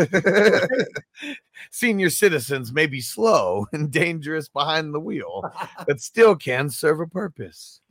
Senior 1.69 2.09
citizens 2.09 2.71
may 2.73 2.87
be 2.87 3.01
slow 3.01 3.67
and 3.73 3.91
dangerous 3.91 4.47
behind 4.47 4.93
the 4.93 4.99
wheel, 4.99 5.43
but 5.87 6.01
still 6.01 6.35
can 6.35 6.69
serve 6.69 6.99
a 6.99 7.07
purpose. 7.07 7.81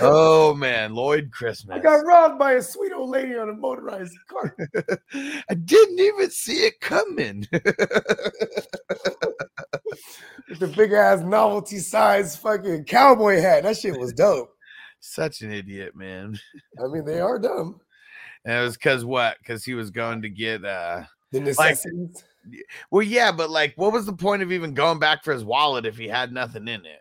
oh 0.00 0.54
man, 0.54 0.94
Lloyd 0.94 1.30
Christmas. 1.32 1.76
I 1.76 1.80
got 1.80 2.06
robbed 2.06 2.38
by 2.38 2.52
a 2.52 2.62
sweet 2.62 2.92
old 2.92 3.10
lady 3.10 3.36
on 3.36 3.48
a 3.48 3.54
motorized 3.54 4.16
car. 4.28 4.56
I 5.14 5.54
didn't 5.54 6.00
even 6.00 6.30
see 6.30 6.66
it 6.66 6.80
coming. 6.80 7.46
with 10.48 10.58
the 10.58 10.72
big 10.76 10.92
ass 10.92 11.20
novelty 11.20 11.78
size 11.78 12.36
fucking 12.36 12.84
cowboy 12.84 13.40
hat. 13.40 13.62
That 13.62 13.76
shit 13.76 13.98
was 13.98 14.12
dope. 14.12 14.54
Such 15.00 15.40
an 15.40 15.50
idiot, 15.50 15.96
man. 15.96 16.38
I 16.82 16.86
mean, 16.88 17.04
they 17.04 17.20
are 17.20 17.38
dumb. 17.38 17.80
And 18.44 18.54
it 18.54 18.62
was 18.62 18.76
because 18.76 19.04
what? 19.04 19.38
Because 19.38 19.64
he 19.64 19.74
was 19.74 19.90
going 19.90 20.22
to 20.22 20.28
get 20.28 20.64
uh 20.64 21.02
The 21.32 21.40
necessities. 21.40 22.24
well, 22.90 23.02
yeah, 23.02 23.30
but 23.32 23.50
like 23.50 23.74
what 23.76 23.92
was 23.92 24.06
the 24.06 24.12
point 24.12 24.42
of 24.42 24.50
even 24.52 24.74
going 24.74 24.98
back 24.98 25.22
for 25.24 25.32
his 25.32 25.44
wallet 25.44 25.86
if 25.86 25.96
he 25.96 26.08
had 26.08 26.32
nothing 26.32 26.68
in 26.68 26.84
it? 26.84 27.00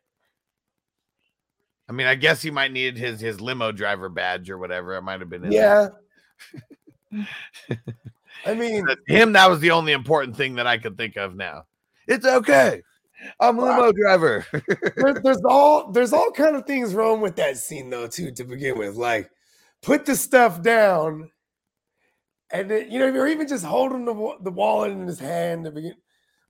I 1.88 1.92
mean, 1.92 2.06
I 2.06 2.14
guess 2.16 2.42
he 2.42 2.52
might 2.52 2.72
need 2.72 2.98
his 2.98 3.20
his 3.20 3.42
limo 3.42 3.72
driver 3.72 4.10
badge 4.10 4.50
or 4.50 4.58
whatever. 4.60 4.96
It 4.96 5.02
might 5.02 5.20
have 5.22 5.30
been 5.30 5.46
in 5.46 5.52
yeah. 5.52 5.88
I 8.46 8.54
mean, 8.54 8.86
him, 9.08 9.34
that 9.34 9.50
was 9.50 9.60
the 9.60 9.72
only 9.72 9.92
important 9.94 10.38
thing 10.38 10.56
that 10.56 10.68
I 10.68 10.78
could 10.78 10.96
think 10.98 11.18
of 11.18 11.36
now. 11.36 11.64
It's 12.08 12.26
okay. 12.26 12.82
I'm 13.40 13.58
a 13.60 13.62
limo 13.64 13.92
driver. 13.92 14.46
there- 14.96 15.20
there's 15.24 15.42
all 15.44 15.92
there's 15.92 16.14
all 16.14 16.32
kind 16.32 16.56
of 16.56 16.66
things 16.66 16.94
wrong 16.94 17.22
with 17.22 17.36
that 17.38 17.58
scene 17.58 17.90
though, 17.90 18.08
too, 18.08 18.32
to 18.32 18.44
begin 18.44 18.78
with. 18.78 18.96
Like, 18.96 19.30
put 19.82 20.06
the 20.06 20.16
stuff 20.16 20.62
down, 20.62 21.30
and 22.52 22.70
then, 22.70 22.92
you 22.92 23.00
know, 23.00 23.14
or 23.14 23.28
even 23.28 23.48
just 23.48 23.66
holding 23.66 24.06
the 24.06 24.36
the 24.42 24.52
wallet 24.52 24.92
in 24.92 25.08
his 25.08 25.20
hand 25.20 25.66
to 25.66 25.72
begin. 25.72 25.96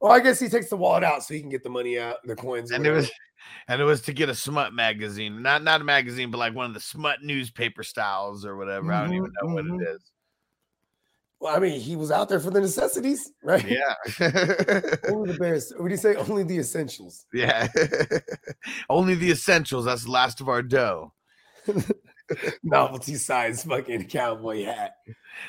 Well, 0.01 0.13
I 0.13 0.19
guess 0.21 0.39
he 0.39 0.47
takes 0.47 0.69
the 0.69 0.77
wallet 0.77 1.03
out 1.03 1.23
so 1.23 1.33
he 1.33 1.41
can 1.41 1.49
get 1.49 1.63
the 1.63 1.69
money 1.69 1.99
out, 1.99 2.17
the 2.23 2.35
coins. 2.35 2.71
and 2.71 2.85
it 2.85 2.91
was 2.91 3.11
and 3.67 3.81
it 3.81 3.85
was 3.85 4.01
to 4.03 4.13
get 4.13 4.29
a 4.29 4.35
smut 4.35 4.73
magazine. 4.73 5.41
Not 5.41 5.63
not 5.63 5.81
a 5.81 5.83
magazine, 5.83 6.31
but 6.31 6.37
like 6.37 6.55
one 6.55 6.65
of 6.67 6.73
the 6.73 6.79
smut 6.79 7.21
newspaper 7.21 7.83
styles 7.83 8.45
or 8.45 8.55
whatever. 8.55 8.91
I 8.91 9.03
don't 9.05 9.13
even 9.15 9.29
Mhm, 9.29 9.33
know 9.41 9.53
what 9.53 9.65
mhm. 9.65 9.81
it 9.81 9.89
is. 9.95 10.11
Well, 11.41 11.55
I 11.55 11.59
mean, 11.59 11.79
he 11.79 11.95
was 11.95 12.11
out 12.11 12.27
there 12.27 12.39
for 12.41 12.51
the 12.51 12.59
necessities, 12.59 13.31
right? 13.43 13.65
Yeah. 13.65 13.95
Only 15.07 15.31
the 15.31 15.37
Bears. 15.39 15.71
What 15.77 15.85
do 15.87 15.91
you 15.91 15.97
say? 15.97 16.15
Only 16.15 16.43
the 16.43 16.57
essentials. 16.57 17.25
yeah. 17.33 17.67
Only 18.89 19.15
the 19.15 19.31
essentials. 19.31 19.85
That's 19.85 20.03
the 20.03 20.11
last 20.11 20.41
of 20.41 20.49
our 20.49 20.61
dough. 20.61 21.13
Novelty 22.63 23.15
size 23.15 23.63
fucking 23.63 24.05
cowboy 24.05 24.65
hat. 24.65 24.95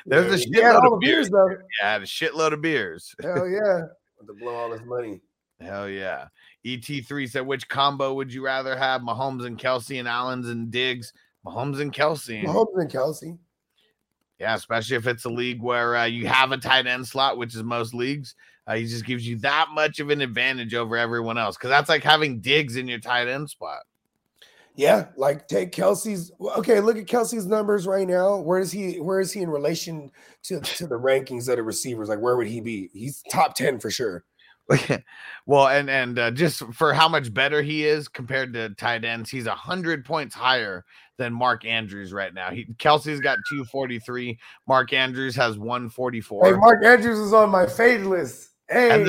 There's 0.06 0.32
a 0.32 0.36
He 0.36 0.52
shitload 0.52 0.84
of 0.84 0.90
the 0.92 0.98
beers 1.00 1.30
though. 1.30 1.56
Yeah, 1.82 1.96
a 1.96 2.00
shitload 2.00 2.52
of 2.52 2.62
beers. 2.62 3.14
Hell 3.22 3.48
yeah. 3.48 3.82
To 4.26 4.34
blow 4.34 4.54
all 4.54 4.72
his 4.72 4.82
money. 4.82 5.20
Hell 5.60 5.88
yeah. 5.88 6.26
ET3 6.64 7.28
said, 7.28 7.46
which 7.46 7.68
combo 7.68 8.14
would 8.14 8.32
you 8.32 8.44
rather 8.44 8.76
have? 8.76 9.00
Mahomes 9.00 9.46
and 9.46 9.58
Kelce 9.58 9.98
and 9.98 10.08
Allens 10.08 10.48
and 10.48 10.70
Diggs? 10.70 11.12
Mahomes 11.46 11.80
and 11.80 11.92
Kelce. 11.92 12.44
Mahomes 12.44 12.76
and 12.76 12.90
Kelce. 12.90 13.38
Yeah, 14.38 14.54
especially 14.54 14.96
if 14.96 15.06
it's 15.06 15.24
a 15.24 15.30
league 15.30 15.62
where 15.62 15.96
uh, 15.96 16.04
you 16.04 16.26
have 16.26 16.52
a 16.52 16.56
tight 16.56 16.86
end 16.86 17.06
slot, 17.06 17.36
which 17.36 17.54
is 17.54 17.62
most 17.62 17.94
leagues. 17.94 18.34
Uh, 18.66 18.76
he 18.76 18.86
just 18.86 19.04
gives 19.04 19.26
you 19.26 19.38
that 19.38 19.68
much 19.74 20.00
of 20.00 20.10
an 20.10 20.20
advantage 20.20 20.74
over 20.74 20.96
everyone 20.96 21.36
else 21.36 21.56
because 21.56 21.70
that's 21.70 21.88
like 21.88 22.02
having 22.02 22.40
Diggs 22.40 22.76
in 22.76 22.88
your 22.88 23.00
tight 23.00 23.28
end 23.28 23.50
spot. 23.50 23.80
Yeah, 24.76 25.06
like 25.16 25.48
take 25.48 25.72
Kelce's. 25.72 26.32
Okay, 26.40 26.80
look 26.80 26.96
at 26.96 27.06
Kelce's 27.06 27.46
numbers 27.46 27.86
right 27.86 28.06
now. 28.06 28.38
Where 28.38 28.60
is 28.60 28.72
he? 28.72 29.00
Where 29.00 29.20
is 29.20 29.32
he 29.32 29.42
in 29.42 29.50
relation 29.50 30.10
to 30.44 30.60
to 30.60 30.86
the 30.86 30.98
rankings 30.98 31.48
of 31.48 31.56
the 31.56 31.62
receivers? 31.62 32.08
Like, 32.08 32.20
where 32.20 32.36
would 32.36 32.46
he 32.46 32.60
be? 32.60 32.88
He's 32.92 33.22
top 33.30 33.54
ten 33.54 33.78
for 33.78 33.90
sure. 33.90 34.24
well, 35.46 35.68
and 35.68 35.90
and 35.90 36.18
uh, 36.18 36.30
just 36.30 36.62
for 36.72 36.94
how 36.94 37.08
much 37.08 37.32
better 37.34 37.62
he 37.62 37.84
is 37.84 38.08
compared 38.08 38.52
to 38.52 38.70
tight 38.70 39.04
ends, 39.04 39.30
he's 39.30 39.46
a 39.46 39.54
hundred 39.54 40.04
points 40.04 40.34
higher 40.34 40.84
than 41.18 41.32
Mark 41.32 41.64
Andrews 41.64 42.12
right 42.12 42.32
now. 42.32 42.50
He 42.50 42.66
Kelce's 42.78 43.20
got 43.20 43.38
two 43.48 43.64
forty 43.64 43.98
three. 43.98 44.38
Mark 44.68 44.92
Andrews 44.92 45.34
has 45.36 45.58
one 45.58 45.88
forty 45.88 46.20
four. 46.20 46.44
Hey, 46.44 46.52
Mark 46.52 46.84
Andrews 46.84 47.18
is 47.18 47.32
on 47.32 47.50
my 47.50 47.66
fade 47.66 48.02
list. 48.02 48.50
Hey, 48.68 49.04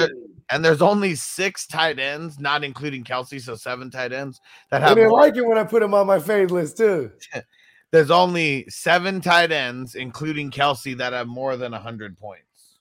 And 0.51 0.63
there's 0.63 0.81
only 0.81 1.15
six 1.15 1.65
tight 1.65 1.99
ends, 1.99 2.39
not 2.39 2.63
including 2.63 3.03
Kelce, 3.03 3.41
so 3.41 3.55
seven 3.55 3.89
tight 3.89 4.11
ends 4.11 4.41
that 4.69 4.81
have. 4.81 4.91
I 4.91 4.95
didn't 4.95 5.11
like 5.11 5.35
it 5.35 5.45
when 5.45 5.57
I 5.57 5.63
put 5.63 5.81
him 5.81 5.93
on 5.93 6.07
my 6.07 6.19
fade 6.19 6.51
list 6.51 6.77
too. 6.77 7.11
there's 7.91 8.11
only 8.11 8.65
seven 8.69 9.21
tight 9.21 9.51
ends, 9.51 9.95
including 9.95 10.51
Kelce, 10.51 10.97
that 10.97 11.13
have 11.13 11.27
more 11.27 11.55
than 11.55 11.71
hundred 11.71 12.17
points, 12.17 12.77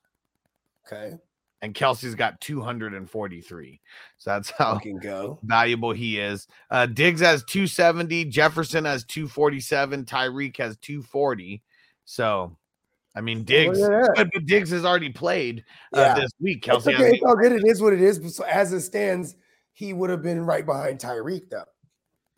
Okay, 0.86 1.16
and 1.62 1.74
Kelce's 1.74 2.14
got 2.14 2.40
two 2.40 2.60
hundred 2.60 2.94
and 2.94 3.08
forty 3.08 3.40
three. 3.40 3.80
So 4.18 4.30
that's 4.30 4.50
how 4.50 4.80
valuable 5.42 5.92
he 5.92 6.18
is. 6.18 6.48
Uh, 6.70 6.86
Diggs 6.86 7.20
has 7.20 7.42
270, 7.44 8.26
Jefferson 8.26 8.84
has 8.84 9.04
247, 9.04 10.04
Tyreek 10.04 10.56
has 10.58 10.76
240. 10.78 11.62
So, 12.04 12.56
I 13.14 13.20
mean, 13.20 13.42
Diggs, 13.44 13.80
Look 13.80 13.90
at 13.90 14.02
that. 14.02 14.12
but, 14.16 14.28
but 14.32 14.46
Diggs 14.46 14.70
has 14.70 14.84
already 14.84 15.10
played 15.10 15.64
uh, 15.96 16.00
Yeah. 16.00 16.14
this 16.14 16.30
week. 16.40 16.66
It's 16.68 16.86
Kelce 16.86 16.94
okay. 16.94 17.02
has 17.04 17.12
It's 17.14 17.22
all 17.24 17.36
good. 17.36 17.52
It 17.52 17.66
is 17.66 17.82
what 17.82 17.92
it 17.92 18.00
is. 18.00 18.18
But 18.18 18.30
so 18.30 18.44
as 18.44 18.72
it 18.72 18.80
stands, 18.82 19.34
he 19.72 19.92
would 19.92 20.10
have 20.10 20.22
been 20.22 20.44
right 20.44 20.64
behind 20.64 21.00
Tyreek 21.00 21.50
though. 21.50 21.64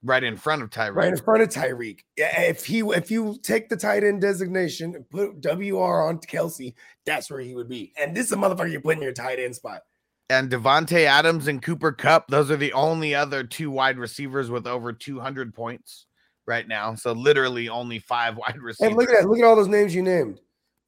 right 0.03 0.25
in 0.25 0.37
front 0.37 0.63
of 0.63 0.71
Tyreek. 0.71 0.95
right 0.95 1.09
in 1.13 1.17
front 1.19 1.43
of 1.43 1.49
Tyreek. 1.51 2.01
Yeah, 2.17 2.41
If 2.43 2.65
he 2.65 2.81
if 2.81 3.11
you 3.11 3.39
take 3.43 3.69
the 3.69 3.77
tight 3.77 4.03
end 4.03 4.21
designation 4.23 4.95
and 4.97 5.09
put 5.11 5.43
WR 5.45 6.03
on 6.09 6.19
Kelce, 6.19 6.75
that's 7.05 7.31
where 7.31 7.41
he 7.41 7.55
would 7.55 7.69
be. 7.69 7.93
And 8.01 8.17
this 8.17 8.27
is 8.27 8.33
a 8.33 8.37
motherfucker 8.37 8.71
you 8.71 8.81
put 8.81 8.97
in 8.97 9.03
your 9.03 9.13
tight 9.13 9.39
end 9.39 9.55
spot. 9.55 9.83
And 10.31 10.51
Davante 10.51 11.05
Adams 11.05 11.49
and 11.49 11.61
Cooper 11.61 11.93
Kupp, 11.93 12.29
those 12.29 12.51
are 12.51 12.57
the 12.57 12.73
only 12.73 13.15
other 13.15 13.45
two 13.45 13.71
wide 13.71 13.99
receivers 13.99 14.51
with 14.51 14.67
over 14.67 14.91
200 14.93 15.55
points 15.55 16.07
right 16.47 16.67
now. 16.67 16.95
So, 16.95 17.13
literally, 17.13 17.69
only 17.69 17.99
five 17.99 18.37
wide 18.39 18.59
receivers. 18.59 18.89
And 18.93 18.97
look 18.97 19.11
at 19.11 19.21
that. 19.21 19.29
Look 19.29 19.39
at 19.41 19.45
all 19.45 19.57
those 19.57 19.69
names 19.69 19.95
you 19.95 20.03
named. 20.03 20.41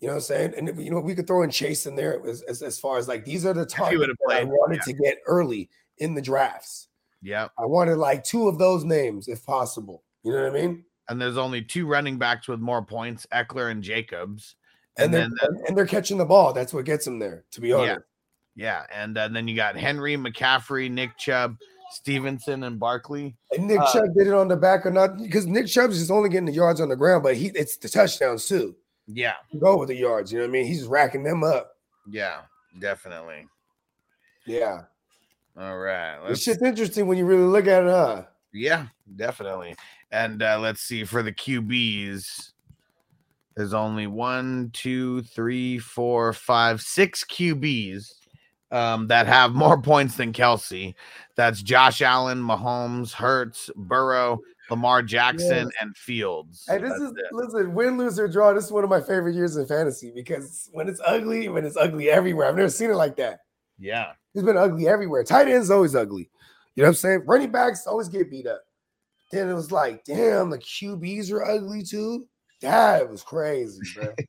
You 0.04 0.08
know 0.10 0.16
what 0.16 0.30
I'm 0.30 0.52
saying? 0.52 0.54
And 0.58 0.84
you 0.84 0.90
know, 0.90 1.00
we 1.00 1.14
could 1.14 1.26
throw 1.26 1.44
in 1.44 1.50
Chase 1.50 1.86
in 1.86 1.96
there 1.96 2.20
as, 2.28 2.42
as, 2.42 2.60
as 2.60 2.78
far 2.78 2.98
as 2.98 3.08
like 3.08 3.24
these 3.24 3.46
are 3.46 3.54
the 3.54 3.64
targets 3.64 4.00
would've 4.00 4.18
I 4.28 4.34
played, 4.34 4.48
wanted 4.48 4.82
to 4.82 4.92
get 4.92 5.16
early 5.26 5.70
in 5.96 6.12
the 6.12 6.20
drafts. 6.20 6.88
Yeah. 7.22 7.48
I 7.58 7.64
wanted 7.64 7.96
like 7.96 8.22
two 8.22 8.46
of 8.46 8.58
those 8.58 8.84
names 8.84 9.28
if 9.28 9.46
possible. 9.46 10.02
You 10.22 10.32
know 10.32 10.42
what 10.42 10.54
I 10.54 10.60
mean? 10.60 10.84
And 11.08 11.18
there's 11.18 11.38
only 11.38 11.62
two 11.62 11.86
running 11.86 12.18
backs 12.18 12.48
with 12.48 12.60
more 12.60 12.84
points 12.84 13.26
Ekeler 13.32 13.70
and 13.70 13.82
Jacobs. 13.82 14.56
And, 14.98 15.14
And 15.14 15.32
they're 15.40 15.48
and 15.68 15.74
they're 15.74 15.86
catching 15.86 16.18
the 16.18 16.26
ball. 16.26 16.52
That's 16.52 16.74
what 16.74 16.84
gets 16.84 17.06
them 17.06 17.18
there, 17.18 17.44
to 17.52 17.62
be 17.62 17.68
Yeah. 17.68 17.76
honest. 17.76 18.00
Yeah, 18.56 18.82
and 18.94 19.16
uh, 19.16 19.28
then 19.28 19.48
you 19.48 19.56
got 19.56 19.74
Henry, 19.74 20.18
McCaffrey, 20.18 20.90
Nick 20.90 21.16
Chubb, 21.16 21.56
Stevenson, 21.92 22.64
and 22.64 22.78
Barkley. 22.78 23.36
And 23.56 23.68
Nick 23.68 23.80
Uh, 23.80 23.90
Chubb 23.90 24.14
did 24.14 24.26
it 24.26 24.34
on 24.34 24.48
the 24.48 24.56
back 24.56 24.84
or 24.84 24.90
not 24.90 25.16
because 25.16 25.46
Nick 25.46 25.66
Chubb 25.66 25.92
is 25.92 26.10
only 26.10 26.28
getting 26.28 26.44
the 26.44 26.52
yards 26.52 26.82
on 26.82 26.90
the 26.90 26.96
ground, 26.96 27.22
but 27.22 27.36
he 27.36 27.46
it's 27.54 27.78
the 27.78 27.88
touchdowns 27.88 28.46
too. 28.46 28.76
Yeah, 29.06 29.34
Go 29.60 29.76
with 29.78 29.88
the 29.88 29.96
yards, 29.96 30.32
you 30.32 30.38
know 30.38 30.44
what 30.44 30.48
I 30.50 30.52
mean? 30.52 30.66
He's 30.66 30.84
racking 30.86 31.22
them 31.24 31.44
up. 31.44 31.72
yeah, 32.10 32.40
definitely. 32.78 33.46
Yeah. 34.46 34.82
All 35.58 35.78
right, 35.78 36.18
This 36.22 36.28
let's, 36.30 36.42
shit's 36.42 36.62
interesting 36.62 37.06
when 37.06 37.16
you 37.18 37.26
really 37.26 37.42
look 37.44 37.66
at 37.66 37.84
it, 37.84 37.90
huh? 37.90 38.22
yeah, 38.52 38.86
definitely. 39.16 39.76
And 40.10 40.42
uh, 40.42 40.58
let's 40.58 40.80
see 40.80 41.04
for 41.04 41.22
the 41.22 41.32
QBs. 41.32 42.50
There's 43.56 43.74
only 43.74 44.06
one, 44.08 44.70
two, 44.72 45.22
three, 45.22 45.78
four, 45.78 46.32
five, 46.32 46.80
six 46.80 47.24
QBs 47.24 48.12
um, 48.72 49.06
that 49.08 49.26
have 49.28 49.52
more 49.52 49.80
points 49.82 50.16
than 50.16 50.32
Kelce. 50.32 50.94
That's 51.36 51.62
Josh 51.62 52.02
Allen, 52.02 52.42
Mahomes, 52.42 53.12
Hurts, 53.12 53.70
Burrow, 53.76 54.40
Lamar 54.70 55.02
Jackson, 55.02 55.70
and 55.80 55.96
Fields. 55.96 56.64
Hey, 56.68 56.78
this 56.78 56.90
That's 56.90 57.02
is 57.02 57.10
it. 57.10 57.24
listen, 57.32 57.74
win, 57.74 57.98
lose, 57.98 58.18
or 58.18 58.28
draw. 58.28 58.52
This 58.52 58.64
is 58.64 58.72
one 58.72 58.84
of 58.84 58.90
my 58.90 59.00
favorite 59.00 59.34
years 59.34 59.56
in 59.56 59.66
fantasy 59.66 60.10
because 60.14 60.68
when 60.72 60.88
it's 60.88 61.00
ugly, 61.06 61.48
when 61.48 61.64
it's 61.64 61.76
ugly 61.76 62.08
everywhere. 62.10 62.48
I've 62.48 62.56
never 62.56 62.68
seen 62.70 62.90
it 62.90 62.94
like 62.94 63.16
that. 63.16 63.40
yeah. 63.78 64.12
It's 64.34 64.44
been 64.44 64.56
ugly 64.56 64.88
everywhere. 64.88 65.22
Tight 65.22 65.46
ends 65.46 65.70
always 65.70 65.94
ugly. 65.94 66.28
You 66.74 66.82
know 66.82 66.88
what 66.88 66.92
I'm 66.92 66.94
saying? 66.96 67.22
Running 67.26 67.52
backs 67.52 67.86
always 67.86 68.08
get 68.08 68.30
beat 68.30 68.48
up. 68.48 68.62
Then 69.30 69.48
it 69.48 69.54
was 69.54 69.70
like, 69.70 70.04
damn, 70.04 70.50
the 70.50 70.58
QBs 70.58 71.30
are 71.30 71.44
ugly 71.44 71.82
too. 71.84 72.26
That 72.60 73.08
was 73.08 73.22
crazy, 73.22 73.80
bro. 73.94 74.12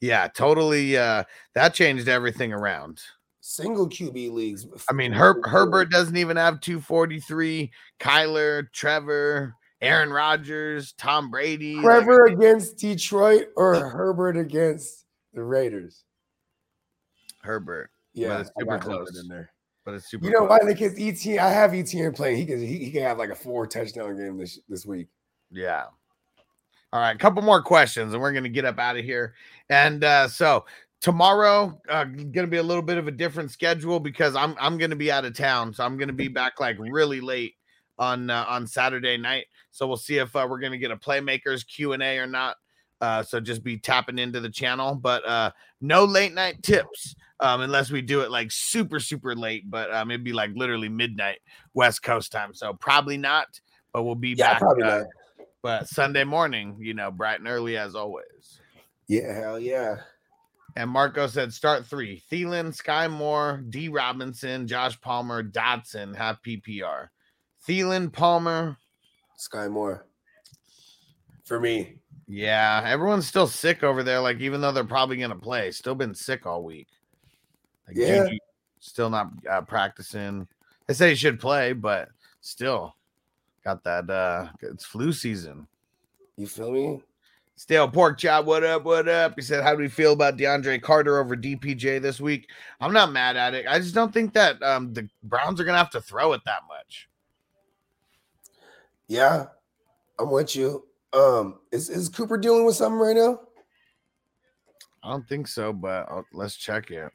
Yeah, 0.00 0.28
totally. 0.28 0.96
Uh, 0.96 1.24
that 1.54 1.74
changed 1.74 2.08
everything 2.08 2.54
around. 2.54 3.02
Single 3.40 3.88
QB 3.88 4.32
leagues. 4.32 4.66
I 4.88 4.92
mean, 4.92 5.12
Her- 5.12 5.40
Herbert 5.44 5.90
doesn't 5.90 6.16
even 6.16 6.36
have 6.36 6.60
243. 6.60 7.70
Kyler, 7.98 8.70
Trevor, 8.72 9.54
Aaron 9.80 10.10
Rodgers, 10.10 10.92
Tom 10.92 11.30
Brady. 11.30 11.76
like- 11.76 11.84
Trevor 11.84 12.26
against 12.26 12.76
Detroit 12.76 13.48
or 13.56 13.88
Herbert 13.88 14.36
against 14.36 15.06
the 15.32 15.42
Raiders. 15.42 16.04
Herbert, 17.42 17.90
Yeah, 18.12 18.40
it's 18.40 18.50
super 18.58 18.78
close. 18.78 19.18
in 19.18 19.28
there. 19.28 19.50
but 19.84 19.94
it's 19.94 20.10
super. 20.10 20.26
You 20.26 20.32
know 20.32 20.46
close. 20.46 20.60
why? 20.62 20.72
Because 20.74 20.94
ET, 20.98 21.38
I 21.38 21.48
have 21.50 21.70
ETN 21.72 22.14
playing. 22.14 22.36
He 22.36 22.44
can 22.44 22.60
he, 22.60 22.76
he 22.84 22.90
can 22.90 23.02
have 23.02 23.16
like 23.18 23.30
a 23.30 23.34
four 23.34 23.66
touchdown 23.66 24.16
game 24.16 24.36
this 24.36 24.58
this 24.68 24.84
week. 24.84 25.08
Yeah. 25.50 25.86
All 26.92 27.00
right, 27.00 27.14
a 27.14 27.18
couple 27.18 27.40
more 27.42 27.62
questions, 27.62 28.12
and 28.12 28.20
we're 28.20 28.32
gonna 28.32 28.48
get 28.50 28.64
up 28.66 28.78
out 28.78 28.98
of 28.98 29.04
here. 29.04 29.34
And 29.70 30.04
uh, 30.04 30.28
so 30.28 30.66
tomorrow, 31.00 31.80
uh, 31.88 32.04
gonna 32.04 32.46
be 32.46 32.58
a 32.58 32.62
little 32.62 32.82
bit 32.82 32.98
of 32.98 33.08
a 33.08 33.12
different 33.12 33.50
schedule 33.50 34.00
because 34.00 34.36
I'm 34.36 34.54
I'm 34.60 34.78
gonna 34.78 34.96
be 34.96 35.10
out 35.10 35.24
of 35.24 35.34
town, 35.34 35.72
so 35.72 35.84
I'm 35.84 35.96
gonna 35.96 36.12
be 36.12 36.28
back 36.40 36.60
like 36.60 36.76
really 36.78 37.20
late 37.20 37.54
on 37.98 38.30
uh, 38.30 38.44
on 38.48 38.66
Saturday 38.66 39.16
night. 39.16 39.46
So 39.70 39.86
we'll 39.86 39.96
see 39.96 40.18
if 40.18 40.34
uh, 40.36 40.46
we're 40.48 40.60
gonna 40.60 40.78
get 40.78 40.90
a 40.90 40.96
playmakers 40.96 41.66
Q 41.66 41.92
and 41.92 42.02
A 42.02 42.18
or 42.18 42.26
not. 42.26 42.56
Uh, 43.00 43.22
so 43.22 43.40
just 43.40 43.64
be 43.64 43.78
tapping 43.78 44.18
into 44.18 44.40
the 44.40 44.50
channel, 44.50 44.94
but 44.94 45.26
uh, 45.26 45.50
no 45.80 46.04
late 46.04 46.34
night 46.34 46.62
tips 46.62 47.14
um, 47.40 47.62
unless 47.62 47.90
we 47.90 48.02
do 48.02 48.20
it 48.20 48.30
like 48.30 48.50
super 48.50 49.00
super 49.00 49.34
late. 49.34 49.70
But 49.70 49.92
um, 49.94 50.10
it'd 50.10 50.24
be 50.24 50.34
like 50.34 50.50
literally 50.54 50.90
midnight 50.90 51.38
West 51.72 52.02
Coast 52.02 52.30
time, 52.30 52.52
so 52.52 52.74
probably 52.74 53.16
not. 53.16 53.60
But 53.92 54.02
we'll 54.04 54.14
be 54.14 54.34
Yeah, 54.34 54.52
back. 54.52 54.60
probably 54.60 54.82
uh, 54.84 54.98
not. 54.98 55.06
but 55.62 55.88
Sunday 55.88 56.24
morning, 56.24 56.76
you 56.78 56.94
know, 56.94 57.10
bright 57.10 57.40
and 57.40 57.48
early 57.48 57.76
as 57.76 57.94
always. 57.94 58.60
Yeah, 59.08 59.32
hell 59.32 59.58
yeah. 59.58 59.96
And 60.76 60.90
Marco 60.90 61.26
said 61.26 61.52
start 61.52 61.86
three. 61.86 62.22
Thielen, 62.30 62.68
Skyy 62.76 63.10
Moore, 63.10 63.62
D. 63.68 63.88
Robinson, 63.88 64.66
Josh 64.66 65.00
Palmer, 65.00 65.42
Dotson 65.42 66.14
have 66.16 66.40
PPR. 66.42 67.08
Thielen, 67.66 68.12
Palmer. 68.12 68.76
Skyy 69.38 69.70
Moore. 69.70 70.06
For 71.44 71.58
me. 71.60 71.96
Yeah, 72.28 72.82
everyone's 72.86 73.26
still 73.26 73.48
sick 73.48 73.82
over 73.82 74.02
there. 74.04 74.20
Like, 74.20 74.40
even 74.40 74.60
though 74.60 74.70
they're 74.70 74.84
probably 74.84 75.16
going 75.16 75.30
to 75.30 75.36
play, 75.36 75.72
still 75.72 75.96
been 75.96 76.14
sick 76.14 76.46
all 76.46 76.62
week. 76.62 76.86
Like, 77.88 77.96
Yeah. 77.96 78.24
Juju 78.24 78.38
still 78.78 79.10
not 79.10 79.30
uh, 79.50 79.62
practicing. 79.62 80.46
They 80.86 80.94
say 80.94 81.10
he 81.10 81.14
should 81.16 81.40
play, 81.40 81.72
but 81.72 82.08
still 82.40 82.94
got 83.64 83.82
that. 83.84 84.08
uh 84.08 84.48
It's 84.62 84.84
flu 84.84 85.12
season. 85.12 85.66
You 86.36 86.46
feel 86.46 86.70
me? 86.70 87.02
Stale 87.60 87.88
pork 87.88 88.16
chop, 88.16 88.46
what 88.46 88.64
up? 88.64 88.84
What 88.84 89.06
up? 89.06 89.34
He 89.36 89.42
said, 89.42 89.62
How 89.62 89.72
do 89.72 89.82
we 89.82 89.88
feel 89.90 90.14
about 90.14 90.38
DeAndre 90.38 90.80
Carter 90.80 91.18
over 91.18 91.36
DPJ 91.36 92.00
this 92.00 92.18
week? 92.18 92.48
I'm 92.80 92.94
not 92.94 93.12
mad 93.12 93.36
at 93.36 93.52
it. 93.52 93.66
I 93.68 93.78
just 93.78 93.94
don't 93.94 94.14
think 94.14 94.32
that 94.32 94.62
um, 94.62 94.94
the 94.94 95.06
Browns 95.24 95.60
are 95.60 95.64
gonna 95.64 95.76
have 95.76 95.90
to 95.90 96.00
throw 96.00 96.32
it 96.32 96.40
that 96.46 96.62
much. 96.66 97.10
Yeah. 99.08 99.48
I'm 100.18 100.30
with 100.30 100.56
you. 100.56 100.86
Um, 101.12 101.58
is, 101.70 101.90
is 101.90 102.08
Cooper 102.08 102.38
dealing 102.38 102.64
with 102.64 102.76
something 102.76 102.98
right 102.98 103.14
now? 103.14 103.40
I 105.04 105.10
don't 105.10 105.28
think 105.28 105.46
so, 105.46 105.74
but 105.74 106.10
uh, 106.10 106.22
let's 106.32 106.56
check 106.56 106.90
it. 106.90 107.12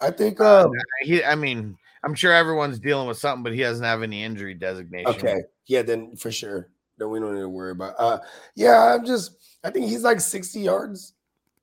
I 0.00 0.10
think. 0.10 0.40
Um, 0.40 0.72
He, 1.02 1.22
I 1.22 1.36
mean, 1.36 1.78
I'm 2.02 2.16
sure 2.16 2.32
everyone's 2.32 2.80
dealing 2.80 3.06
with 3.06 3.18
something, 3.18 3.44
but 3.44 3.52
he 3.54 3.60
doesn't 3.60 3.84
have 3.84 4.02
any 4.02 4.24
injury 4.24 4.54
designation. 4.54 5.06
okay, 5.06 5.42
yeah, 5.68 5.82
then 5.82 6.16
for 6.16 6.32
sure. 6.32 6.68
No, 6.98 7.08
we 7.08 7.18
don't 7.20 7.34
need 7.34 7.40
to 7.40 7.48
worry 7.48 7.72
about. 7.72 7.94
Uh, 7.98 8.18
yeah, 8.54 8.94
I'm 8.94 9.04
just. 9.04 9.32
I 9.64 9.70
think 9.70 9.86
he's 9.86 10.02
like 10.02 10.20
60 10.20 10.60
yards 10.60 11.14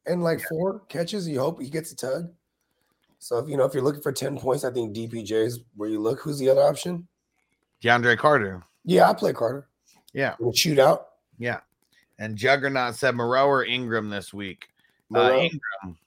and 0.05 0.23
like 0.23 0.41
four 0.49 0.80
catches. 0.89 1.27
You 1.27 1.39
hope 1.39 1.61
he 1.61 1.69
gets 1.69 1.91
a 1.91 1.95
tug. 1.95 2.32
So 3.19 3.38
if 3.38 3.49
you 3.49 3.57
know 3.57 3.65
if 3.65 3.73
you're 3.73 3.84
looking 3.84 4.01
for 4.01 4.11
10 4.13 4.38
points, 4.38 4.63
I 4.63 4.71
think 4.71 4.95
DPJ 4.95 5.32
is 5.32 5.59
where 5.75 5.89
you 5.89 5.99
look. 5.99 6.21
Who's 6.21 6.39
the 6.39 6.49
other 6.49 6.61
option? 6.61 7.07
DeAndre 7.84 8.17
Carter. 8.17 8.63
Yeah, 8.86 9.09
I 9.09 9.13
play 9.13 9.34
Carter. 9.34 9.67
Yeah, 10.13 10.36
In 10.39 10.47
the 10.47 10.51
shootout. 10.53 11.01
yeah. 11.38 11.59
And 12.17 12.36
Juggernaut 12.36 12.95
said 12.95 13.15
Moreau 13.15 13.47
or 13.47 13.63
Ingram 13.63 14.09
this 14.09 14.34
week. 14.34 14.67
Uh, 15.13 15.32
Ingram. 15.34 15.97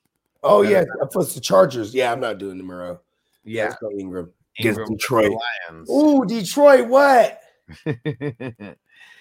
oh 0.42 0.62
Yeah. 0.62 0.80
yeah, 1.00 1.06
for 1.12 1.24
the 1.24 1.40
Chargers. 1.40 1.94
Yeah, 1.94 2.12
I'm 2.12 2.20
not 2.20 2.38
doing 2.38 2.58
the 2.58 2.64
Moreau. 2.64 3.00
Yeah, 3.44 3.64
let's 3.64 3.76
go 3.76 3.90
Ingram. 3.92 4.30
Against 4.58 4.80
Ingram 4.80 4.96
Detroit. 4.96 5.32
Lions. 5.70 5.88
Ooh, 5.90 6.24
Detroit. 6.26 6.88
What? 6.88 7.40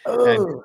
Oh, 0.05 0.63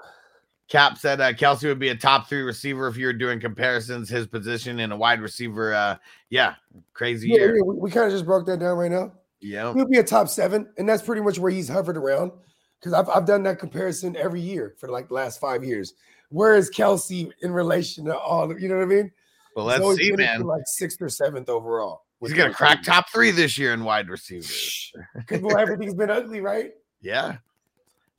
Cap 0.68 0.99
said 0.99 1.20
uh, 1.20 1.32
Kelce 1.32 1.62
would 1.64 1.78
be 1.78 1.91
a 1.91 1.95
top 1.97 2.28
three 2.28 2.43
receiver 2.43 2.89
if 2.89 2.97
you 2.97 3.07
were 3.07 3.12
doing 3.12 3.39
comparisons. 3.39 4.09
His 4.09 4.26
position 4.26 4.80
in 4.80 4.91
a 4.93 4.97
wide 4.97 5.20
receiver, 5.20 5.72
uh, 5.74 5.97
yeah, 6.30 6.55
crazy 6.93 7.28
yeah, 7.28 7.37
year. 7.37 7.57
yeah, 7.57 7.62
we, 7.62 7.74
we 7.76 7.91
kind 7.91 8.07
of 8.07 8.12
just 8.12 8.24
broke 8.26 8.47
that 8.47 8.59
down 8.59 8.76
right 8.76 8.91
now. 8.91 9.12
Yeah, 9.41 9.72
He'll 9.74 9.87
be 9.87 9.99
a 9.99 10.03
top 10.03 10.28
seven, 10.28 10.66
and 10.78 10.89
that's 10.89 11.03
pretty 11.03 11.22
much 11.22 11.39
where 11.39 11.53
he's 11.53 11.68
hovered 11.68 11.97
around. 11.97 12.32
Because 12.80 12.93
I've, 12.93 13.09
I've 13.09 13.26
done 13.26 13.43
that 13.45 13.59
comparison 13.59 14.16
every 14.16 14.41
year 14.41 14.74
for 14.78 14.89
like 14.89 15.09
the 15.09 15.14
last 15.14 15.41
five 15.41 15.64
years. 15.64 15.95
Where 16.30 16.57
is 16.57 16.68
Kelce 16.70 17.30
in 17.43 17.53
relation 17.53 18.05
to 18.07 18.16
all? 18.16 18.51
of- 18.51 18.61
You 18.61 18.68
know 18.68 18.76
what 18.76 18.82
I 18.82 18.87
mean? 18.87 19.12
well, 19.55 19.66
let's 19.66 19.97
see, 19.97 20.12
man. 20.12 20.43
Like 20.43 20.62
sixth 20.66 21.01
or 21.01 21.09
seventh 21.09 21.49
overall. 21.49 22.03
He's 22.20 22.32
gonna 22.32 22.53
crack 22.53 22.82
top 22.82 23.09
three 23.11 23.30
this 23.30 23.57
year 23.57 23.72
in 23.72 23.84
wide 23.84 24.09
receivers. 24.09 24.93
Because 25.14 25.43
well, 25.43 25.59
everything's 25.59 25.95
been 25.95 26.11
ugly, 26.11 26.41
right? 26.41 26.72
Yeah, 27.03 27.37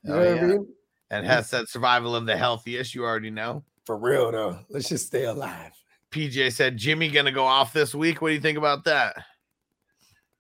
You 0.04 0.14
Oh, 0.14 0.16
know 0.16 0.20
what 0.32 0.36
yeah. 0.38 0.44
I 0.44 0.48
mean? 0.48 0.68
And 1.12 1.26
has 1.26 1.50
said 1.50 1.68
survival 1.68 2.16
of 2.16 2.26
the 2.26 2.38
healthiest. 2.38 2.96
You 2.96 3.04
already 3.04 3.30
know. 3.30 3.64
For 3.86 3.98
real 3.98 4.32
though, 4.32 4.60
let's 4.70 4.90
just 4.90 5.08
stay 5.08 5.26
alive. 5.26 5.72
PJ 6.12 6.54
said 6.54 6.78
Jimmy 6.78 7.10
gonna 7.10 7.32
go 7.32 7.46
off 7.46 7.74
this 7.74 7.94
week. 7.94 8.22
What 8.22 8.30
do 8.30 8.34
you 8.36 8.42
think 8.42 8.58
about 8.58 8.84
that? 8.86 9.16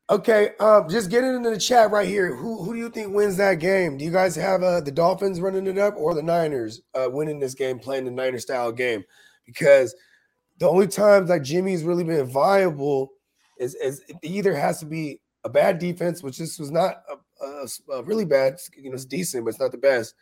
Okay, 0.09 0.51
um, 0.61 0.87
just 0.87 1.09
get 1.09 1.25
it 1.25 1.35
into 1.35 1.49
the 1.49 1.59
chat 1.59 1.91
right 1.91 2.07
here. 2.07 2.33
Who 2.33 2.63
who 2.63 2.73
do 2.73 2.79
you 2.79 2.89
think 2.89 3.13
wins 3.13 3.37
that 3.37 3.55
game? 3.55 3.97
Do 3.97 4.05
you 4.05 4.11
guys 4.11 4.35
have 4.35 4.63
uh, 4.63 4.79
the 4.79 4.91
Dolphins 4.91 5.41
running 5.41 5.67
it 5.67 5.77
up 5.77 5.95
or 5.97 6.13
the 6.13 6.23
Niners 6.23 6.81
uh, 6.95 7.09
winning 7.11 7.39
this 7.39 7.53
game, 7.53 7.77
playing 7.77 8.05
the 8.05 8.11
Niner 8.11 8.39
style 8.39 8.71
game? 8.71 9.03
Because 9.45 9.93
the 10.59 10.67
only 10.67 10.87
times 10.87 11.29
like 11.29 11.43
Jimmy's 11.43 11.83
really 11.83 12.03
been 12.03 12.25
viable 12.25 13.11
is, 13.59 13.75
is 13.75 14.01
it 14.07 14.17
either 14.23 14.55
has 14.55 14.79
to 14.79 14.85
be 14.85 15.19
a 15.43 15.49
bad 15.49 15.79
defense, 15.79 16.23
which 16.23 16.37
this 16.37 16.57
was 16.57 16.71
not 16.71 17.03
a, 17.09 17.45
a, 17.45 17.67
a 17.99 18.03
really 18.03 18.25
bad. 18.25 18.57
You 18.75 18.89
know, 18.89 18.95
it's 18.95 19.05
decent, 19.05 19.43
but 19.43 19.49
it's 19.49 19.59
not 19.59 19.71
the 19.71 19.77
best. 19.77 20.15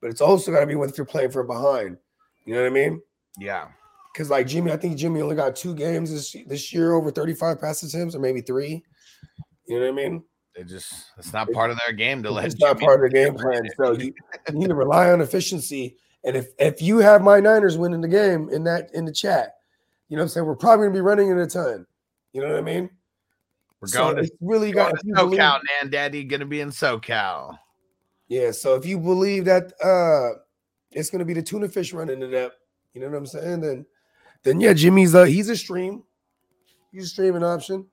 But 0.00 0.10
it's 0.10 0.20
also 0.20 0.50
got 0.52 0.60
to 0.60 0.66
be 0.66 0.74
when 0.74 0.90
you're 0.96 1.04
playing 1.06 1.30
from 1.30 1.46
behind. 1.46 1.96
You 2.44 2.54
know 2.54 2.62
what 2.62 2.68
I 2.68 2.70
mean? 2.70 3.02
Yeah, 3.38 3.68
Because 4.12 4.30
like 4.30 4.46
Jimmy, 4.46 4.72
I 4.72 4.76
think 4.76 4.96
Jimmy 4.96 5.20
only 5.22 5.36
got 5.36 5.54
two 5.56 5.74
games 5.74 6.10
this 6.10 6.34
this 6.46 6.72
year 6.72 6.92
over 6.94 7.10
35 7.10 7.60
pass 7.60 7.82
attempts, 7.82 8.14
or 8.14 8.18
maybe 8.18 8.40
three. 8.40 8.82
You 9.66 9.78
know 9.78 9.86
what 9.92 10.00
I 10.00 10.08
mean? 10.08 10.24
they 10.56 10.64
just 10.64 10.92
it's 11.16 11.32
not 11.32 11.50
part 11.52 11.70
of 11.70 11.78
their 11.86 11.94
game 11.94 12.22
to 12.24 12.30
let. 12.30 12.46
It's 12.46 12.58
not 12.58 12.80
part 12.80 13.04
of 13.04 13.10
the 13.10 13.16
game 13.16 13.34
plan. 13.34 13.62
So 13.76 13.92
you, 13.92 14.12
you 14.48 14.54
need 14.58 14.68
to 14.68 14.74
rely 14.74 15.10
on 15.12 15.20
efficiency. 15.20 15.96
And 16.24 16.36
if 16.36 16.48
if 16.58 16.82
you 16.82 16.98
have 16.98 17.22
my 17.22 17.38
Niners 17.38 17.78
winning 17.78 18.00
the 18.00 18.08
game 18.08 18.48
in 18.50 18.64
that 18.64 18.90
in 18.94 19.04
the 19.04 19.12
chat, 19.12 19.54
you 20.08 20.16
know 20.16 20.22
what 20.22 20.24
I'm 20.24 20.28
saying? 20.30 20.46
We're 20.46 20.56
probably 20.56 20.86
gonna 20.86 20.94
be 20.94 21.00
running 21.02 21.28
in 21.30 21.38
a 21.38 21.46
ton. 21.46 21.86
You 22.32 22.40
know 22.42 22.48
what 22.48 22.56
I 22.58 22.62
mean? 22.62 22.90
We're 23.80 23.88
So 23.88 24.12
going 24.12 24.24
to, 24.24 24.30
really 24.40 24.72
going 24.72 24.90
got 24.90 24.90
to 24.90 24.96
if 25.00 25.04
you 25.06 25.14
believe- 25.14 25.38
SoCal, 25.40 25.60
Nan 25.82 25.90
Daddy. 25.90 26.24
Gonna 26.24 26.46
be 26.46 26.60
in 26.60 26.70
SoCal. 26.70 27.56
Yeah. 28.30 28.52
So 28.52 28.76
if 28.76 28.86
you 28.86 28.98
believe 28.98 29.44
that 29.44 29.72
uh 29.84 30.38
it's 30.92 31.10
gonna 31.10 31.24
be 31.26 31.34
the 31.34 31.42
tuna 31.42 31.68
fish 31.68 31.92
running 31.92 32.22
it 32.22 32.32
up, 32.32 32.52
you 32.94 33.00
know 33.02 33.08
what 33.08 33.16
I'm 33.16 33.26
saying? 33.26 33.60
Then 33.60 33.84
then 34.44 34.60
yeah, 34.60 34.72
Jimmy's 34.72 35.14
uh 35.14 35.24
he's 35.24 35.48
a 35.50 35.56
stream. 35.56 36.04
He's 36.92 37.04
a 37.04 37.08
streaming 37.08 37.44
option. 37.44 37.86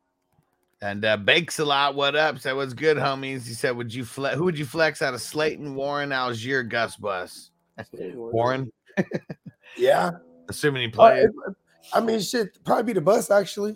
And 0.80 1.04
uh, 1.04 1.18
bakes 1.18 1.58
a 1.58 1.66
lot. 1.66 1.96
What 1.96 2.16
up? 2.16 2.38
Said 2.38 2.54
what's 2.56 2.74
good, 2.74 2.98
homies. 2.98 3.48
He 3.48 3.56
said, 3.56 3.76
"Would 3.76 3.92
you 3.92 4.06
flex? 4.06 4.36
Who 4.38 4.44
would 4.44 4.60
you 4.60 4.66
flex 4.66 5.02
out 5.02 5.16
of 5.16 5.22
Slayton, 5.22 5.74
Warren, 5.74 6.12
Allgeier, 6.12 6.70
Gus 6.70 6.96
Bus? 6.98 7.50
Warren, 7.94 8.72
Yeah. 9.78 10.12
assuming 10.50 10.84
he 10.84 10.88
Uh, 10.90 10.92
plays. 10.92 11.26
it- 11.26 11.56
I 11.94 12.00
mean, 12.00 12.20
shit, 12.20 12.64
probably 12.64 12.84
be 12.84 12.94
the 12.94 13.02
bus 13.02 13.32
actually. 13.32 13.76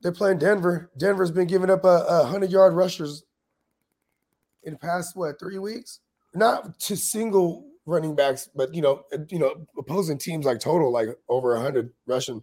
They're 0.00 0.12
playing 0.12 0.38
Denver. 0.38 0.90
Denver's 0.96 1.30
been 1.30 1.46
giving 1.46 1.68
up 1.68 1.84
a, 1.84 2.04
a 2.08 2.24
hundred 2.24 2.50
yard 2.50 2.72
rushers 2.74 3.24
in 4.64 4.72
the 4.74 4.78
past 4.78 5.16
what 5.16 5.38
three 5.38 5.58
weeks? 5.58 6.00
Not 6.34 6.78
to 6.80 6.96
single 6.96 7.66
running 7.86 8.14
backs, 8.14 8.48
but 8.54 8.74
you 8.74 8.82
know, 8.82 9.04
you 9.28 9.38
know, 9.38 9.66
opposing 9.78 10.18
teams 10.18 10.46
like 10.46 10.60
total 10.60 10.92
like 10.92 11.08
over 11.28 11.54
a 11.56 11.60
hundred 11.60 11.92
rushing. 12.06 12.42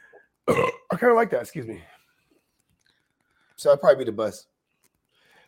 I 0.48 0.70
kind 0.96 1.10
of 1.10 1.16
like 1.16 1.30
that. 1.30 1.42
Excuse 1.42 1.66
me. 1.66 1.82
So 3.56 3.72
I'd 3.72 3.80
probably 3.80 4.04
be 4.04 4.10
the 4.10 4.16
bus. 4.16 4.46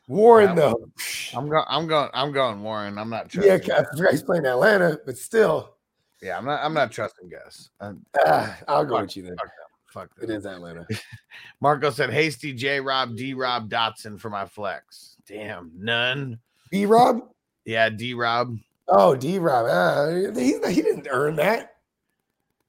Warren 0.08 0.50
Yeah. 0.50 0.54
though, 0.54 0.90
I'm 1.34 1.48
going. 1.48 1.64
I'm 1.68 1.86
going. 1.86 2.10
I'm 2.12 2.32
going 2.32 2.62
Warren. 2.62 2.98
I'm 2.98 3.08
not 3.08 3.34
yeah. 3.34 3.54
I 3.54 3.58
forgot 3.96 4.10
he's 4.10 4.22
playing 4.22 4.44
Atlanta, 4.44 4.98
but 5.06 5.16
still, 5.16 5.76
Yeah, 6.20 6.36
I'm 6.36 6.44
not. 6.44 6.62
I'm 6.62 6.74
not 6.74 6.90
trusting 6.92 7.28
Gus. 7.30 7.70
Uh, 7.80 7.92
ah, 8.26 8.58
I'll 8.68 8.84
go 8.84 8.96
Fuck, 8.96 9.02
with 9.02 9.16
you 9.16 9.22
then. 9.22 9.36
fuck 9.38 9.50
fuck. 9.86 10.10
It 10.22 10.28
is 10.30 10.44
Atlanta. 10.44 10.86
Marco 11.60 11.90
said, 11.90 12.10
"Hasty 12.10 12.52
J 12.52 12.80
Rob 12.80 13.16
D 13.16 13.32
Rob 13.32 13.70
Dotson 13.70 14.20
for 14.20 14.28
my 14.28 14.44
flex." 14.44 15.11
Damn, 15.32 15.72
none. 15.78 16.38
B 16.70 16.84
Rob. 16.84 17.20
Yeah, 17.64 17.88
D 17.88 18.12
Rob. 18.12 18.58
Oh, 18.88 19.16
D 19.16 19.38
Rob. 19.38 19.66
Ah, 19.68 20.10
he, 20.38 20.58
he 20.70 20.82
didn't 20.82 21.08
earn 21.10 21.36
that. 21.36 21.76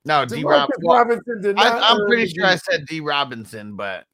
No, 0.06 0.26
D 0.26 0.46
Rob. 0.46 0.70
Robinson 0.82 1.42
did 1.42 1.58
not. 1.58 1.66
I, 1.66 1.90
I'm 1.90 2.02
earn 2.02 2.08
pretty 2.08 2.34
sure 2.34 2.46
I 2.46 2.56
said 2.56 2.86
D 2.88 3.02
Robinson, 3.02 3.76
but 3.76 4.06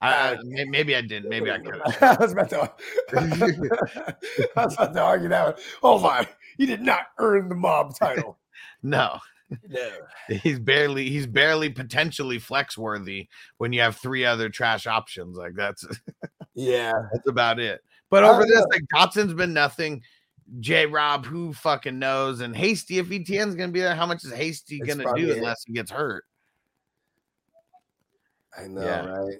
I, 0.00 0.32
I, 0.32 0.38
maybe 0.66 0.96
I 0.96 1.02
didn't. 1.02 1.28
Maybe 1.28 1.52
I 1.52 1.58
could. 1.58 1.80
have. 1.86 2.18
I 2.20 2.22
was 2.22 2.32
about 2.32 2.50
to. 2.50 2.72
I 4.56 4.64
was 4.64 4.74
about 4.74 4.94
to 4.94 5.00
argue 5.00 5.28
that 5.28 5.44
one. 5.46 5.54
Hold 5.80 6.04
on. 6.04 6.26
He 6.58 6.66
did 6.66 6.82
not 6.82 7.06
earn 7.18 7.48
the 7.48 7.54
mob 7.54 7.96
title. 7.96 8.38
No, 8.86 9.18
No. 9.68 9.90
he's 10.42 10.58
barely. 10.58 11.08
He's 11.10 11.26
barely 11.26 11.68
potentially 11.70 12.38
flex 12.38 12.76
worthy 12.78 13.28
when 13.58 13.72
you 13.72 13.80
have 13.80 13.96
three 13.96 14.24
other 14.24 14.48
trash 14.48 14.86
options. 14.86 15.36
Like 15.36 15.54
that's 15.54 15.86
Yeah. 16.54 16.92
that's 17.12 17.28
about 17.28 17.58
it. 17.60 17.82
But 18.10 18.24
over 18.24 18.42
this, 18.44 18.60
know. 18.60 18.66
like 18.70 18.82
Dotson's 18.94 19.34
been 19.34 19.52
nothing. 19.52 20.02
J 20.60 20.86
Rob, 20.86 21.24
who 21.24 21.52
fucking 21.52 21.98
knows? 21.98 22.40
And 22.40 22.54
Hasty, 22.54 22.98
if 22.98 23.08
ETN's 23.08 23.54
gonna 23.54 23.72
be 23.72 23.80
there, 23.80 23.94
how 23.94 24.06
much 24.06 24.24
is 24.24 24.32
Hasty 24.32 24.78
It's 24.82 24.94
gonna 24.94 25.12
do 25.16 25.30
it. 25.30 25.38
unless 25.38 25.64
he 25.66 25.72
gets 25.72 25.90
hurt? 25.90 26.24
I 28.56 28.66
know, 28.68 28.82
Yeah. 28.82 29.04
right? 29.06 29.38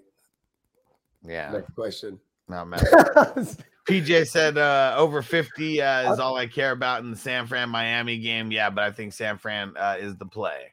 Yeah, 1.26 1.52
Next 1.52 1.74
question. 1.74 2.18
not 2.48 2.64
mad. 2.68 2.82
PJ 3.88 4.26
said 4.28 4.56
uh, 4.56 4.94
over 4.96 5.20
50 5.20 5.82
uh, 5.82 6.12
is 6.12 6.18
all 6.18 6.36
I 6.36 6.46
care 6.46 6.72
about 6.72 7.02
in 7.02 7.10
the 7.10 7.16
San 7.16 7.46
Fran 7.46 7.68
Miami 7.68 8.18
game. 8.18 8.50
Yeah, 8.50 8.70
but 8.70 8.84
I 8.84 8.90
think 8.90 9.12
San 9.12 9.36
Fran 9.38 9.74
uh, 9.76 9.96
is 9.98 10.16
the 10.16 10.26
play. 10.26 10.72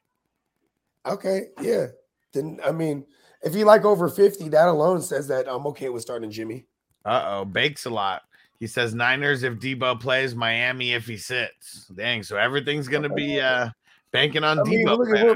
okay. 1.05 1.47
Yeah. 1.61 1.87
Then, 2.33 2.59
I 2.65 2.71
mean, 2.71 3.05
if 3.41 3.55
you 3.55 3.65
like 3.65 3.83
over 3.83 4.07
50, 4.07 4.49
that 4.49 4.67
alone 4.67 5.01
says 5.01 5.27
that 5.27 5.47
I'm 5.49 5.67
okay 5.67 5.89
with 5.89 6.01
starting 6.01 6.31
Jimmy. 6.31 6.65
Uh 7.03 7.23
oh, 7.25 7.45
bakes 7.45 7.85
a 7.85 7.89
lot. 7.89 8.21
He 8.59 8.67
says 8.67 8.93
Niners 8.93 9.41
if 9.41 9.55
Deebo 9.55 9.99
plays, 9.99 10.35
Miami 10.35 10.93
if 10.93 11.07
he 11.07 11.17
sits. 11.17 11.87
Dang, 11.95 12.21
so 12.21 12.37
everything's 12.37 12.87
gonna 12.87 13.09
be 13.09 13.41
uh 13.41 13.69
banking 14.11 14.43
on 14.43 14.59
I 14.59 14.63
mean, 14.63 14.85
Deebo. 14.85 14.97
we're, 14.99 15.35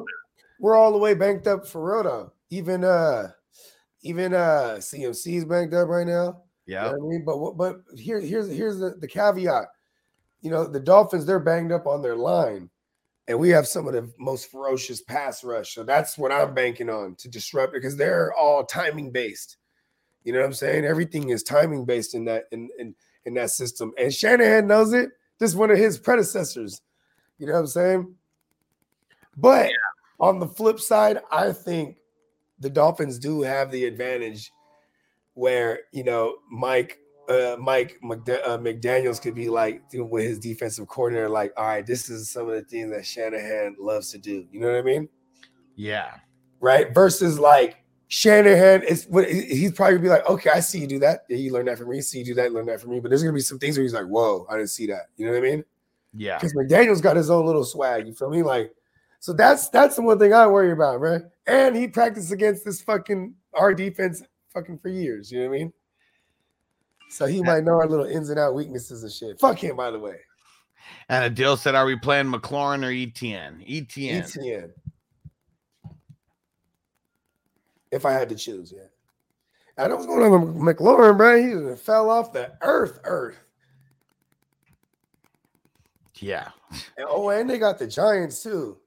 we're 0.59 0.75
all 0.75 0.91
the 0.91 0.99
way 0.99 1.15
banked 1.15 1.47
up 1.47 1.67
for 1.67 1.83
real 1.83 2.03
though. 2.03 2.33
Even 2.51 2.83
uh 2.83 3.31
even 4.03 4.35
uh 4.35 4.75
CMC's 4.77 5.43
banked 5.43 5.73
up 5.73 5.87
right 5.87 6.05
now. 6.05 6.43
You 6.65 6.75
know 6.75 6.81
Yeah, 6.81 6.91
I 6.91 7.07
mean? 7.07 7.23
But 7.25 7.51
but 7.51 7.81
here 7.97 8.19
here's 8.19 8.49
here's 8.49 8.79
the, 8.79 8.91
the 8.99 9.07
caveat. 9.07 9.67
You 10.41 10.51
know, 10.51 10.65
the 10.65 10.79
Dolphins 10.79 11.25
they're 11.25 11.39
banged 11.39 11.71
up 11.71 11.87
on 11.87 12.01
their 12.01 12.15
line, 12.15 12.69
and 13.27 13.39
we 13.39 13.49
have 13.49 13.67
some 13.67 13.87
of 13.87 13.93
the 13.93 14.11
most 14.19 14.51
ferocious 14.51 15.01
pass 15.01 15.43
rush. 15.43 15.73
So 15.73 15.83
that's 15.83 16.17
what 16.17 16.31
I'm 16.31 16.53
banking 16.53 16.89
on 16.89 17.15
to 17.15 17.27
disrupt 17.27 17.73
because 17.73 17.97
they're 17.97 18.33
all 18.33 18.63
timing 18.65 19.11
based. 19.11 19.57
You 20.23 20.33
know 20.33 20.39
what 20.39 20.47
I'm 20.47 20.53
saying? 20.53 20.85
Everything 20.85 21.29
is 21.29 21.43
timing 21.43 21.85
based 21.85 22.15
in 22.15 22.25
that 22.25 22.45
in 22.51 22.69
in, 22.77 22.95
in 23.25 23.33
that 23.35 23.51
system. 23.51 23.93
And 23.97 24.13
Shanahan 24.13 24.67
knows 24.67 24.93
it. 24.93 25.09
This 25.39 25.51
is 25.51 25.55
one 25.55 25.71
of 25.71 25.77
his 25.77 25.97
predecessors. 25.97 26.81
You 27.37 27.47
know 27.47 27.53
what 27.53 27.59
I'm 27.59 27.67
saying? 27.67 28.15
But 29.37 29.71
on 30.19 30.39
the 30.39 30.47
flip 30.47 30.79
side, 30.79 31.19
I 31.31 31.51
think 31.51 31.97
the 32.59 32.69
Dolphins 32.69 33.19
do 33.19 33.41
have 33.41 33.71
the 33.71 33.85
advantage 33.85 34.51
where 35.35 35.81
you 35.91 36.03
know 36.03 36.37
Mike 36.49 36.99
uh, 37.29 37.55
Mike 37.59 37.99
McD- 38.03 38.45
uh, 38.45 38.57
McDaniel's 38.57 39.19
could 39.19 39.35
be 39.35 39.49
like 39.49 39.89
doing 39.89 40.09
with 40.09 40.25
his 40.25 40.39
defensive 40.39 40.87
coordinator, 40.87 41.29
like, 41.29 41.53
all 41.57 41.65
right, 41.65 41.85
this 41.85 42.09
is 42.09 42.29
some 42.29 42.47
of 42.47 42.55
the 42.55 42.61
things 42.61 42.91
that 42.91 43.05
Shanahan 43.05 43.75
loves 43.79 44.11
to 44.11 44.17
do. 44.17 44.45
You 44.51 44.59
know 44.59 44.71
what 44.71 44.77
I 44.77 44.81
mean? 44.81 45.09
Yeah. 45.75 46.11
Right. 46.59 46.93
Versus 46.93 47.39
like 47.39 47.83
Shanahan 48.07 48.83
is 48.83 49.05
what 49.09 49.29
he's 49.29 49.71
probably 49.71 49.97
be 49.97 50.09
like, 50.09 50.27
okay, 50.29 50.51
I 50.51 50.59
see 50.59 50.79
you 50.79 50.87
do 50.87 50.99
that. 50.99 51.21
Yeah, 51.29 51.37
you 51.37 51.51
learn 51.51 51.65
that 51.65 51.77
from 51.77 51.89
me. 51.89 52.01
See 52.01 52.19
you 52.19 52.25
do 52.25 52.33
that, 52.35 52.53
learn 52.53 52.65
that 52.67 52.81
from 52.81 52.91
me. 52.91 52.99
But 52.99 53.09
there's 53.09 53.23
gonna 53.23 53.33
be 53.33 53.41
some 53.41 53.59
things 53.59 53.77
where 53.77 53.83
he's 53.83 53.93
like, 53.93 54.05
whoa, 54.05 54.45
I 54.49 54.57
didn't 54.57 54.69
see 54.69 54.87
that. 54.87 55.07
You 55.17 55.25
know 55.25 55.33
what 55.33 55.39
I 55.39 55.41
mean? 55.41 55.63
Yeah. 56.13 56.37
Because 56.37 56.53
McDaniel's 56.53 57.01
got 57.01 57.17
his 57.17 57.29
own 57.29 57.45
little 57.45 57.65
swag. 57.65 58.07
You 58.07 58.13
feel 58.13 58.29
me? 58.29 58.43
Like, 58.43 58.71
so 59.19 59.33
that's 59.33 59.69
that's 59.69 59.95
the 59.95 60.03
one 60.03 60.19
thing 60.19 60.33
I 60.33 60.47
worry 60.47 60.71
about, 60.71 61.01
man. 61.01 61.29
And 61.47 61.75
he 61.75 61.87
practiced 61.87 62.31
against 62.31 62.63
this 62.63 62.81
fucking 62.81 63.33
our 63.53 63.73
defense 63.73 64.21
fucking 64.55 64.79
for 64.79 64.89
years. 64.89 65.31
You 65.31 65.43
know 65.43 65.49
what 65.49 65.55
I 65.55 65.59
mean? 65.59 65.73
So 67.09 67.27
he 67.27 67.43
might 67.43 67.63
know 67.63 67.73
our 67.73 67.87
little 67.87 68.05
ins 68.05 68.29
and 68.31 68.39
out 68.39 68.55
weaknesses 68.55 69.03
and 69.03 69.11
shit. 69.11 69.39
Fuck 69.39 69.59
him, 69.59 69.75
by 69.75 69.91
the 69.91 69.99
way. 69.99 70.17
And 71.09 71.35
Adil 71.35 71.57
said, 71.57 71.75
"Are 71.75 71.85
we 71.85 71.95
playing 71.95 72.31
McLaurin 72.31 72.83
or 72.83 72.89
ETN? 72.89 73.67
ETN. 73.67 74.23
ETN. 74.23 74.71
If 77.91 78.05
I 78.05 78.11
had 78.11 78.29
to 78.29 78.35
choose, 78.35 78.73
yeah. 78.75 78.87
I 79.77 79.87
don't 79.87 80.05
going 80.05 80.33
on 80.33 80.65
with 80.65 80.77
McLaurin, 80.77 81.17
bro. 81.17 81.71
He 81.71 81.75
fell 81.75 82.09
off 82.09 82.33
the 82.33 82.53
earth, 82.61 82.99
earth. 83.03 83.37
Yeah. 86.15 86.49
And, 86.97 87.07
oh, 87.09 87.29
and 87.29 87.49
they 87.49 87.57
got 87.57 87.77
the 87.77 87.87
Giants 87.87 88.41
too. 88.41 88.77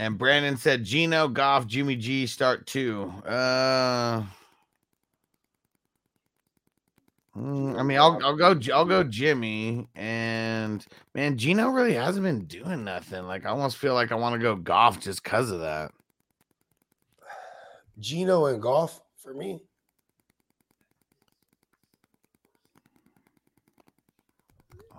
And 0.00 0.16
Brandon 0.16 0.56
said, 0.56 0.82
Gino, 0.82 1.28
Goff, 1.28 1.66
Jimmy 1.66 1.94
G 1.94 2.26
start 2.26 2.66
two. 2.66 3.12
Uh, 3.26 4.22
mm, 7.36 7.78
I 7.78 7.82
mean, 7.82 7.98
I'll 7.98 8.18
I'll 8.24 8.34
go 8.34 8.58
I'll 8.72 8.86
go 8.86 9.04
Jimmy 9.04 9.86
and 9.94 10.86
man, 11.14 11.36
Gino 11.36 11.68
really 11.68 11.92
hasn't 11.92 12.24
been 12.24 12.46
doing 12.46 12.82
nothing. 12.82 13.26
Like 13.26 13.44
I 13.44 13.50
almost 13.50 13.76
feel 13.76 13.92
like 13.92 14.10
I 14.10 14.14
want 14.14 14.32
to 14.36 14.38
go 14.38 14.56
Goff 14.56 15.00
just 15.00 15.22
because 15.22 15.50
of 15.50 15.60
that. 15.60 15.92
Gino 17.98 18.46
and 18.46 18.62
golf 18.62 19.02
for 19.18 19.34
me. 19.34 19.60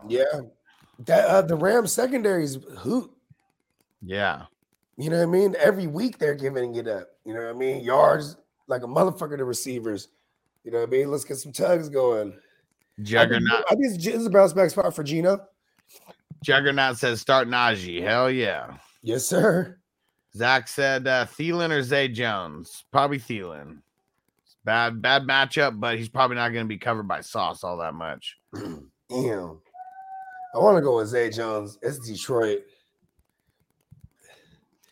Yeah, 0.07 0.41
that 0.99 1.25
uh, 1.25 1.41
the 1.41 1.55
Rams 1.55 1.91
secondaries 1.91 2.59
hoot. 2.77 3.09
Yeah, 4.03 4.45
You 4.97 5.09
know 5.09 5.17
what 5.17 5.23
I 5.23 5.25
mean? 5.27 5.55
Every 5.59 5.87
week 5.87 6.17
they're 6.17 6.35
giving 6.35 6.75
it 6.75 6.87
up. 6.87 7.07
You 7.25 7.33
know 7.33 7.41
what 7.41 7.55
I 7.55 7.57
mean? 7.57 7.83
Yards 7.83 8.37
like 8.67 8.83
a 8.83 8.87
motherfucker 8.87 9.37
to 9.37 9.45
receivers. 9.45 10.09
You 10.63 10.71
know 10.71 10.79
what 10.79 10.89
I 10.89 10.91
mean? 10.91 11.11
Let's 11.11 11.25
get 11.25 11.37
some 11.37 11.51
tugs 11.51 11.89
going. 11.89 12.33
Juggernaut. 13.01 13.65
I 13.69 13.75
think 13.75 14.01
this 14.01 14.07
is 14.07 14.25
a 14.25 14.29
bounce 14.29 14.53
back 14.53 14.69
spot 14.69 14.95
for 14.95 15.03
Gino. 15.03 15.39
Juggernaut 16.43 16.97
says 16.97 17.21
start 17.21 17.47
Najee. 17.47 18.01
Hell 18.01 18.29
yeah. 18.29 18.77
Yes, 19.01 19.25
sir. 19.25 19.77
Zach 20.35 20.67
said 20.67 21.07
uh, 21.07 21.25
Thielen 21.25 21.71
or 21.71 21.83
Zay 21.83 22.07
Jones. 22.07 22.85
Probably 22.91 23.19
Thielen. 23.19 23.81
Bad 24.63 25.01
bad 25.01 25.23
matchup, 25.23 25.79
but 25.79 25.97
he's 25.97 26.09
probably 26.09 26.35
not 26.35 26.49
going 26.49 26.65
to 26.65 26.69
be 26.69 26.77
covered 26.77 27.07
by 27.07 27.21
Sauce 27.21 27.63
all 27.63 27.77
that 27.77 27.95
much. 27.95 28.37
Damn. 29.09 29.59
I 30.53 30.59
want 30.59 30.77
to 30.77 30.81
go 30.81 30.97
with 30.97 31.07
Zay 31.07 31.29
Jones. 31.29 31.79
It's 31.81 31.99
Detroit. 31.99 32.61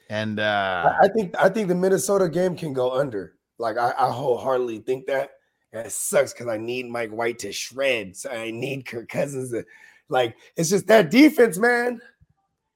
And 0.09 0.39
uh, 0.39 0.93
I, 1.01 1.07
think 1.07 1.35
I 1.39 1.49
think 1.49 1.67
the 1.67 1.75
Minnesota 1.75 2.27
game 2.27 2.55
can 2.55 2.73
go 2.73 2.91
under. 2.91 3.35
Like 3.59 3.77
I, 3.77 3.93
I 3.97 4.09
wholeheartedly 4.09 4.79
think 4.79 5.05
that. 5.07 5.31
And 5.71 5.85
it 5.85 5.91
sucks 5.91 6.33
because 6.33 6.47
I 6.47 6.57
need 6.57 6.87
Mike 6.87 7.11
White 7.11 7.37
to 7.39 7.51
shred. 7.51 8.15
So 8.17 8.31
I 8.31 8.49
need 8.49 8.87
Kirk 8.87 9.07
Cousins 9.07 9.51
to 9.51 9.63
like 10.09 10.35
it's 10.57 10.69
just 10.69 10.87
that 10.87 11.11
defense, 11.11 11.59
man. 11.59 12.01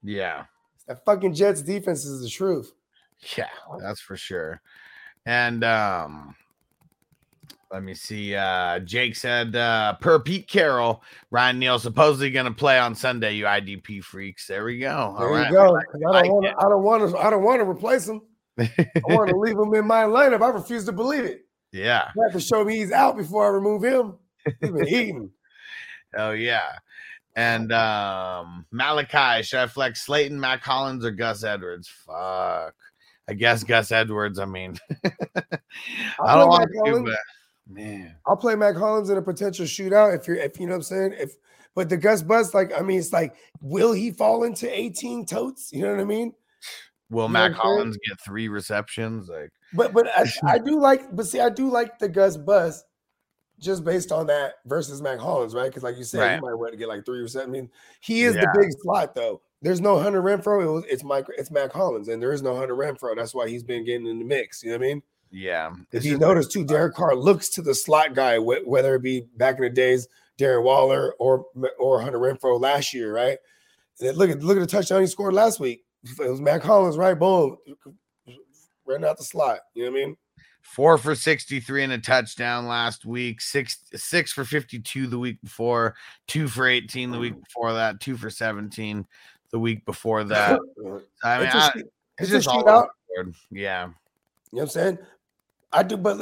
yeah, 0.04 0.44
That 0.88 1.04
fucking 1.06 1.34
Jets 1.34 1.64
defense 1.64 2.06
is 2.06 2.22
the 2.22 2.30
truth. 2.30 2.72
yeah, 3.36 3.50
that's 3.80 4.02
for 4.02 4.16
sure. 4.16 4.62
And 5.26 5.64
um, 5.64 6.36
let 7.74 7.82
me 7.82 7.96
see. 7.96 8.36
Uh, 8.36 8.80
Jake 8.80 9.16
said, 9.16 9.56
uh, 9.56 9.96
per 10.00 10.20
Pete 10.20 10.48
Carroll, 10.48 11.04
Ryan 11.32 11.58
Neal 11.58 11.80
supposedly 11.80 12.30
going 12.30 12.46
to 12.46 12.52
play 12.52 12.78
on 12.78 12.94
Sunday. 12.94 13.34
You 13.34 13.46
IDP 13.46 14.04
freaks. 14.04 14.46
There 14.46 14.64
we 14.64 14.78
go. 14.78 15.16
There 15.18 15.28
All 15.28 15.34
right. 15.34 15.52
go. 15.52 15.76
I 15.76 16.22
don't 16.22 16.30
want 16.30 16.46
to. 16.46 16.56
I 16.58 16.70
don't 16.70 16.84
want 16.84 17.12
to. 17.12 17.18
I 17.18 17.30
don't 17.32 17.44
want 17.44 17.62
to 17.62 17.68
replace 17.68 18.08
him. 18.08 18.22
I 18.60 18.70
want 19.08 19.32
to 19.32 19.36
leave 19.36 19.58
him 19.58 19.74
in 19.74 19.88
my 19.88 20.04
lineup. 20.04 20.44
I 20.44 20.50
refuse 20.50 20.86
to 20.86 20.92
believe 20.92 21.24
it. 21.24 21.48
Yeah. 21.72 22.10
You 22.16 22.22
have 22.22 22.34
to 22.34 22.40
show 22.40 22.64
me 22.64 22.78
he's 22.78 22.92
out 22.92 23.18
before 23.18 23.46
I 23.46 23.50
remove 23.50 23.84
him. 23.84 24.14
He's 24.62 24.72
been 24.72 24.88
eating. 24.88 25.32
Oh 26.16 26.30
yeah. 26.30 26.74
And 27.36 27.72
um 27.74 28.68
Malachi, 28.70 29.42
should 29.42 29.62
I 29.62 29.66
flex 29.66 30.06
Slayton, 30.06 30.40
Mack 30.40 30.62
Hollins, 30.64 31.04
or 31.04 31.10
Gus 31.10 31.44
Edwards? 31.44 31.88
Fuck. 32.06 32.76
I 33.28 33.34
guess 33.34 33.64
Gus 33.64 33.92
Edwards. 33.92 34.38
I 34.38 34.46
mean, 34.46 34.78
I 35.04 36.36
don't 36.36 36.50
want 36.50 36.70
to, 36.86 37.04
but 37.04 37.18
man, 37.68 38.16
I'll 38.28 38.38
play 38.38 38.55
Mack 38.55 38.76
Hollins 38.76 39.09
in 39.09 39.18
a 39.18 39.22
potential 39.22 39.66
shootout 39.66 40.18
if 40.18 40.28
you're 40.28 40.38
if 40.38 40.59
you 40.59 40.66
know 40.66 40.74
what 40.74 40.78
I'm 40.78 40.84
saying. 40.84 41.16
If 41.20 41.36
but 41.76 41.89
the 41.89 41.97
Gus 41.97 42.22
Bus, 42.22 42.53
like 42.53 42.72
I 42.78 42.82
mean, 42.82 42.99
it's 42.99 43.14
like, 43.14 43.36
will 43.61 43.93
he 43.93 44.11
fall 44.11 44.43
into 44.43 44.72
18 44.72 45.26
totes? 45.26 45.72
You 45.72 45.84
know 45.84 45.91
what 45.91 46.01
I 46.01 46.05
mean? 46.05 46.34
will 47.09 47.28
You 47.28 47.34
Matt 47.34 47.55
saying? 47.64 47.95
Get 48.07 48.22
three 48.24 48.47
receptions? 48.47 49.30
Like, 49.30 49.51
But 49.74 49.93
but 49.93 50.07
I, 50.16 50.26
I 50.47 50.57
do 50.59 50.80
like, 50.80 51.16
but 51.16 51.28
see, 51.28 51.39
I 51.39 51.49
do 51.49 51.70
like 51.70 51.99
the 51.99 52.09
Gus 52.09 52.38
Bus 52.38 52.84
just 53.59 53.84
based 53.86 54.11
on 54.11 54.28
that 54.28 54.55
versus 54.66 55.01
Mack 55.01 55.20
Hollins, 55.20 55.55
right? 55.55 55.68
Because 55.70 55.84
like 55.84 55.97
you 55.97 56.03
said, 56.03 56.20
Right. 56.20 56.36
you 56.36 56.41
might 56.41 56.55
want 56.55 56.72
to 56.74 56.78
get 56.78 56.88
like 56.89 57.05
three 57.05 57.22
receptions. 57.22 57.49
I 57.49 57.51
mean, 57.51 57.70
he 58.01 58.24
is 58.24 58.36
Yeah. 58.36 58.41
the 58.41 58.59
big 58.59 58.72
slot 58.82 59.16
though. 59.16 59.41
There's 59.61 59.80
no 59.80 59.97
Hunter 59.97 60.22
Renfrow. 60.22 60.61
It 60.64 60.68
was, 60.70 60.84
it's 60.89 61.03
Mike. 61.05 61.26
It's 61.38 61.49
Mack 61.49 61.72
Hollins, 61.72 62.09
and 62.09 62.22
there 62.22 62.34
is 62.34 62.41
no 62.41 62.55
Hunter 62.55 62.76
Renfrow. 62.76 63.16
That's 63.16 63.34
why 63.34 63.47
he's 63.47 63.64
been 63.64 63.86
getting 63.86 64.07
in 64.07 64.20
the 64.20 64.26
mix. 64.26 64.61
You 64.61 64.72
know 64.72 64.78
what 64.78 64.84
I 64.86 64.88
mean? 64.88 65.03
Yeah, 65.36 65.74
If 65.92 66.06
you 66.06 66.20
notice 66.20 66.48
too, 66.48 66.64
Derek 66.64 66.94
Carr 66.94 67.16
looks 67.16 67.50
to 67.50 67.64
the 67.64 67.74
slot 67.74 68.14
guy, 68.14 68.38
wh- 68.38 68.68
whether 68.68 68.94
it 68.94 69.02
be 69.02 69.22
back 69.36 69.56
in 69.58 69.64
the 69.64 69.70
days, 69.72 70.08
Darren 70.38 70.62
Waller 70.64 71.14
or 71.18 71.46
or 71.80 72.00
Hunter 72.02 72.20
Renfrow 72.20 72.60
last 72.62 72.94
year, 72.94 73.12
right? 73.14 73.40
And 74.00 74.16
look 74.16 74.30
at 74.30 74.44
look 74.44 74.58
at 74.58 74.62
the 74.62 74.68
touchdown 74.68 75.02
he 75.02 75.08
scored 75.08 75.34
last 75.34 75.60
week. 75.60 75.86
It 76.20 76.30
was 76.30 76.40
Mack 76.40 76.62
Hollins, 76.62 76.98
right? 76.98 77.18
Boom, 77.18 77.58
ran 78.86 79.04
out 79.04 79.18
the 79.18 79.24
slot. 79.24 79.60
You 79.74 79.86
know 79.86 79.92
what 79.92 80.02
I 80.02 80.06
mean? 80.06 80.18
four 80.62 80.98
for 80.98 81.14
63 81.14 81.84
and 81.84 81.94
a 81.94 81.98
touchdown 81.98 82.68
last 82.68 83.04
week, 83.06 83.42
six 83.42 83.80
six 83.96 84.32
for 84.32 84.46
52 84.46 85.08
the 85.08 85.20
week 85.20 85.42
before, 85.42 85.96
two 86.28 86.48
for 86.48 86.68
18 86.68 87.12
the 87.12 87.20
week 87.20 87.34
before 87.44 87.74
that, 87.74 88.00
two 88.00 88.16
for 88.18 88.30
17 88.30 89.06
the 89.52 89.60
week 89.60 89.86
before 89.86 90.24
that. 90.24 90.60
I 91.24 91.38
mean, 91.40 91.48
it's 91.48 91.56
I, 91.56 91.68
a, 91.68 91.72
shoot- 91.74 91.92
it's 92.20 92.30
just 92.30 92.48
all 92.48 92.64
shootout. 92.64 92.68
over 92.70 92.88
the 93.10 93.24
board. 93.24 93.36
Yeah. 93.52 93.84
You 93.86 93.90
know 93.90 93.96
what 94.52 94.62
I'm 94.64 94.70
saying? 94.70 94.98
I 95.74 95.84
do, 95.84 95.98
but 95.98 96.20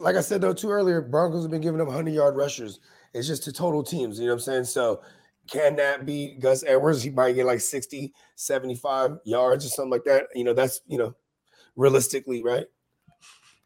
like 0.00 0.16
I 0.16 0.20
said 0.20 0.40
though 0.40 0.54
too 0.54 0.70
earlier, 0.70 1.00
Broncos 1.00 1.42
have 1.42 1.50
been 1.50 1.60
giving 1.60 1.80
up 1.80 1.88
100 1.88 2.14
yard 2.14 2.36
rushers. 2.36 2.80
It's 3.12 3.26
just 3.26 3.42
to 3.44 3.52
total 3.52 3.82
teams. 3.82 4.18
You 4.18 4.26
know 4.26 4.32
what 4.32 4.36
I'm 4.36 4.40
saying? 4.40 4.64
So 4.64 5.02
can 5.50 5.76
that 5.76 6.06
be 6.06 6.36
Gus 6.38 6.64
Edwards? 6.64 7.02
He 7.02 7.10
might 7.10 7.32
get 7.32 7.46
like 7.46 7.60
60, 7.60 8.14
75 8.36 9.18
yards 9.24 9.66
or 9.66 9.68
something 9.68 9.90
like 9.90 10.04
that. 10.04 10.26
You 10.34 10.44
know, 10.44 10.54
that's 10.54 10.80
you 10.86 10.98
know, 10.98 11.14
realistically, 11.76 12.42
right? 12.42 12.66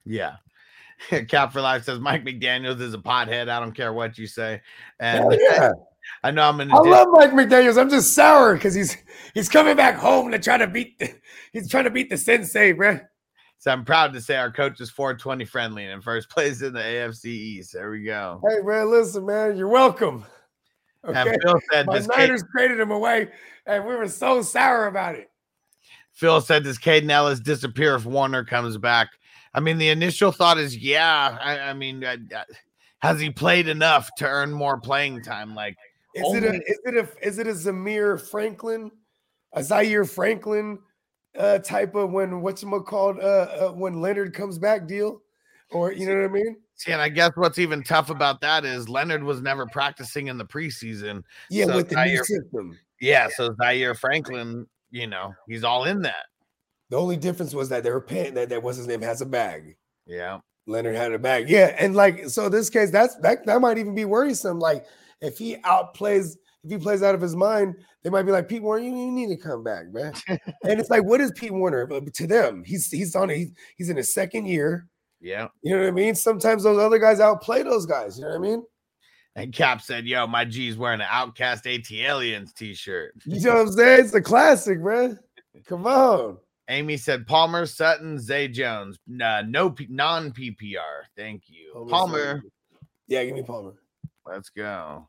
Yeah. 0.04 0.36
Cap 1.28 1.52
for 1.52 1.60
Life 1.60 1.84
says 1.84 2.00
Mike 2.00 2.24
McDaniels 2.24 2.80
is 2.80 2.94
a 2.94 2.98
pothead. 2.98 3.48
I 3.48 3.60
don't 3.60 3.74
care 3.74 3.92
what 3.92 4.16
you 4.16 4.26
say. 4.26 4.62
Hell 4.98 5.30
And 5.30 5.40
yeah. 5.40 5.70
I 6.22 6.30
know 6.30 6.48
I'm 6.48 6.60
in 6.60 6.70
I 6.70 6.76
love 6.78 7.08
Mike 7.10 7.32
McDaniels. 7.32 7.78
I'm 7.78 7.90
just 7.90 8.14
sour 8.14 8.54
because 8.54 8.74
he's 8.74 8.96
he's 9.34 9.48
coming 9.48 9.76
back 9.76 9.96
home 9.96 10.30
to 10.30 10.38
try 10.38 10.56
to 10.56 10.66
beat 10.66 10.98
the, 10.98 11.12
he's 11.52 11.68
trying 11.68 11.84
to 11.84 11.90
beat 11.90 12.10
the 12.10 12.16
sensei, 12.16 12.72
bro. 12.72 13.00
So 13.58 13.70
I'm 13.70 13.84
proud 13.84 14.12
to 14.12 14.20
say 14.20 14.36
our 14.36 14.50
coach 14.50 14.80
is 14.80 14.90
420 14.90 15.44
friendly 15.44 15.84
and 15.84 15.92
in 15.92 16.00
first 16.00 16.28
place 16.30 16.62
in 16.62 16.72
the 16.72 16.80
AFC 16.80 17.26
East. 17.26 17.72
There 17.72 17.90
we 17.90 18.04
go. 18.04 18.40
Hey 18.48 18.60
man, 18.62 18.90
listen, 18.90 19.26
man, 19.26 19.56
you're 19.56 19.68
welcome. 19.68 20.24
Okay. 21.04 21.20
And 21.20 21.38
Phil 21.42 21.60
said 21.72 21.86
My 21.86 22.00
Niners 22.16 22.44
traded 22.52 22.80
him 22.80 22.90
away, 22.90 23.28
and 23.66 23.86
we 23.86 23.94
were 23.94 24.08
so 24.08 24.42
sour 24.42 24.86
about 24.86 25.14
it. 25.14 25.30
Phil 26.12 26.40
said 26.40 26.64
does 26.64 26.78
Kaden 26.78 27.10
Elliss 27.10 27.40
disappear 27.40 27.94
if 27.94 28.04
Werner 28.06 28.44
comes 28.44 28.76
back? 28.76 29.08
I 29.54 29.60
mean, 29.60 29.78
the 29.78 29.88
initial 29.90 30.32
thought 30.32 30.58
is 30.58 30.76
yeah. 30.76 31.38
I, 31.40 31.58
I 31.70 31.72
mean, 31.74 32.04
I, 32.04 32.14
I- 32.34 32.44
has 33.00 33.20
he 33.20 33.30
played 33.30 33.68
enough 33.68 34.10
to 34.16 34.26
earn 34.26 34.50
more 34.52 34.80
playing 34.80 35.22
time? 35.22 35.54
Like, 35.54 35.76
Is 36.14 36.34
it 36.34 36.44
a 36.44 36.54
is 36.54 36.80
it 36.84 36.94
a 36.96 37.26
is 37.26 37.38
it 37.38 37.46
a 37.46 37.50
Zamir 37.52 38.20
Franklin, 38.20 38.90
a 39.52 39.62
Zaire 39.62 40.04
Franklin 40.06 40.78
uh 41.38 41.58
type 41.58 41.94
of 41.94 42.10
when 42.10 42.40
what's 42.40 42.62
it 42.62 42.84
called 42.86 43.18
uh, 43.18 43.22
uh 43.68 43.72
when 43.72 44.00
Leonard 44.00 44.34
comes 44.34 44.58
back 44.58 44.86
deal? 44.86 45.22
Or 45.70 45.92
you 45.92 46.06
know 46.06 46.16
what 46.16 46.30
I 46.30 46.32
mean? 46.32 46.56
see, 46.76 46.92
and 46.92 47.00
I 47.00 47.08
guess 47.08 47.32
what's 47.34 47.58
even 47.58 47.82
tough 47.82 48.10
about 48.10 48.40
that 48.42 48.64
is 48.64 48.88
Leonard 48.88 49.24
was 49.24 49.40
never 49.40 49.66
practicing 49.66 50.28
in 50.28 50.38
the 50.38 50.44
preseason. 50.44 51.22
Yeah, 51.50 51.66
So 51.66 51.76
with 51.76 51.88
the 51.88 52.04
new 52.04 52.24
system. 52.24 52.78
Yeah, 53.00 53.28
so 53.34 53.54
Zaire 53.60 53.94
Franklin, 53.94 54.66
you 54.90 55.06
know, 55.06 55.34
he's 55.48 55.64
all 55.64 55.84
in 55.84 56.02
that. 56.02 56.26
The 56.90 56.96
only 56.96 57.16
difference 57.16 57.52
was 57.52 57.68
that 57.70 57.82
they 57.82 57.90
were 57.90 58.00
paying 58.00 58.34
that 58.34 58.48
that 58.50 58.62
what's 58.62 58.78
his 58.78 58.86
name 58.86 59.02
has 59.02 59.20
a 59.20 59.26
bag. 59.26 59.76
Yeah. 60.06 60.38
Leonard 60.66 60.96
had 60.96 61.12
a 61.12 61.18
bag. 61.18 61.48
Yeah, 61.48 61.74
and 61.78 61.94
like 61.94 62.28
so, 62.28 62.48
this 62.48 62.70
case 62.70 62.90
that's 62.90 63.14
that 63.16 63.46
that 63.46 63.60
might 63.60 63.78
even 63.78 63.94
be 63.94 64.04
worrisome. 64.04 64.58
Like 64.58 64.86
if 65.20 65.38
he 65.38 65.56
outplays, 65.58 66.36
if 66.66 66.72
he 66.72 66.78
plays 66.78 67.02
out 67.02 67.14
of 67.14 67.20
his 67.20 67.36
mind, 67.36 67.76
they 68.02 68.10
might 68.10 68.24
be 68.24 68.32
like, 68.32 68.48
Pete 68.48 68.62
Werner, 68.62 68.84
you, 68.84 68.90
you 68.90 69.12
need 69.12 69.28
to 69.28 69.36
come 69.36 69.62
back, 69.62 69.92
man. 69.92 70.12
and 70.28 70.80
it's 70.80 70.90
like, 70.90 71.04
what 71.04 71.20
is 71.20 71.30
Pete 71.36 71.52
Werner 71.52 71.86
But 71.86 72.12
to 72.14 72.26
them? 72.26 72.64
He's 72.64 72.90
he's 72.90 73.14
on 73.14 73.28
he's, 73.28 73.52
he's 73.76 73.88
in 73.88 73.96
his 73.96 74.12
second 74.12 74.46
year. 74.46 74.88
Yeah. 75.20 75.48
You 75.62 75.74
know 75.74 75.82
what 75.82 75.88
I 75.88 75.92
mean? 75.92 76.14
Sometimes 76.14 76.64
those 76.64 76.78
other 76.78 76.98
guys 76.98 77.20
outplay 77.20 77.62
those 77.62 77.86
guys. 77.86 78.18
You 78.18 78.24
know 78.24 78.30
what 78.30 78.36
I 78.36 78.40
mean? 78.40 78.64
And 79.36 79.52
Cap 79.52 79.82
said, 79.82 80.06
"Yo, 80.06 80.26
my 80.26 80.44
G's 80.44 80.76
wearing 80.76 81.00
an 81.00 81.06
OutKast 81.08 81.64
ATLiens 81.64 82.54
T-shirt." 82.54 83.14
You 83.26 83.40
know 83.40 83.54
what 83.54 83.60
I'm 83.60 83.72
saying? 83.72 84.00
It's 84.06 84.14
a 84.14 84.20
classic, 84.20 84.80
man. 84.80 85.18
Come 85.66 85.86
on. 85.86 86.38
Amy 86.68 86.96
said, 86.96 87.26
"Palmer, 87.26 87.66
Sutton, 87.66 88.18
Zay 88.18 88.48
Jones, 88.48 88.98
uh, 89.22 89.42
no 89.46 89.74
non 89.88 90.32
PPR. 90.32 91.02
Thank 91.16 91.44
you, 91.48 91.70
Palmer 91.74 91.90
Palmer. 91.90 92.42
Yeah, 93.08 93.24
give 93.24 93.34
me 93.34 93.42
Palmer. 93.42 93.74
Let's 94.24 94.48
go." 94.48 95.06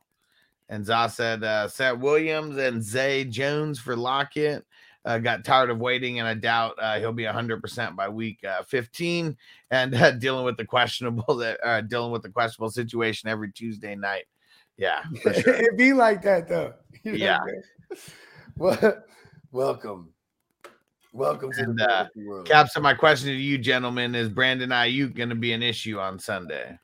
And 0.70 0.86
Za 0.86 1.10
said, 1.14 1.44
uh, 1.44 1.68
"Seth 1.68 2.00
Williams 2.00 2.58
and 2.58 2.84
Zay 2.84 3.26
Jones 3.26 3.80
for 3.80 3.96
Lockett." 3.96 4.66
Uh, 5.06 5.18
got 5.18 5.46
tired 5.46 5.70
of 5.70 5.80
waiting, 5.80 6.20
and 6.20 6.28
I 6.28 6.34
doubt 6.34 6.76
uh, 6.82 7.00
he'll 7.00 7.14
be 7.14 7.24
100% 7.24 7.96
by 7.96 8.10
week 8.10 8.44
uh, 8.44 8.62
15. 8.64 9.38
And 9.72 9.96
uh, 9.96 10.12
dealing 10.20 10.44
with 10.44 10.58
the 10.58 10.66
questionable 10.66 11.38
that 11.38 11.60
uh, 11.66 11.80
dealing 11.80 12.12
with 12.12 12.24
the 12.24 12.30
questionable 12.30 12.72
situation 12.72 13.30
every 13.30 13.52
Tuesday 13.54 13.96
night. 13.96 14.26
Yeah, 14.76 15.04
sure. 15.22 15.54
it 15.54 15.78
be 15.78 15.94
like 15.94 16.22
that 16.24 16.48
though. 16.48 16.74
You 17.04 17.14
know 17.14 17.18
Yeah. 17.18 17.40
Well, 18.58 19.04
welcome. 19.52 20.14
Welcome 21.14 21.52
to 21.54 21.62
And, 21.62 21.80
the 21.80 21.90
uh, 21.90 22.08
world. 22.18 22.48
Cap, 22.48 22.70
so 22.70 22.82
my 22.82 22.94
question 22.94 23.30
to 23.30 23.36
you, 23.36 23.58
gentlemen, 23.58 24.14
is 24.14 24.30
Brandon 24.30 24.72
Aiyuk 24.72 25.16
going 25.16 25.30
to 25.30 25.36
be 25.36 25.54
an 25.54 25.64
issue 25.64 26.00
on 26.00 26.20
Sunday? 26.20 26.78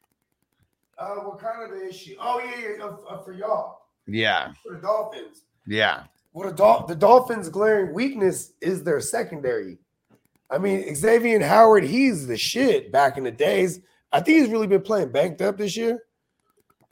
Uh, 0.97 1.15
what 1.15 1.39
kind 1.39 1.63
of 1.63 1.77
the 1.77 1.87
issue? 1.87 2.15
Oh 2.19 2.39
yeah, 2.39 2.75
yeah, 2.77 2.83
uh, 2.83 2.95
uh, 3.09 3.21
for 3.23 3.33
y'all, 3.33 3.79
Yeah, 4.07 4.51
for 4.63 4.75
the 4.75 4.81
Dolphins. 4.81 5.43
yeah, 5.65 6.03
What 6.31 6.47
the, 6.47 6.53
Dol- 6.53 6.85
the 6.87 6.95
Dolphins' 6.95 7.49
glaring 7.49 7.93
weakness 7.93 8.53
is 8.61 8.83
their 8.83 8.99
secondary. 8.99 9.79
I 10.51 10.59
mean, 10.59 10.93
Xavier 10.93 11.43
Howard, 11.43 11.83
he's 11.83 12.27
the 12.27 12.37
shit 12.37 12.91
back 12.91 13.17
in 13.17 13.23
the 13.23 13.31
days. 13.31 13.79
I 14.11 14.19
think 14.19 14.39
he's 14.41 14.49
really 14.49 14.67
been 14.67 14.81
playing 14.83 15.11
banked 15.11 15.41
up 15.41 15.57
this 15.57 15.75
year. 15.75 16.03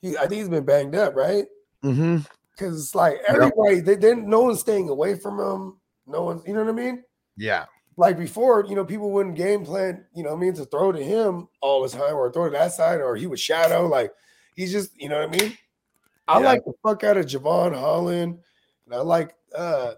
He, 0.02 0.18
I 0.18 0.22
think 0.22 0.34
he's 0.34 0.50
been 0.50 0.66
banged 0.66 0.96
up, 0.96 1.16
right? 1.16 1.46
mm-hmm. 1.84 2.18
Because 2.58 2.82
it's 2.82 2.96
like 2.96 3.18
everybody, 3.28 3.80
they, 3.82 3.96
they, 3.96 4.16
no 4.16 4.42
one's 4.42 4.60
staying 4.62 4.90
away 4.90 5.16
from 5.16 5.40
him. 5.40 5.80
No 6.08 6.24
one's, 6.24 6.42
you 6.48 6.54
know 6.54 6.64
what 6.64 6.70
I 6.70 6.74
mean? 6.74 7.04
yeah, 7.38 7.66
Like 8.02 8.18
before, 8.18 8.66
you 8.68 8.74
know, 8.74 8.84
people 8.84 9.12
wouldn't 9.12 9.36
game 9.36 9.64
plan, 9.64 10.04
you 10.16 10.24
know 10.24 10.34
I 10.34 10.36
mean, 10.36 10.56
to 10.56 10.66
throw 10.66 10.92
to 10.92 11.04
him 11.04 11.48
all 11.62 11.84
the 11.84 11.90
time 11.90 12.16
or 12.16 12.32
throw 12.32 12.46
to 12.46 12.52
that 12.58 12.72
side 12.72 13.00
or 13.00 13.16
he 13.16 13.28
would 13.28 13.40
shadow. 13.40 13.86
Like 13.88 14.12
he's 14.56 14.72
just, 14.72 15.00
you 15.00 15.08
know 15.08 15.20
what 15.20 15.36
I 15.36 15.38
mean? 15.40 15.56
I 16.28 16.40
Yeah. 16.40 16.46
like 16.48 16.66
the 16.66 16.74
fuck 16.82 17.04
out 17.04 17.18
of 17.18 17.28
Jevon 17.28 17.78
Holland. 17.78 18.40
And 18.86 18.96
I 18.96 19.02
like 19.02 19.36
uh 19.56 19.94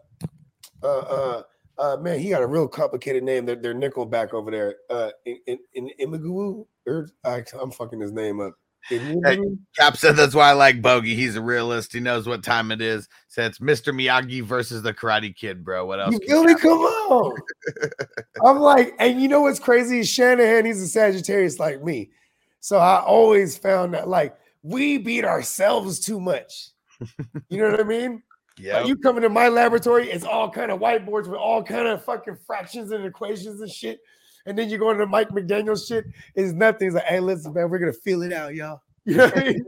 uh 0.84 0.86
uh 1.00 1.44
uh 1.78 1.98
man, 2.02 2.20
he 2.20 2.30
got 2.30 2.42
a 2.42 2.48
real 2.48 2.68
complicated 2.68 3.24
name. 3.24 3.46
Their, 3.46 3.56
their 3.56 3.74
nickel 3.74 4.06
back 4.06 4.34
over 4.34 4.52
there. 4.52 4.76
Uh 4.90 5.12
in 5.26 5.38
in, 5.48 5.60
in 5.74 5.90
Imagoo 6.00 6.66
or 6.86 7.08
I, 7.24 7.46
I'm 7.58 7.72
fucking 7.72 8.02
his 8.02 8.12
name 8.12 8.42
up. 8.42 8.56
Cap 8.90 9.98
said 9.98 10.16
that's 10.16 10.36
why 10.36 10.50
I 10.50 10.54
like 10.54 10.82
Bogey. 10.82 11.16
He's 11.16 11.36
a 11.36 11.42
realist. 11.42 11.94
He 11.94 12.00
knows 12.00 12.28
what 12.28 12.44
time 12.44 12.72
it 12.72 12.82
is. 12.82 13.08
Said 13.28 13.52
it's 13.52 13.60
Mr. 13.60 13.94
Miyagi 13.94 14.44
versus 14.44 14.82
the 14.82 14.94
Karate 14.94 15.36
Kid, 15.36 15.64
bro. 15.64 15.86
What 15.86 16.00
else? 16.00 16.14
You 16.14 16.20
feel 16.28 16.44
me? 16.44 16.56
Come 16.56 16.80
on. 16.80 17.38
I'm 18.46 18.60
like, 18.60 18.96
and 19.00 19.22
you 19.22 19.28
know 19.28 19.42
what's 19.42 19.60
crazy? 19.60 20.04
Shanahan, 20.04 20.66
he's 20.66 20.82
a 20.82 20.88
Sagittarius 20.88 21.60
like 21.60 21.84
me. 21.84 22.12
So 22.60 22.78
I 22.78 23.00
always 23.00 23.58
found 23.58 23.94
that 23.94 24.08
like 24.08 24.36
we 24.64 24.98
beat 24.98 25.26
ourselves 25.26 26.00
too 26.00 26.20
much. 26.20 26.70
You 27.50 27.58
know 27.58 27.72
what 27.72 27.80
I 27.80 27.84
mean? 27.84 28.24
Yeah, 28.58 28.78
Like 28.80 28.88
you 28.88 28.98
come 28.98 29.18
into 29.18 29.30
my 29.30 29.50
laboratory, 29.50 30.10
it's 30.10 30.24
all 30.26 30.50
kind 30.50 30.72
of 30.72 30.80
whiteboards 30.80 31.28
with 31.28 31.40
all 31.40 31.64
kind 31.64 31.88
of 31.88 32.04
fucking 32.04 32.38
fractions 32.46 32.92
and 32.92 33.06
equations 33.06 33.62
and 33.62 33.70
shit. 33.70 34.00
And 34.46 34.58
then 34.58 34.70
you 34.70 34.78
go 34.78 34.92
into 34.92 35.06
Mike 35.06 35.30
McDaniel 35.30 35.88
shit, 35.88 36.06
it's 36.36 36.54
nothing. 36.54 36.88
It's 36.88 36.96
like, 36.96 37.06
hey, 37.06 37.20
listen, 37.20 37.54
man, 37.54 37.70
we're 37.70 37.80
gonna 37.80 37.94
feel 37.94 38.22
it 38.24 38.34
out, 38.34 38.56
y'all. 38.56 38.82
You 39.06 39.18
know 39.18 39.26
what 39.26 39.38
I 39.38 39.44
mean? 39.44 39.66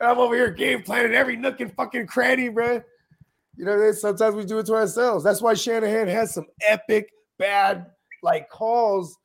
I'm 0.00 0.18
over 0.18 0.34
here 0.34 0.50
game 0.50 0.82
planning 0.82 1.14
every 1.14 1.36
nook 1.36 1.60
and 1.60 1.72
fucking 1.74 2.08
cranny, 2.08 2.48
bro. 2.48 2.82
You 3.56 3.64
know, 3.64 3.78
then 3.78 3.94
sometimes 3.94 4.34
we 4.34 4.44
do 4.44 4.58
it 4.58 4.66
to 4.66 4.74
ourselves. 4.74 5.22
That's 5.22 5.40
why 5.40 5.54
Shanahan 5.54 6.08
has 6.08 6.34
some 6.34 6.46
epic 6.66 7.10
bad 7.38 7.86
like 8.22 8.48
calls, 8.48 9.16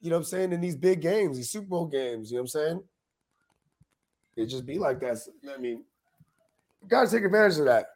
you 0.00 0.10
know 0.10 0.16
what 0.16 0.20
I'm 0.20 0.24
saying, 0.24 0.52
in 0.52 0.60
these 0.60 0.76
big 0.76 1.00
games, 1.02 1.36
these 1.36 1.50
Super 1.50 1.66
Bowl 1.66 1.86
games, 1.86 2.30
you 2.30 2.36
know 2.36 2.42
what 2.42 2.44
I'm 2.44 2.48
saying? 2.48 2.82
It 4.36 4.46
just 4.46 4.64
be 4.64 4.78
like 4.78 5.00
that. 5.00 5.18
I 5.52 5.58
mean, 5.58 5.84
gotta 6.88 7.10
take 7.10 7.24
advantage 7.24 7.58
of 7.58 7.66
that. 7.66 7.86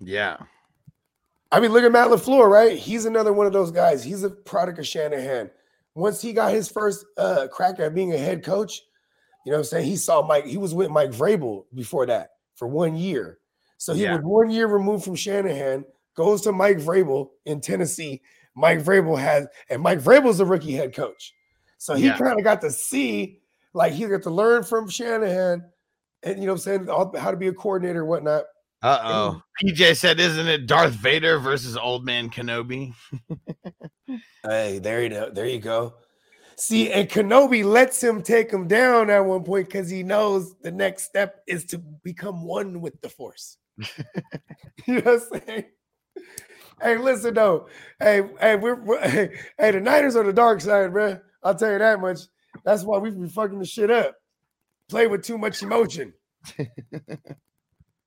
yeah, 0.00 0.36
I 1.50 1.60
mean, 1.60 1.72
look 1.72 1.82
at 1.84 1.92
Matt 1.92 2.08
LaFleur, 2.08 2.48
right? 2.48 2.76
He's 2.76 3.06
another 3.06 3.32
one 3.32 3.46
of 3.46 3.52
those 3.52 3.70
guys. 3.70 4.04
He's 4.04 4.22
a 4.22 4.30
product 4.30 4.78
of 4.78 4.86
Shanahan. 4.86 5.50
Once 5.94 6.20
he 6.20 6.32
got 6.32 6.52
his 6.52 6.68
first 6.68 7.04
uh, 7.16 7.48
crack 7.50 7.80
at 7.80 7.94
being 7.94 8.12
a 8.12 8.18
head 8.18 8.44
coach, 8.44 8.82
you 9.44 9.52
know 9.52 9.58
what 9.58 9.62
I'm 9.62 9.68
saying? 9.68 9.86
He 9.86 9.96
saw 9.96 10.26
Mike, 10.26 10.44
he 10.44 10.58
was 10.58 10.74
with 10.74 10.90
Mike 10.90 11.10
Vrabel 11.10 11.64
before 11.74 12.04
that 12.06 12.32
for 12.54 12.68
one 12.68 12.96
year. 12.96 13.38
So 13.78 13.94
he 13.94 14.02
Yeah. 14.02 14.16
was 14.16 14.24
one 14.24 14.50
year 14.50 14.66
removed 14.66 15.04
from 15.04 15.14
Shanahan, 15.14 15.84
goes 16.14 16.42
to 16.42 16.52
Mike 16.52 16.78
Vrabel 16.78 17.30
in 17.46 17.60
Tennessee. 17.60 18.20
Mike 18.54 18.80
Vrabel 18.80 19.18
has, 19.18 19.46
and 19.70 19.80
Mike 19.80 20.00
Vrabel's 20.00 20.40
a 20.40 20.44
rookie 20.44 20.74
head 20.74 20.94
coach. 20.94 21.34
So 21.78 21.94
he 21.94 22.06
Yeah. 22.06 22.18
kind 22.18 22.38
of 22.38 22.44
got 22.44 22.60
to 22.62 22.70
see, 22.70 23.40
like, 23.72 23.92
he 23.92 24.04
got 24.06 24.22
to 24.24 24.30
learn 24.30 24.64
from 24.64 24.88
Shanahan 24.88 25.64
and, 26.24 26.38
you 26.40 26.46
know 26.46 26.52
what 26.52 26.56
I'm 26.56 26.58
saying, 26.58 26.90
all- 26.90 27.16
how 27.16 27.30
to 27.30 27.36
be 27.36 27.46
a 27.48 27.52
coordinator 27.52 28.04
whatnot. 28.04 28.44
Uh 28.82 29.00
oh. 29.02 29.42
PJ 29.62 29.96
said, 29.96 30.20
"Isn't 30.20 30.46
it 30.46 30.66
Darth 30.66 30.92
Vader 30.92 31.38
versus 31.38 31.76
Old 31.76 32.04
Man 32.04 32.30
Kenobi?" 32.30 32.94
Hey, 34.44 34.78
there 34.78 35.02
you 35.02 35.10
go. 35.10 35.30
There 35.30 35.46
you 35.46 35.58
go. 35.58 35.94
See, 36.56 36.90
and 36.90 37.08
Kenobi 37.08 37.64
lets 37.64 38.02
him 38.02 38.22
take 38.22 38.50
him 38.50 38.66
down 38.66 39.10
at 39.10 39.20
one 39.20 39.44
point 39.44 39.68
because 39.68 39.90
he 39.90 40.02
knows 40.02 40.54
the 40.62 40.72
next 40.72 41.04
step 41.04 41.42
is 41.46 41.64
to 41.66 41.78
become 41.78 42.44
one 42.44 42.80
with 42.80 43.00
the 43.00 43.08
force. 43.08 43.58
you 43.78 43.86
know 44.88 45.00
what 45.00 45.22
I'm 45.34 45.40
saying? 45.46 45.64
Hey, 46.82 46.96
listen 46.98 47.34
though. 47.34 47.68
Hey, 48.00 48.22
hey, 48.40 48.56
we're, 48.56 48.82
we're 48.82 49.08
hey, 49.08 49.30
hey, 49.58 49.70
the 49.72 49.80
Niners 49.80 50.16
are 50.16 50.24
the 50.24 50.32
dark 50.32 50.60
side, 50.60 50.92
bro. 50.92 51.18
I'll 51.42 51.54
tell 51.54 51.72
you 51.72 51.78
that 51.78 52.00
much. 52.00 52.20
That's 52.64 52.84
why 52.84 52.98
we 52.98 53.10
be 53.10 53.28
fucking 53.28 53.58
the 53.58 53.66
shit 53.66 53.90
up. 53.90 54.16
Play 54.88 55.06
with 55.06 55.22
too 55.22 55.38
much 55.38 55.62
emotion. 55.62 56.12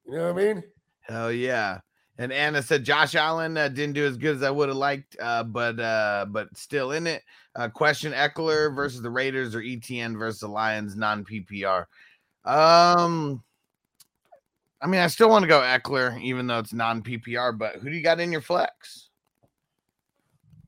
you 0.05 0.15
know 0.15 0.33
what 0.33 0.41
I 0.41 0.53
mean? 0.53 0.63
Hell 1.01 1.31
yeah. 1.31 1.79
And 2.17 2.31
Anna 2.31 2.61
said 2.61 2.83
Josh 2.83 3.15
Allen 3.15 3.57
uh, 3.57 3.67
didn't 3.67 3.93
do 3.93 4.05
as 4.05 4.17
good 4.17 4.35
as 4.35 4.43
I 4.43 4.51
would 4.51 4.69
have 4.69 4.77
liked, 4.77 5.15
uh, 5.19 5.43
but 5.43 5.79
uh, 5.79 6.25
but 6.29 6.55
still 6.55 6.91
in 6.91 7.07
it. 7.07 7.23
Uh, 7.55 7.67
question 7.67 8.11
Ekeler 8.13 8.75
versus 8.75 9.01
the 9.01 9.09
Raiders 9.09 9.55
or 9.55 9.61
ETN 9.61 10.17
versus 10.17 10.41
the 10.41 10.47
Lions 10.47 10.95
non 10.95 11.25
PPR. 11.25 11.85
Um, 12.45 13.43
I 14.81 14.87
mean, 14.87 15.01
I 15.01 15.07
still 15.07 15.29
want 15.29 15.43
to 15.43 15.49
go 15.49 15.61
Ekeler, 15.61 16.21
even 16.21 16.47
though 16.47 16.59
it's 16.59 16.73
non 16.73 17.01
PPR. 17.01 17.57
But 17.57 17.75
who 17.75 17.89
do 17.89 17.95
you 17.95 18.03
got 18.03 18.19
in 18.19 18.31
your 18.31 18.41
flex? 18.41 19.09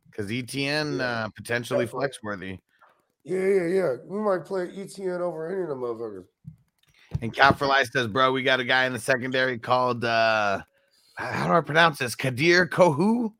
Because 0.09 0.31
ETN 0.31 1.01
uh, 1.01 1.29
potentially 1.29 1.88
flex 1.88 2.21
worthy. 2.23 2.59
Yeah, 3.23 3.47
yeah, 3.47 3.67
yeah. 3.67 3.95
We 4.05 4.19
might 4.19 4.45
play 4.45 4.67
ETN 4.67 5.21
over 5.21 5.47
any 5.51 5.63
of 5.63 5.69
them 5.69 5.79
motherfuckers. 5.79 6.25
And 7.24 7.34
Cap 7.34 7.57
for 7.57 7.67
Life 7.67 7.89
says, 7.93 8.07
bro, 8.07 8.34
we 8.34 8.43
got 8.43 8.59
a 8.59 8.65
guy 8.65 8.86
in 8.86 8.91
the 8.91 8.99
secondary 8.99 9.57
called 9.57 10.03
uh 10.03 10.61
how 11.15 11.47
do 11.47 11.53
I 11.53 11.61
pronounce 11.61 11.99
this? 11.99 12.15
Kader 12.15 12.67
Kohou? 12.67 13.32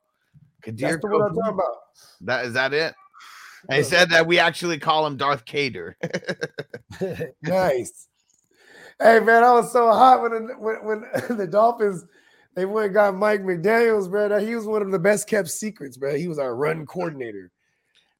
Kader 0.63 0.77
That's 0.77 0.93
I'm 0.93 1.11
Kohou? 1.11 1.36
talking 1.36 1.53
about. 1.53 1.75
That 2.21 2.45
is 2.45 2.53
that 2.53 2.73
it? 2.73 2.95
And 3.69 3.77
he 3.77 3.84
said 3.84 4.09
that 4.09 4.27
we 4.27 4.39
actually 4.39 4.77
call 4.77 5.07
him 5.07 5.15
Darth 5.15 5.45
Cater. 5.45 5.95
nice. 7.41 8.09
Hey 9.01 9.21
man, 9.21 9.41
I 9.41 9.53
was 9.53 9.71
so 9.71 9.89
hot 9.89 10.21
when 10.21 10.47
the, 10.47 10.53
when, 10.55 10.75
when 10.86 11.05
the 11.38 11.47
Dolphins 11.47 12.05
they 12.55 12.65
went 12.65 12.88
and 12.88 12.93
got 12.93 13.15
Mike 13.15 13.41
McDaniel's, 13.41 14.09
bro. 14.09 14.29
That 14.29 14.43
He 14.43 14.55
was 14.55 14.65
one 14.65 14.81
of 14.81 14.91
the 14.91 14.99
best 14.99 15.27
kept 15.27 15.49
secrets, 15.49 15.95
bro. 15.95 16.15
He 16.15 16.27
was 16.27 16.39
our 16.39 16.55
run 16.55 16.86
coordinator. 16.86 17.51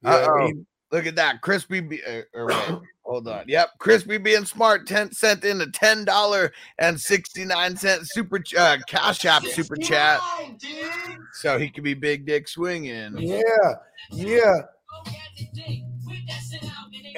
You 0.02 0.66
know 0.94 1.00
what 1.00 1.06
I 1.06 1.06
Uh-oh. 1.06 1.06
mean? 1.06 1.06
Look 1.06 1.06
at 1.06 1.16
that. 1.16 1.40
Crispy 1.42 1.80
be- 1.80 2.04
uh, 2.04 2.22
or 2.34 2.46
wait, 2.46 2.78
hold 3.02 3.28
on. 3.28 3.44
Yep. 3.48 3.70
Crispy 3.78 4.18
being 4.18 4.44
smart 4.44 4.86
10 4.86 5.12
sent 5.12 5.44
in 5.44 5.60
a 5.60 5.66
$10 5.66 6.50
and 6.78 7.00
69 7.00 7.76
cent 7.76 8.02
super 8.04 8.38
ch- 8.38 8.54
uh, 8.54 8.78
cash 8.86 9.24
app 9.24 9.44
super 9.44 9.76
chat. 9.76 10.20
dude. 10.58 10.90
So 11.34 11.58
he 11.58 11.68
could 11.68 11.84
be 11.84 11.94
big 11.94 12.26
dick 12.26 12.48
swinging. 12.48 13.16
Yeah, 13.18 13.40
yeah. 14.10 14.52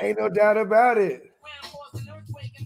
Ain't 0.00 0.18
no 0.18 0.28
doubt 0.28 0.56
about 0.58 0.98
it. 0.98 1.22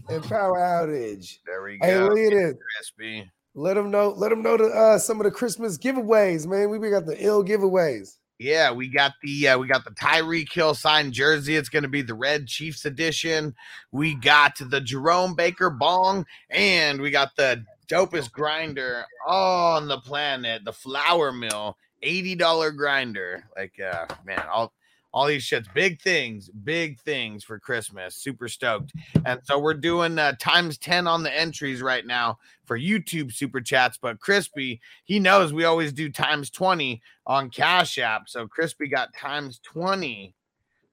And 0.09 0.23
power 0.23 0.57
outage. 0.57 1.39
There 1.45 1.63
we 1.63 1.77
go. 1.77 2.09
look 2.13 2.33
at. 2.33 2.55
Crispy. 2.77 3.29
Let 3.53 3.73
them 3.75 3.91
know. 3.91 4.09
Let 4.09 4.29
them 4.29 4.41
know 4.41 4.57
the, 4.57 4.65
uh, 4.65 4.97
some 4.97 5.19
of 5.19 5.25
the 5.25 5.31
Christmas 5.31 5.77
giveaways, 5.77 6.47
man. 6.47 6.69
We 6.69 6.89
got 6.89 7.05
the 7.05 7.15
ill 7.23 7.43
giveaways. 7.43 8.17
Yeah, 8.41 8.71
we 8.71 8.87
got 8.87 9.13
the 9.21 9.49
uh, 9.49 9.59
we 9.59 9.67
got 9.67 9.83
the 9.83 9.91
Tyreek 9.91 10.51
Hill 10.51 10.73
signed 10.73 11.13
jersey. 11.13 11.55
It's 11.55 11.69
going 11.69 11.83
to 11.83 11.89
be 11.89 12.01
the 12.01 12.15
Red 12.15 12.47
Chiefs 12.47 12.85
edition. 12.85 13.53
We 13.91 14.15
got 14.15 14.57
the 14.59 14.81
Jerome 14.81 15.35
Baker 15.35 15.69
bong, 15.69 16.25
and 16.49 16.99
we 17.01 17.11
got 17.11 17.35
the 17.35 17.63
dopest 17.87 18.31
grinder 18.31 19.05
on 19.27 19.87
the 19.87 19.99
planet, 19.99 20.65
the 20.65 20.73
Flour 20.73 21.31
Mill 21.31 21.77
eighty 22.01 22.33
dollar 22.33 22.71
grinder. 22.71 23.43
Like, 23.55 23.79
uh, 23.79 24.07
man, 24.25 24.43
all 24.51 24.73
all 25.13 25.27
these 25.27 25.43
shits, 25.43 25.71
big 25.73 26.01
things, 26.01 26.49
big 26.63 26.99
things 26.99 27.43
for 27.43 27.59
Christmas. 27.59 28.15
Super 28.15 28.47
stoked. 28.47 28.93
And 29.25 29.39
so 29.43 29.59
we're 29.59 29.73
doing 29.73 30.17
uh, 30.17 30.33
times 30.39 30.77
10 30.77 31.05
on 31.05 31.23
the 31.23 31.37
entries 31.37 31.81
right 31.81 32.05
now 32.05 32.39
for 32.65 32.79
YouTube 32.79 33.33
super 33.33 33.59
chats. 33.59 33.97
But 34.01 34.19
Crispy, 34.19 34.79
he 35.03 35.19
knows 35.19 35.51
we 35.51 35.65
always 35.65 35.91
do 35.91 36.09
times 36.09 36.49
20 36.49 37.01
on 37.27 37.49
Cash 37.49 37.97
App. 37.97 38.29
So 38.29 38.47
Crispy 38.47 38.87
got 38.87 39.13
times 39.13 39.59
20 39.63 40.33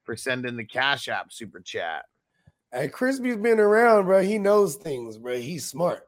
for 0.03 0.17
sending 0.17 0.57
the 0.57 0.65
Cash 0.65 1.09
App 1.09 1.33
super 1.33 1.61
chat. 1.61 2.05
Hey, 2.73 2.89
Crispy's 2.89 3.37
been 3.37 3.61
around, 3.61 4.07
bro. 4.07 4.23
He 4.23 4.39
knows 4.39 4.75
things, 4.75 5.17
bro. 5.17 5.39
He's 5.39 5.65
smart. 5.65 6.07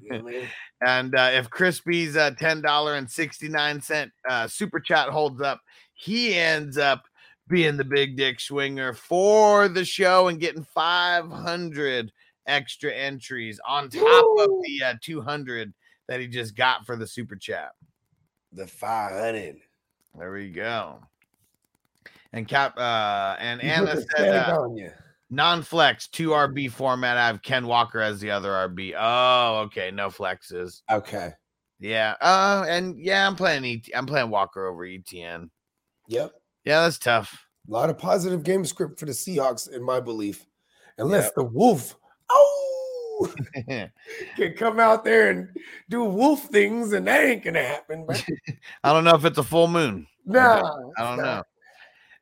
You 0.00 0.10
know 0.10 0.18
I 0.18 0.22
mean? 0.22 0.48
And 0.84 1.14
uh, 1.14 1.30
if 1.32 1.48
Crispy's 1.48 2.16
uh, 2.16 2.32
$10.69 2.32 4.10
uh, 4.28 4.48
super 4.48 4.80
chat 4.80 5.08
holds 5.10 5.40
up, 5.40 5.60
he 5.94 6.34
ends 6.34 6.76
up 6.76 7.04
being 7.48 7.76
the 7.76 7.84
big 7.84 8.16
dick 8.16 8.40
swinger 8.40 8.92
for 8.92 9.68
the 9.68 9.84
show 9.84 10.28
and 10.28 10.40
getting 10.40 10.64
500 10.64 12.12
extra 12.46 12.92
entries 12.92 13.60
on 13.66 13.88
top 13.88 14.26
of 14.38 14.48
the 14.62 14.84
uh, 14.84 14.94
200 15.02 15.72
that 16.08 16.20
he 16.20 16.26
just 16.26 16.56
got 16.56 16.86
for 16.86 16.96
the 16.96 17.06
super 17.06 17.36
chat. 17.36 17.72
The 18.52 18.66
500. 18.66 19.56
There 20.18 20.32
we 20.32 20.50
go. 20.50 20.98
And 22.32 22.48
Cap 22.48 22.76
uh 22.78 23.36
and 23.38 23.62
Anna 23.62 24.00
said 24.16 24.34
uh, 24.34 24.66
non-flex, 25.30 26.08
two 26.08 26.30
RB 26.30 26.70
format. 26.70 27.16
I 27.16 27.26
have 27.26 27.42
Ken 27.42 27.66
Walker 27.66 28.00
as 28.00 28.20
the 28.20 28.30
other 28.30 28.50
RB. 28.50 28.94
Oh, 28.98 29.60
okay, 29.66 29.90
no 29.90 30.08
flexes. 30.08 30.82
Okay. 30.90 31.32
Yeah. 31.78 32.14
Uh 32.20 32.64
and 32.68 32.98
yeah, 32.98 33.26
I'm 33.26 33.36
playing 33.36 33.64
ET- 33.64 33.94
I'm 33.94 34.06
playing 34.06 34.30
Walker 34.30 34.66
over 34.66 34.84
Etienne. 34.84 35.50
Yep. 36.08 36.32
Yeah, 36.64 36.82
that's 36.82 36.98
tough. 36.98 37.46
A 37.68 37.72
lot 37.72 37.90
of 37.90 37.98
positive 37.98 38.42
game 38.42 38.64
script 38.64 38.98
for 38.98 39.06
the 39.06 39.12
Seahawks, 39.12 39.70
in 39.70 39.82
my 39.82 40.00
belief. 40.00 40.46
Unless 40.98 41.32
the 41.32 41.44
Wolf, 41.44 41.96
oh, 42.30 43.34
can 44.36 44.54
come 44.56 44.80
out 44.80 45.04
there 45.04 45.30
and 45.30 45.48
do 45.88 46.04
wolf 46.04 46.44
things, 46.44 46.92
and 46.92 47.06
that 47.06 47.24
ain't 47.24 47.44
gonna 47.44 47.62
happen. 47.62 48.04
But 48.06 48.24
I 48.84 48.92
don't 48.92 49.04
know 49.04 49.14
if 49.14 49.24
it's 49.24 49.38
a 49.38 49.42
full 49.42 49.68
moon. 49.68 50.06
nah, 50.24 50.76
I 50.98 51.02
don't 51.02 51.18
know. 51.18 51.42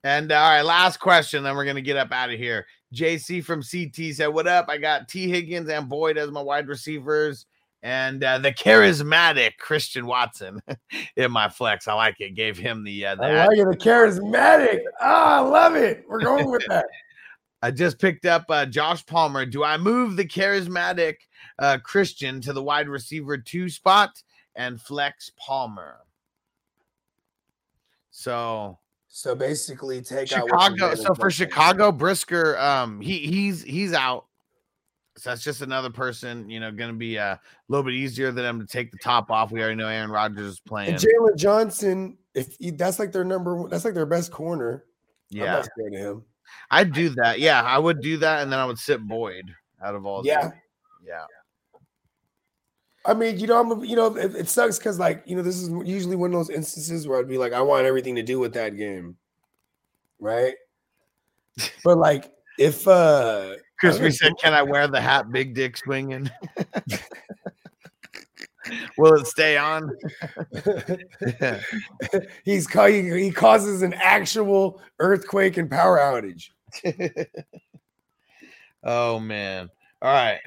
And 0.03 0.33
uh, 0.33 0.37
all 0.37 0.51
right, 0.51 0.63
last 0.63 0.99
question, 0.99 1.43
then 1.43 1.57
we're 1.57 1.65
gonna 1.65 1.81
get 1.81 1.97
up 1.97 2.13
out 2.13 2.31
of 2.31 2.39
here. 2.39 2.67
JC 2.95 3.45
from 3.45 3.63
CT 3.63 4.15
said, 4.15 4.29
"What 4.29 4.47
up? 4.47 4.67
I 4.69 4.79
got 4.79 5.09
Tee 5.09 5.29
Higgins 5.29 5.69
and 5.69 5.89
Boyd 5.89 6.17
as 6.17 6.31
my 6.31 6.41
wide 6.41 6.69
receivers, 6.69 7.47
and 7.83 8.23
uh, 8.23 8.39
the 8.39 8.53
charismatic 8.53 9.57
Christian 9.59 10.07
Watson 10.07 10.61
in 11.17 11.33
my 11.33 11.49
flex. 11.49 11.89
I 11.89 11.95
like 11.95 12.17
it. 12.21 12.35
Gave 12.35 12.59
him 12.59 12.85
the 12.85 13.07
uh, 13.07 13.15
the 13.17 13.25
I 13.25 13.47
like 13.47 13.59
it. 13.59 13.69
The 13.71 13.77
charismatic. 13.77 14.81
Ah, 15.01 15.39
I 15.39 15.41
love 15.41 15.77
it. 15.77 16.05
We're 16.09 16.21
going 16.21 16.51
with 16.51 16.65
that. 16.69 16.87
I 17.63 17.71
just 17.71 17.99
picked 17.99 18.25
up 18.25 18.47
uh, 18.49 18.65
Josh 18.67 19.05
Palmer. 19.05 19.45
Do 19.45 19.65
I 19.65 19.77
move 19.77 20.17
the 20.17 20.25
charismatic 20.25 21.17
uh, 21.59 21.79
Christian 21.83 22.41
to 22.43 22.53
the 22.55 22.63
wide 22.63 22.89
receiver 22.89 23.37
two 23.37 23.69
spot 23.69 24.23
and 24.55 24.81
flex 24.81 25.31
Palmer? 25.37 25.99
So 28.11 28.79
So 29.09 29.35
basically, 29.35 30.01
take 30.03 30.33
out 30.33 30.49
Chicago. 30.49 30.95
So 30.95 31.15
for. 31.15 31.31
Chicago, 31.31 31.93
Brisker, 31.93 32.59
um, 32.59 33.01
he 33.01 33.19
he's 33.19 33.63
he's 33.63 33.93
out. 33.93 34.27
So 35.17 35.31
that's 35.31 35.43
just 35.43 35.61
another 35.61 35.91
person, 35.91 36.49
you 36.49 36.61
know, 36.61 36.71
going 36.71 36.91
to 36.91 36.97
be 36.97 37.19
uh, 37.19 37.35
a 37.35 37.41
little 37.69 37.85
bit 37.85 37.95
easier 37.95 38.31
than 38.33 38.45
them 38.45 38.61
to 38.61 38.67
take 38.67 38.91
the 38.93 38.99
top 38.99 39.31
off. 39.31 39.51
We 39.51 39.61
already 39.61 39.77
know 39.77 39.89
Aaron 39.89 40.11
Rodgers 40.11 40.53
is 40.53 40.61
playing. 40.61 40.91
And 40.91 40.99
Jaylon 40.99 41.37
Johnson, 41.37 42.17
if 42.35 42.57
he, 42.59 42.71
that's 42.71 42.99
like 42.99 43.13
their 43.13 43.25
number, 43.25 43.57
one- 43.57 43.71
that's 43.71 43.85
like 43.85 43.95
their 43.95 44.07
best 44.07 44.31
corner. 44.31 44.85
I'm 45.33 45.39
Yeah, 45.39 45.63
not 45.79 45.93
him. 45.93 46.25
I'd 46.71 46.93
do 46.93 47.11
that. 47.11 47.41
Yeah, 47.41 47.63
I 47.63 47.79
would 47.79 48.01
do 48.01 48.17
that, 48.19 48.43
and 48.43 48.53
then 48.53 48.59
I 48.59 48.65
would 48.65 48.79
sit 48.79 49.07
Boyd 49.07 49.55
out 49.83 49.95
of 49.95 50.07
all. 50.07 50.25
Yeah. 50.25 50.51
yeah. 51.05 51.25
I 53.05 53.15
mean, 53.15 53.39
you 53.39 53.47
know, 53.47 53.61
I'm, 53.61 53.85
you 53.85 53.97
know, 53.97 54.15
it, 54.17 54.35
it 54.35 54.49
sucks 54.49 54.79
because 54.79 54.99
like, 54.99 55.23
you 55.27 55.35
know, 55.37 55.43
this 55.43 55.57
is 55.57 55.71
usually 55.85 56.17
one 56.17 56.33
of 56.33 56.39
those 56.39 56.51
instances 56.51 57.09
where 57.09 57.19
I'd 57.19 57.29
be 57.29 57.39
like, 57.39 57.53
I 57.53 57.63
want 57.63 57.87
everything 57.87 58.17
to 58.17 58.23
do 58.23 58.39
with 58.39 58.55
that 58.55 58.77
game, 58.77 59.17
right? 60.19 60.55
But 61.85 61.99
like, 61.99 62.31
if 62.59 62.87
uh, 62.87 63.55
Crispy 63.81 64.11
said, 64.11 64.33
"Can 64.41 64.53
I 64.55 64.63
wear 64.63 64.87
the 64.87 65.01
hat, 65.01 65.33
big 65.33 65.55
dick 65.55 65.77
swinging? 65.77 66.31
Will 68.99 69.15
it 69.15 69.27
stay 69.27 69.57
on?" 69.57 69.91
he's 72.45 72.67
ca- 72.67 72.87
he, 72.87 73.11
he 73.11 73.31
causes 73.31 73.81
an 73.83 73.95
actual 73.95 74.81
earthquake 74.99 75.57
and 75.57 75.71
power 75.71 75.99
outage. 75.99 76.51
oh 78.85 79.19
man! 79.19 79.71
All 80.03 80.13
right, 80.13 80.41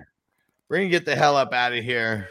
we're 0.69 0.77
gonna 0.77 0.89
get 0.89 1.05
the 1.05 1.15
hell 1.15 1.35
up 1.35 1.53
out 1.53 1.73
of 1.73 1.83
here. 1.83 2.29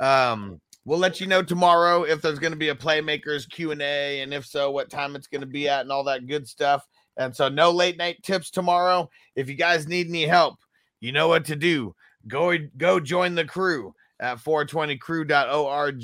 Um, 0.00 0.60
we'll 0.84 0.98
let 0.98 1.20
you 1.20 1.28
know 1.28 1.42
tomorrow 1.42 2.02
if 2.02 2.20
there's 2.20 2.40
gonna 2.40 2.56
be 2.56 2.70
a 2.70 2.74
playmakers 2.74 3.48
Q 3.48 3.70
and 3.70 3.82
A, 3.82 4.20
and 4.20 4.34
if 4.34 4.44
so, 4.44 4.72
what 4.72 4.90
time 4.90 5.14
it's 5.14 5.28
gonna 5.28 5.46
be 5.46 5.68
at, 5.68 5.82
and 5.82 5.92
all 5.92 6.04
that 6.04 6.26
good 6.26 6.48
stuff. 6.48 6.86
And 7.16 7.34
so, 7.34 7.48
no 7.48 7.70
late 7.70 7.98
night 7.98 8.22
tips 8.22 8.50
tomorrow. 8.50 9.10
If 9.36 9.48
you 9.48 9.54
guys 9.54 9.86
need 9.86 10.08
any 10.08 10.24
help, 10.24 10.58
you 11.00 11.12
know 11.12 11.28
what 11.28 11.44
to 11.46 11.56
do. 11.56 11.94
Go 12.28 12.56
go 12.76 13.00
join 13.00 13.34
the 13.34 13.44
crew 13.44 13.94
at 14.20 14.38
420crew.org. 14.38 16.00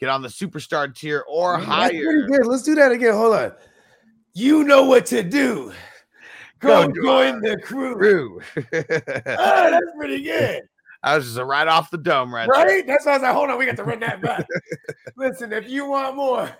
Get 0.00 0.08
on 0.08 0.22
the 0.22 0.28
superstar 0.28 0.94
tier 0.94 1.24
or 1.28 1.56
That's 1.58 1.66
higher. 1.66 1.90
pretty 2.04 2.26
good. 2.26 2.46
Let's 2.46 2.62
do 2.62 2.74
that 2.74 2.92
again. 2.92 3.14
Hold 3.14 3.34
on. 3.36 3.52
You 4.34 4.64
know 4.64 4.84
what 4.84 5.06
to 5.06 5.22
do. 5.22 5.72
Go, 6.60 6.88
Go 6.88 7.02
join 7.02 7.40
the 7.40 7.58
crew. 7.58 7.94
Crew. 7.96 8.40
Ah, 9.26 9.70
that's 9.70 9.86
pretty 9.98 10.22
good. 10.22 10.62
I 11.02 11.16
was 11.16 11.24
just 11.32 11.38
right 11.38 11.66
off 11.66 11.90
the 11.90 11.96
dome, 11.96 12.34
right? 12.34 12.46
there. 12.52 12.66
Right? 12.66 12.86
That's 12.86 13.06
why 13.06 13.12
I 13.12 13.14
was 13.16 13.22
like, 13.22 13.32
hold 13.34 13.48
on, 13.48 13.58
we 13.58 13.64
got 13.64 13.76
to 13.76 13.84
run 13.84 14.00
that 14.00 14.20
back. 14.20 14.46
Listen, 15.16 15.50
if 15.52 15.68
you 15.68 15.86
want 15.86 16.16
more, 16.16 16.50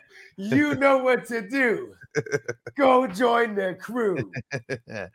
you 0.41 0.75
know 0.77 0.99
what 0.99 1.27
to 1.27 1.49
do. 1.49 1.95
Go 2.77 3.07
join 3.07 3.55
the 3.55 3.75
crew. 3.75 4.33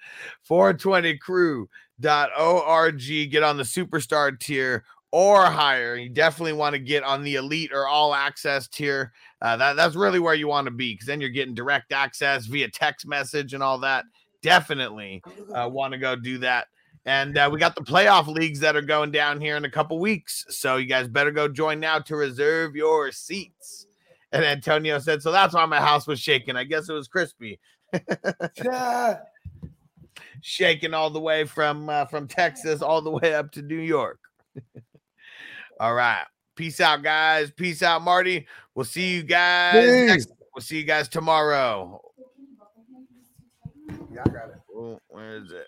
420crew.org. 0.49 3.31
Get 3.31 3.43
on 3.43 3.57
the 3.57 3.63
superstar 3.63 4.39
tier 4.39 4.83
or 5.11 5.45
higher. 5.45 5.95
You 5.95 6.09
definitely 6.09 6.53
want 6.53 6.73
to 6.73 6.79
get 6.79 7.03
on 7.03 7.23
the 7.23 7.35
elite 7.35 7.71
or 7.73 7.87
all 7.87 8.13
access 8.13 8.67
tier. 8.67 9.11
Uh, 9.41 9.57
that, 9.57 9.75
that's 9.75 9.95
really 9.95 10.19
where 10.19 10.33
you 10.33 10.47
want 10.47 10.65
to 10.65 10.71
be 10.71 10.93
because 10.93 11.07
then 11.07 11.21
you're 11.21 11.29
getting 11.29 11.53
direct 11.53 11.91
access 11.91 12.45
via 12.45 12.69
text 12.69 13.07
message 13.07 13.53
and 13.53 13.63
all 13.63 13.79
that. 13.79 14.05
Definitely 14.41 15.23
uh, 15.53 15.69
want 15.71 15.93
to 15.93 15.97
go 15.97 16.15
do 16.15 16.37
that. 16.39 16.67
And 17.05 17.37
uh, 17.37 17.49
we 17.51 17.59
got 17.59 17.75
the 17.75 17.81
playoff 17.81 18.27
leagues 18.27 18.59
that 18.61 18.75
are 18.75 18.81
going 18.81 19.11
down 19.11 19.39
here 19.39 19.57
in 19.57 19.65
a 19.65 19.69
couple 19.69 19.99
weeks. 19.99 20.45
So 20.49 20.77
you 20.77 20.87
guys 20.87 21.07
better 21.07 21.31
go 21.31 21.47
join 21.47 21.79
now 21.79 21.99
to 21.99 22.15
reserve 22.15 22.75
your 22.75 23.11
seats. 23.11 23.84
And 24.35 24.43
Antonio 24.43 24.99
said, 24.99 25.21
So 25.21 25.31
that's 25.31 25.53
why 25.53 25.65
my 25.65 25.79
house 25.79 26.05
was 26.07 26.19
shaking. 26.19 26.57
I 26.57 26.65
guess 26.65 26.89
it 26.89 26.93
was 26.93 27.07
crispy. 27.07 27.57
Ah, 28.69 29.19
shaking 30.41 30.93
all 30.93 31.09
the 31.09 31.21
way 31.21 31.45
from 31.45 31.87
uh, 31.89 32.03
from 32.05 32.27
Texas 32.27 32.81
all 32.81 33.01
the 33.01 33.11
way 33.11 33.33
up 33.33 33.49
to 33.53 33.61
New 33.61 33.79
York. 33.79 34.19
all 35.79 35.93
right. 35.93 36.25
Peace 36.57 36.81
out, 36.81 37.01
guys. 37.01 37.49
Peace 37.51 37.81
out, 37.81 38.01
Marty. 38.01 38.45
We'll 38.75 38.83
see 38.83 39.15
you 39.15 39.23
guys. 39.23 40.07
next- 40.07 40.33
we'll 40.53 40.61
see 40.61 40.79
you 40.79 40.83
guys 40.85 41.07
tomorrow. 41.07 42.01
Yeah, 44.13 44.23
I 44.25 44.29
got 44.29 44.49
it. 44.49 44.99
Where 45.07 45.37
is 45.37 45.51
it? 45.53 45.67